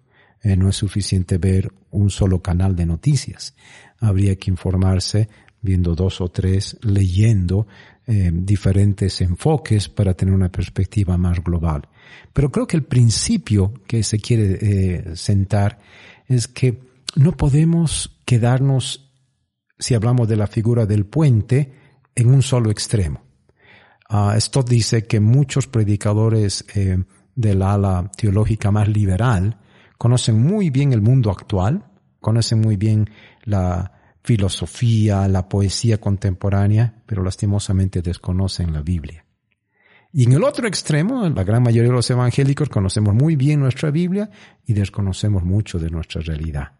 Eh, 0.42 0.56
no 0.56 0.70
es 0.70 0.76
suficiente 0.76 1.36
ver 1.36 1.70
un 1.90 2.08
solo 2.08 2.40
canal 2.40 2.74
de 2.74 2.86
noticias. 2.86 3.54
Habría 4.00 4.36
que 4.36 4.50
informarse 4.50 5.28
viendo 5.64 5.94
dos 5.94 6.20
o 6.20 6.28
tres, 6.28 6.76
leyendo 6.82 7.66
eh, 8.06 8.30
diferentes 8.32 9.22
enfoques 9.22 9.88
para 9.88 10.12
tener 10.12 10.34
una 10.34 10.50
perspectiva 10.50 11.16
más 11.16 11.42
global. 11.42 11.88
Pero 12.34 12.52
creo 12.52 12.66
que 12.66 12.76
el 12.76 12.84
principio 12.84 13.72
que 13.86 14.02
se 14.02 14.18
quiere 14.18 14.58
eh, 14.60 15.16
sentar 15.16 15.80
es 16.28 16.46
que 16.46 16.80
no 17.16 17.32
podemos 17.32 18.20
quedarnos, 18.26 19.10
si 19.78 19.94
hablamos 19.94 20.28
de 20.28 20.36
la 20.36 20.46
figura 20.46 20.84
del 20.84 21.06
puente, 21.06 21.72
en 22.14 22.28
un 22.28 22.42
solo 22.42 22.70
extremo. 22.70 23.22
Uh, 24.10 24.62
dice 24.68 25.06
que 25.06 25.18
muchos 25.18 25.66
predicadores 25.66 26.64
eh, 26.74 27.02
del 27.34 27.62
ala 27.62 28.10
teológica 28.16 28.70
más 28.70 28.86
liberal 28.86 29.58
conocen 29.96 30.40
muy 30.40 30.68
bien 30.68 30.92
el 30.92 31.00
mundo 31.00 31.30
actual, 31.30 31.86
conocen 32.20 32.60
muy 32.60 32.76
bien 32.76 33.08
la 33.44 33.93
filosofía, 34.24 35.28
la 35.28 35.48
poesía 35.48 36.00
contemporánea, 36.00 37.02
pero 37.06 37.22
lastimosamente 37.22 38.00
desconocen 38.00 38.72
la 38.72 38.80
Biblia. 38.80 39.24
Y 40.12 40.24
en 40.24 40.32
el 40.32 40.44
otro 40.44 40.66
extremo, 40.66 41.28
la 41.28 41.44
gran 41.44 41.62
mayoría 41.62 41.90
de 41.90 41.96
los 41.96 42.10
evangélicos 42.10 42.70
conocemos 42.70 43.14
muy 43.14 43.36
bien 43.36 43.60
nuestra 43.60 43.90
Biblia 43.90 44.30
y 44.64 44.72
desconocemos 44.72 45.44
mucho 45.44 45.78
de 45.78 45.90
nuestra 45.90 46.22
realidad. 46.22 46.72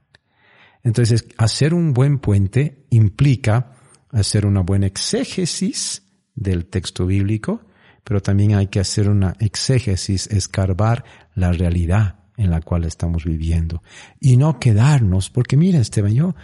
Entonces, 0.83 1.27
hacer 1.37 1.75
un 1.75 1.93
buen 1.93 2.19
puente 2.19 2.87
implica 2.91 3.73
hacer 4.11 4.47
una 4.47 4.61
buena 4.61 4.87
exégesis 4.87 6.03
del 6.35 6.67
texto 6.67 7.05
bíblico, 7.05 7.67
pero 8.05 8.23
también 8.23 8.55
hay 8.55 8.69
que 8.69 8.81
hacer 8.81 9.11
una 9.11 9.35
exégesis, 9.39 10.29
escarbar 10.29 11.05
la 11.35 11.53
realidad 11.53 12.21
en 12.37 12.51
la 12.51 12.61
cual 12.61 12.85
estamos 12.85 13.25
viviendo. 13.25 13.83
Y 14.21 14.37
no 14.37 14.59
quedarnos, 14.59 15.31
porque 15.31 15.57
mira 15.57 15.79
Esteban, 15.79 16.15
yo 16.15 16.35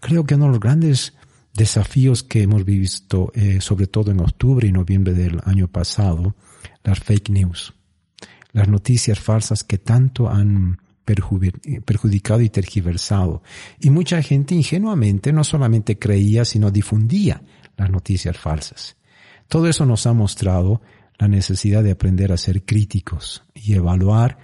Creo 0.00 0.24
que 0.24 0.34
uno 0.34 0.46
de 0.46 0.50
los 0.52 0.60
grandes 0.60 1.14
desafíos 1.54 2.22
que 2.22 2.42
hemos 2.42 2.64
visto, 2.64 3.32
eh, 3.34 3.60
sobre 3.60 3.86
todo 3.86 4.10
en 4.10 4.20
octubre 4.20 4.66
y 4.66 4.72
noviembre 4.72 5.14
del 5.14 5.40
año 5.44 5.68
pasado, 5.68 6.34
las 6.82 7.00
fake 7.00 7.30
news, 7.30 7.74
las 8.52 8.68
noticias 8.68 9.20
falsas 9.20 9.64
que 9.64 9.78
tanto 9.78 10.28
han 10.28 10.78
perjudicado 11.04 12.40
y 12.40 12.50
tergiversado. 12.50 13.42
Y 13.80 13.90
mucha 13.90 14.22
gente 14.22 14.54
ingenuamente 14.54 15.32
no 15.32 15.44
solamente 15.44 15.98
creía, 15.98 16.44
sino 16.44 16.70
difundía 16.70 17.42
las 17.76 17.90
noticias 17.90 18.36
falsas. 18.36 18.96
Todo 19.48 19.68
eso 19.68 19.84
nos 19.86 20.06
ha 20.06 20.12
mostrado 20.12 20.80
la 21.18 21.28
necesidad 21.28 21.82
de 21.82 21.90
aprender 21.90 22.32
a 22.32 22.36
ser 22.36 22.64
críticos 22.64 23.42
y 23.54 23.74
evaluar 23.74 24.38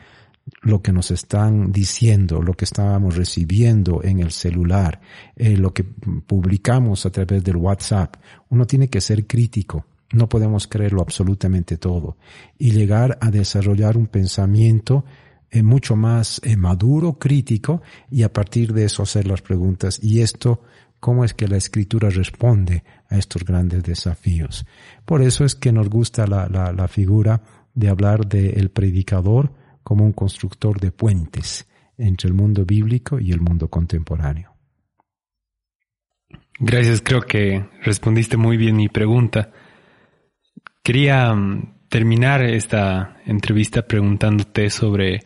lo 0.62 0.80
que 0.80 0.92
nos 0.92 1.10
están 1.10 1.72
diciendo, 1.72 2.40
lo 2.40 2.54
que 2.54 2.64
estábamos 2.64 3.16
recibiendo 3.16 4.02
en 4.02 4.20
el 4.20 4.30
celular, 4.30 5.00
eh, 5.34 5.56
lo 5.56 5.72
que 5.72 5.84
publicamos 5.84 7.04
a 7.04 7.10
través 7.10 7.42
del 7.42 7.56
WhatsApp. 7.56 8.16
Uno 8.50 8.66
tiene 8.66 8.88
que 8.88 9.00
ser 9.00 9.26
crítico. 9.26 9.86
No 10.12 10.28
podemos 10.28 10.68
creerlo 10.68 11.02
absolutamente 11.02 11.78
todo 11.78 12.16
y 12.58 12.70
llegar 12.70 13.18
a 13.20 13.30
desarrollar 13.30 13.96
un 13.96 14.06
pensamiento 14.06 15.04
eh, 15.50 15.64
mucho 15.64 15.96
más 15.96 16.40
eh, 16.44 16.56
maduro, 16.56 17.18
crítico 17.18 17.82
y 18.08 18.22
a 18.22 18.32
partir 18.32 18.72
de 18.72 18.84
eso 18.84 19.02
hacer 19.02 19.26
las 19.26 19.42
preguntas. 19.42 19.98
Y 20.00 20.20
esto, 20.20 20.62
¿cómo 21.00 21.24
es 21.24 21.34
que 21.34 21.48
la 21.48 21.56
escritura 21.56 22.08
responde 22.08 22.84
a 23.08 23.18
estos 23.18 23.44
grandes 23.44 23.82
desafíos? 23.82 24.64
Por 25.04 25.22
eso 25.22 25.44
es 25.44 25.56
que 25.56 25.72
nos 25.72 25.90
gusta 25.90 26.28
la, 26.28 26.48
la, 26.48 26.72
la 26.72 26.86
figura 26.86 27.42
de 27.74 27.88
hablar 27.88 28.26
del 28.26 28.70
predicador, 28.70 29.52
como 29.86 30.04
un 30.04 30.12
constructor 30.12 30.80
de 30.80 30.90
puentes 30.90 31.68
entre 31.96 32.26
el 32.26 32.34
mundo 32.34 32.64
bíblico 32.64 33.20
y 33.20 33.30
el 33.30 33.40
mundo 33.40 33.68
contemporáneo. 33.68 34.52
Gracias, 36.58 37.00
creo 37.00 37.20
que 37.20 37.64
respondiste 37.84 38.36
muy 38.36 38.56
bien 38.56 38.74
mi 38.74 38.88
pregunta. 38.88 39.52
Quería 40.82 41.32
mm, 41.32 41.86
terminar 41.88 42.42
esta 42.42 43.18
entrevista 43.26 43.86
preguntándote 43.86 44.70
sobre 44.70 45.20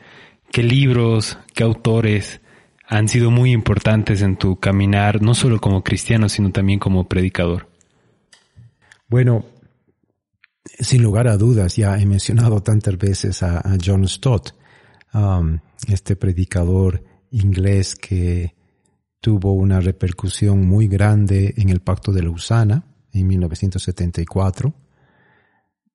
qué 0.52 0.62
libros, 0.62 1.38
qué 1.54 1.64
autores 1.64 2.42
han 2.86 3.08
sido 3.08 3.30
muy 3.30 3.52
importantes 3.52 4.20
en 4.20 4.36
tu 4.36 4.60
caminar, 4.60 5.22
no 5.22 5.32
solo 5.32 5.58
como 5.58 5.82
cristiano, 5.82 6.28
sino 6.28 6.50
también 6.50 6.78
como 6.78 7.08
predicador. 7.08 7.70
Bueno, 9.08 9.46
sin 10.64 11.02
lugar 11.02 11.28
a 11.28 11.36
dudas, 11.36 11.76
ya 11.76 11.98
he 11.98 12.06
mencionado 12.06 12.62
tantas 12.62 12.96
veces 12.98 13.42
a, 13.42 13.62
John 13.84 14.06
Stott, 14.06 14.54
um, 15.14 15.58
este 15.88 16.16
predicador 16.16 17.02
inglés 17.30 17.96
que 17.96 18.54
tuvo 19.20 19.52
una 19.52 19.80
repercusión 19.80 20.66
muy 20.66 20.88
grande 20.88 21.54
en 21.56 21.68
el 21.68 21.80
Pacto 21.80 22.12
de 22.12 22.22
Lausana 22.22 22.84
en 23.12 23.26
1974 23.26 24.74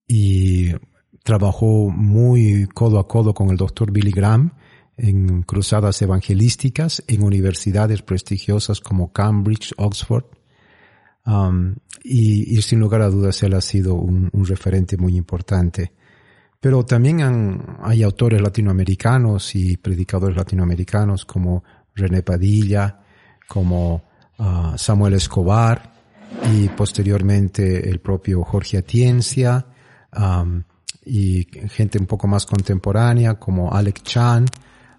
y 0.08 0.72
trabajó 1.24 1.90
muy 1.90 2.68
codo 2.74 3.00
a 3.00 3.08
codo 3.08 3.34
con 3.34 3.50
el 3.50 3.58
doctor 3.58 3.92
Billy 3.92 4.12
Graham 4.12 4.54
en 4.98 5.42
cruzadas 5.44 6.02
evangelísticas 6.02 7.04
en 7.08 7.24
universidades 7.24 8.02
prestigiosas 8.02 8.80
como 8.80 9.12
Cambridge, 9.12 9.74
Oxford. 9.78 10.26
Um, 11.26 11.76
y, 12.04 12.62
sin 12.62 12.80
lugar 12.80 13.02
a 13.02 13.10
dudas 13.10 13.42
él 13.42 13.56
ha 13.56 13.62
sido 13.62 13.96
un, 13.96 14.30
referente 14.46 14.96
muy 14.98 15.18
importante. 15.18 15.92
Pero 16.60 16.86
también 16.86 17.62
hay 17.82 18.04
autores 18.04 18.42
latinoamericanos 18.42 19.56
y 19.56 19.78
predicadores 19.78 20.38
latinoamericanos 20.38 21.26
como 21.26 21.64
René 21.96 22.22
Padilla, 22.22 23.00
como 23.48 24.04
uh, 24.38 24.78
Samuel 24.78 25.14
Escobar 25.14 25.94
y 26.52 26.70
posteriormente 26.70 27.90
el 27.90 28.00
propio 28.00 28.44
Jorge 28.44 28.78
Atiencia 28.78 29.66
um, 30.18 30.62
y 31.06 31.48
gente 31.70 32.00
un 32.00 32.08
poco 32.08 32.28
más 32.28 32.46
contemporánea 32.46 33.36
como 33.36 33.72
Alec 33.72 34.02
Chan 34.02 34.46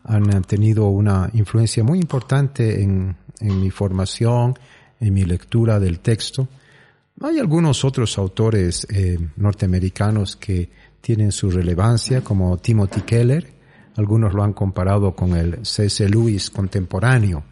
han 0.04 0.44
tenido 0.44 0.86
una 0.86 1.28
influencia 1.32 1.82
muy 1.82 1.98
importante 1.98 2.80
en 2.80 3.16
mi 3.40 3.70
formación, 3.70 4.56
en 5.00 5.14
mi 5.14 5.24
lectura 5.24 5.78
del 5.78 6.00
texto. 6.00 6.48
Hay 7.20 7.38
algunos 7.38 7.84
otros 7.84 8.18
autores 8.18 8.86
eh, 8.90 9.18
norteamericanos 9.36 10.36
que 10.36 10.68
tienen 11.00 11.32
su 11.32 11.50
relevancia, 11.50 12.22
como 12.22 12.58
Timothy 12.58 13.02
Keller. 13.02 13.52
Algunos 13.96 14.34
lo 14.34 14.42
han 14.42 14.52
comparado 14.52 15.14
con 15.14 15.34
el 15.34 15.64
C.S. 15.64 16.06
Lewis 16.08 16.50
contemporáneo 16.50 17.44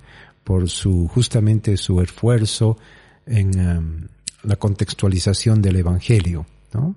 por 0.43 0.69
su 0.69 1.09
justamente 1.09 1.77
su 1.77 2.01
esfuerzo 2.03 2.77
en 3.27 3.59
em, 3.59 4.09
la 4.43 4.57
contextualización 4.57 5.63
del 5.63 5.77
Evangelio. 5.77 6.47
¿no? 6.75 6.97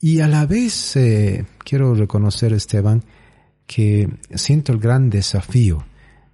Y 0.00 0.20
a 0.20 0.28
la 0.28 0.46
vez 0.46 0.96
eh, 0.96 1.46
quiero 1.58 1.94
reconocer, 1.94 2.52
Esteban, 2.52 3.04
que 3.66 4.08
siento 4.34 4.72
el 4.72 4.78
gran 4.78 5.10
desafío 5.10 5.84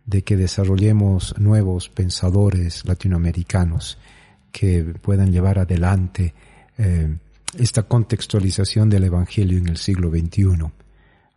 de 0.04 0.22
que 0.22 0.36
desarrollemos 0.36 1.34
nuevos 1.38 1.88
pensadores 1.88 2.84
latinoamericanos 2.84 3.98
que 4.50 4.84
puedan 5.00 5.32
llevar 5.32 5.58
adelante 5.58 6.34
eh, 6.78 7.16
esta 7.58 7.84
contextualización 7.84 8.88
del 8.90 9.04
Evangelio 9.04 9.58
en 9.58 9.68
el 9.68 9.76
siglo 9.76 10.10
XXI. 10.10 10.70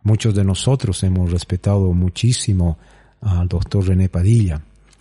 Muchos 0.02 0.34
de 0.34 0.44
nosotros 0.44 1.02
hemos 1.02 1.30
respetado 1.30 1.92
muchísimo 1.92 2.78
al 3.20 3.48
doctor 3.48 3.86
René 3.86 4.08
Padilla 4.08 4.60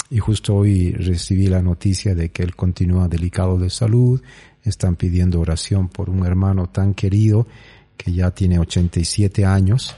y 0.09 0.19
justo 0.19 0.55
hoy 0.55 0.91
recibí 0.91 1.47
la 1.47 1.61
noticia 1.61 2.15
de 2.15 2.29
que 2.29 2.43
él 2.43 2.55
continúa 2.55 3.07
delicado 3.07 3.57
de 3.57 3.69
salud, 3.69 4.21
están 4.63 4.95
pidiendo 4.95 5.39
oración 5.39 5.89
por 5.89 6.09
un 6.09 6.25
hermano 6.25 6.67
tan 6.67 6.93
querido 6.93 7.47
que 7.97 8.11
ya 8.11 8.31
tiene 8.31 8.59
87 8.59 9.45
años 9.45 9.95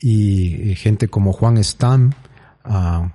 y 0.00 0.74
gente 0.76 1.08
como 1.08 1.32
Juan 1.32 1.62
Stam, 1.62 2.12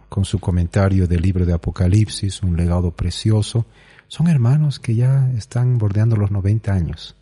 con 0.09 0.25
su 0.25 0.39
comentario 0.39 1.07
del 1.07 1.21
libro 1.21 1.45
de 1.45 1.53
Apocalipsis, 1.53 2.41
un 2.43 2.55
legado 2.55 2.91
precioso, 2.91 3.65
son 4.07 4.27
hermanos 4.27 4.79
que 4.79 4.95
ya 4.95 5.29
están 5.37 5.77
bordeando 5.77 6.15
los 6.15 6.31
90 6.31 6.73
años 6.73 7.15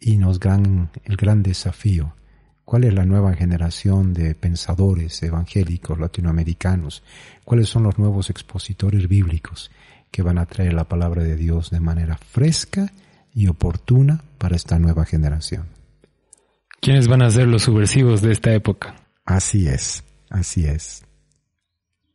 y 0.00 0.16
nos 0.16 0.40
dan 0.40 0.90
el 1.04 1.16
gran 1.16 1.42
desafío. 1.42 2.14
¿Cuál 2.64 2.84
es 2.84 2.94
la 2.94 3.04
nueva 3.04 3.34
generación 3.34 4.14
de 4.14 4.34
pensadores 4.34 5.22
evangélicos 5.22 5.98
latinoamericanos? 5.98 7.02
¿Cuáles 7.44 7.68
son 7.68 7.82
los 7.82 7.98
nuevos 7.98 8.30
expositores 8.30 9.08
bíblicos 9.08 9.70
que 10.10 10.22
van 10.22 10.38
a 10.38 10.46
traer 10.46 10.72
la 10.72 10.84
palabra 10.84 11.22
de 11.22 11.36
Dios 11.36 11.70
de 11.70 11.80
manera 11.80 12.16
fresca 12.16 12.92
y 13.34 13.48
oportuna 13.48 14.22
para 14.38 14.56
esta 14.56 14.78
nueva 14.78 15.04
generación? 15.04 15.66
¿Quiénes 16.80 17.08
van 17.08 17.22
a 17.22 17.30
ser 17.30 17.46
los 17.46 17.62
subversivos 17.62 18.22
de 18.22 18.32
esta 18.32 18.52
época? 18.52 18.96
Así 19.24 19.68
es, 19.68 20.04
así 20.30 20.66
es. 20.66 21.01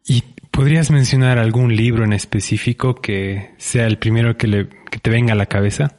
¿Y 0.07 0.23
podrías 0.51 0.89
mencionar 0.89 1.37
algún 1.37 1.75
libro 1.75 2.05
en 2.05 2.13
específico 2.13 2.95
que 2.95 3.53
sea 3.57 3.85
el 3.85 3.99
primero 3.99 4.37
que, 4.37 4.47
le, 4.47 4.69
te 5.01 5.09
venga 5.09 5.33
a 5.33 5.35
la 5.35 5.47
cabeza? 5.47 5.97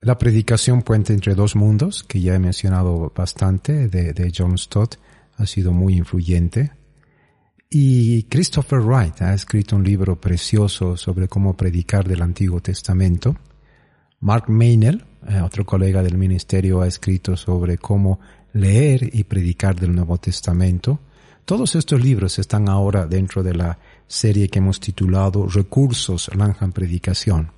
La 0.00 0.16
predicación 0.16 0.82
Puente 0.82 1.12
entre 1.12 1.34
dos 1.34 1.56
mundos, 1.56 2.02
que 2.02 2.20
ya 2.20 2.34
he 2.34 2.38
mencionado 2.38 3.12
bastante, 3.14 3.88
de, 3.88 4.14
de 4.14 4.32
John 4.34 4.56
Stott, 4.56 4.96
ha 5.36 5.46
sido 5.46 5.72
muy 5.72 5.96
influyente. 5.96 6.72
Y 7.68 8.22
Christopher 8.24 8.80
Wright 8.80 9.20
ha 9.20 9.34
escrito 9.34 9.76
un 9.76 9.84
libro 9.84 10.20
precioso 10.20 10.96
sobre 10.96 11.28
cómo 11.28 11.56
predicar 11.56 12.06
del 12.06 12.22
Antiguo 12.22 12.60
Testamento. 12.60 13.36
Mark 14.20 14.48
Mainel, 14.48 15.04
eh, 15.28 15.40
otro 15.40 15.66
colega 15.66 16.02
del 16.02 16.16
ministerio, 16.16 16.80
ha 16.80 16.86
escrito 16.86 17.36
sobre 17.36 17.76
cómo 17.76 18.20
leer 18.52 19.10
y 19.12 19.24
predicar 19.24 19.74
del 19.78 19.94
Nuevo 19.94 20.16
Testamento. 20.18 21.00
Todos 21.44 21.74
estos 21.74 22.02
libros 22.02 22.38
están 22.38 22.70
ahora 22.70 23.06
dentro 23.06 23.42
de 23.42 23.54
la 23.54 23.78
serie 24.06 24.48
que 24.48 24.60
hemos 24.60 24.80
titulado 24.80 25.46
Recursos 25.46 26.30
Lanham 26.34 26.72
Predicación. 26.72 27.52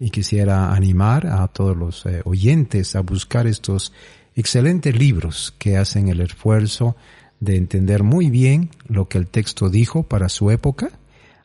Y 0.00 0.08
quisiera 0.08 0.72
animar 0.72 1.26
a 1.26 1.46
todos 1.48 1.76
los 1.76 2.06
eh, 2.06 2.22
oyentes 2.24 2.96
a 2.96 3.00
buscar 3.00 3.46
estos 3.46 3.92
excelentes 4.34 4.98
libros 4.98 5.54
que 5.58 5.76
hacen 5.76 6.08
el 6.08 6.22
esfuerzo 6.22 6.96
de 7.38 7.56
entender 7.56 8.02
muy 8.02 8.30
bien 8.30 8.70
lo 8.86 9.08
que 9.08 9.18
el 9.18 9.26
texto 9.26 9.68
dijo 9.68 10.04
para 10.04 10.30
su 10.30 10.50
época 10.50 10.88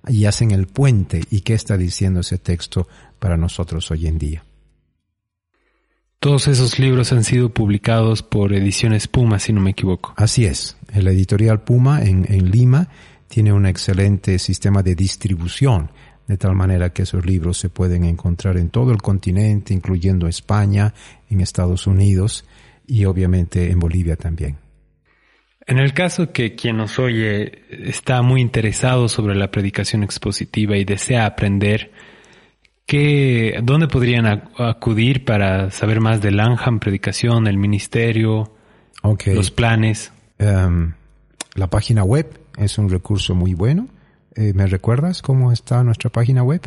y 0.08 0.24
hacen 0.24 0.52
el 0.52 0.68
puente 0.68 1.24
y 1.32 1.42
qué 1.42 1.54
está 1.54 1.76
diciendo 1.76 2.22
ese 2.22 2.38
texto 2.38 2.88
para 3.20 3.36
nosotros 3.36 3.92
hoy 3.92 4.08
en 4.08 4.20
día. 4.20 4.44
Todos 6.24 6.47
esos 6.47 6.80
libros 6.80 7.11
han 7.11 7.26
sido 7.26 7.49
publicados 7.49 8.24
por 8.24 8.53
Ediciones 8.53 9.09
Puma, 9.09 9.39
si 9.39 9.51
no 9.51 9.59
me 9.59 9.71
equivoco. 9.71 10.13
Así 10.15 10.45
es. 10.45 10.78
El 10.93 11.09
editorial 11.09 11.65
Puma 11.65 12.01
en, 12.01 12.49
Lima 12.49 12.88
tiene 13.28 13.51
un 13.51 13.65
excelente 13.65 14.39
sistema 14.39 14.82
de 14.84 14.95
distribución, 14.95 15.91
de 16.26 16.38
tal 16.38 16.55
manera 16.55 16.93
que 16.93 17.01
esos 17.01 17.26
libros 17.26 17.57
se 17.57 17.67
pueden 17.67 18.05
encontrar 18.05 18.55
en 18.55 18.69
todo 18.69 18.93
el 18.93 19.01
continente, 19.01 19.74
incluyendo 19.74 20.30
España, 20.30 20.93
en 21.30 21.41
Estados 21.41 21.88
Unidos 21.88 22.45
y 22.88 23.03
obviamente 23.03 23.69
en 23.69 23.80
Bolivia 23.80 24.15
también. 24.15 24.55
En 25.67 25.78
el 25.78 25.91
caso 25.93 26.32
que 26.32 26.55
quien 26.55 26.78
nos 26.78 26.99
oye 26.99 27.63
está 27.69 28.21
muy 28.21 28.39
interesado 28.39 29.09
sobre 29.09 29.36
la 29.36 29.51
predicación 29.51 30.03
expositiva 30.03 30.78
y 30.78 30.86
desea 30.86 31.26
aprender, 31.26 31.91
¿Qué, 32.86 33.60
¿Dónde 33.64 33.88
podrían 33.88 34.26
acudir 34.58 35.24
para 35.26 35.72
saber 35.72 36.02
más 36.02 36.22
del 36.22 36.40
ANJAM, 36.40 36.80
predicación, 36.80 37.48
el 37.48 37.58
ministerio, 37.58 38.54
los 39.26 39.52
planes? 39.52 40.12
Em, 40.38 40.94
la 41.56 41.70
página 41.70 42.04
web 42.04 42.40
es 42.58 42.78
un 42.78 42.90
recurso 42.90 43.36
muy 43.36 43.54
bueno. 43.54 43.88
Eh, 44.36 44.54
¿Me 44.54 44.68
recuerdas 44.68 45.22
cómo 45.22 45.52
está 45.52 45.84
nuestra 45.84 46.10
página 46.10 46.44
web? 46.44 46.62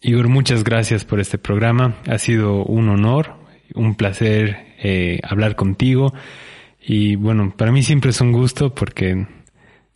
Igor, 0.01 0.27
muchas 0.29 0.63
gracias 0.63 1.05
por 1.05 1.19
este 1.19 1.37
programa. 1.37 1.95
Ha 2.07 2.17
sido 2.17 2.63
un 2.63 2.89
honor, 2.89 3.35
un 3.75 3.95
placer 3.95 4.75
eh, 4.81 5.19
hablar 5.23 5.55
contigo. 5.55 6.13
Y 6.81 7.15
bueno, 7.15 7.53
para 7.55 7.71
mí 7.71 7.83
siempre 7.83 8.11
es 8.11 8.21
un 8.21 8.31
gusto 8.31 8.73
porque 8.73 9.27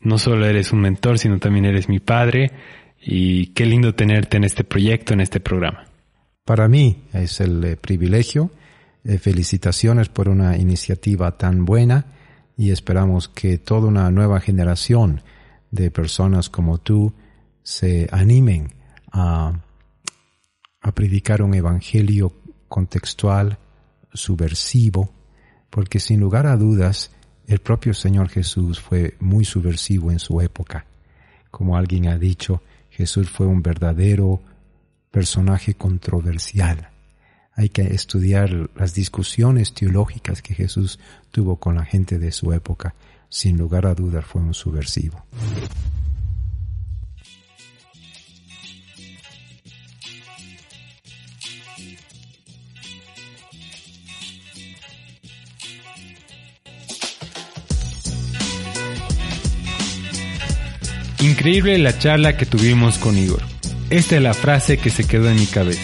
no 0.05 0.17
solo 0.17 0.45
eres 0.45 0.71
un 0.71 0.81
mentor, 0.81 1.19
sino 1.19 1.39
también 1.39 1.65
eres 1.65 1.89
mi 1.89 1.99
padre 1.99 2.51
y 3.01 3.47
qué 3.47 3.65
lindo 3.65 3.93
tenerte 3.93 4.37
en 4.37 4.43
este 4.43 4.63
proyecto, 4.63 5.13
en 5.13 5.21
este 5.21 5.39
programa. 5.39 5.85
Para 6.45 6.67
mí 6.67 7.03
es 7.13 7.41
el 7.41 7.63
eh, 7.63 7.75
privilegio. 7.75 8.51
Eh, 9.03 9.17
felicitaciones 9.19 10.09
por 10.09 10.29
una 10.29 10.57
iniciativa 10.57 11.37
tan 11.37 11.65
buena 11.65 12.07
y 12.57 12.71
esperamos 12.71 13.27
que 13.27 13.57
toda 13.57 13.87
una 13.87 14.09
nueva 14.09 14.39
generación 14.39 15.21
de 15.69 15.91
personas 15.91 16.49
como 16.49 16.79
tú 16.79 17.13
se 17.61 18.07
animen 18.11 18.73
a, 19.11 19.53
a 20.81 20.91
predicar 20.93 21.41
un 21.41 21.53
evangelio 21.53 22.33
contextual, 22.67 23.59
subversivo, 24.13 25.13
porque 25.69 25.99
sin 25.99 26.19
lugar 26.19 26.47
a 26.47 26.57
dudas 26.57 27.11
el 27.47 27.59
propio 27.59 27.93
Señor 27.93 28.29
Jesús 28.29 28.79
fue 28.79 29.15
muy 29.19 29.45
subversivo 29.45 30.11
en 30.11 30.19
su 30.19 30.41
época. 30.41 30.85
Como 31.51 31.77
alguien 31.77 32.07
ha 32.07 32.17
dicho, 32.17 32.61
Jesús 32.89 33.29
fue 33.29 33.45
un 33.45 33.61
verdadero 33.61 34.41
personaje 35.11 35.75
controversial. 35.75 36.89
Hay 37.53 37.69
que 37.69 37.83
estudiar 37.83 38.69
las 38.75 38.93
discusiones 38.93 39.73
teológicas 39.73 40.41
que 40.41 40.53
Jesús 40.53 40.99
tuvo 41.31 41.57
con 41.57 41.75
la 41.75 41.85
gente 41.85 42.19
de 42.19 42.31
su 42.31 42.51
época. 42.51 42.95
Sin 43.29 43.57
lugar 43.57 43.85
a 43.85 43.95
dudas 43.95 44.25
fue 44.25 44.41
un 44.41 44.53
subversivo. 44.53 45.23
Increíble 61.25 61.79
la 61.79 61.97
charla 61.97 62.37
que 62.37 62.45
tuvimos 62.45 62.99
con 62.99 63.17
Igor. 63.17 63.41
Esta 63.89 64.17
es 64.17 64.21
la 64.21 64.35
frase 64.35 64.77
que 64.77 64.91
se 64.91 65.07
quedó 65.07 65.27
en 65.27 65.39
mi 65.39 65.47
cabeza. 65.47 65.81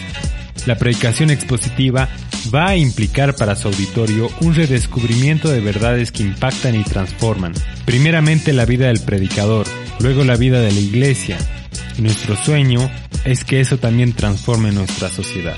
La 0.67 0.77
predicación 0.77 1.31
expositiva 1.31 2.07
va 2.53 2.67
a 2.67 2.77
implicar 2.77 3.35
para 3.35 3.55
su 3.55 3.67
auditorio 3.67 4.29
un 4.41 4.53
redescubrimiento 4.53 5.49
de 5.49 5.59
verdades 5.59 6.11
que 6.11 6.21
impactan 6.21 6.79
y 6.79 6.83
transforman. 6.83 7.53
Primeramente 7.85 8.53
la 8.53 8.65
vida 8.65 8.85
del 8.85 8.99
predicador, 8.99 9.65
luego 9.99 10.23
la 10.23 10.35
vida 10.35 10.61
de 10.61 10.73
la 10.73 10.79
iglesia. 10.79 11.39
Nuestro 11.97 12.35
sueño 12.35 12.91
es 13.25 13.43
que 13.43 13.61
eso 13.61 13.79
también 13.79 14.13
transforme 14.13 14.71
nuestra 14.71 15.09
sociedad. 15.09 15.57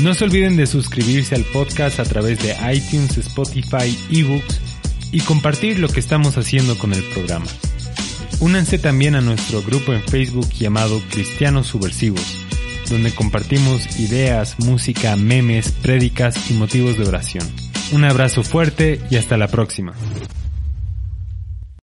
No 0.00 0.14
se 0.14 0.24
olviden 0.24 0.56
de 0.56 0.66
suscribirse 0.66 1.36
al 1.36 1.44
podcast 1.44 2.00
a 2.00 2.04
través 2.04 2.42
de 2.42 2.56
iTunes, 2.74 3.18
Spotify, 3.18 3.96
eBooks 4.10 4.60
y 5.12 5.20
compartir 5.20 5.78
lo 5.78 5.88
que 5.88 6.00
estamos 6.00 6.36
haciendo 6.38 6.76
con 6.76 6.92
el 6.92 7.04
programa. 7.04 7.46
Únanse 8.40 8.78
también 8.78 9.14
a 9.14 9.20
nuestro 9.20 9.62
grupo 9.62 9.92
en 9.92 10.02
Facebook 10.02 10.50
llamado 10.50 11.00
Cristianos 11.10 11.68
Subversivos, 11.68 12.36
donde 12.90 13.14
compartimos 13.14 13.98
ideas, 13.98 14.58
música, 14.58 15.16
memes, 15.16 15.70
prédicas 15.70 16.50
y 16.50 16.54
motivos 16.54 16.98
de 16.98 17.06
oración. 17.06 17.46
Un 17.92 18.04
abrazo 18.04 18.42
fuerte 18.42 19.00
y 19.10 19.16
hasta 19.16 19.36
la 19.36 19.48
próxima. 19.48 19.94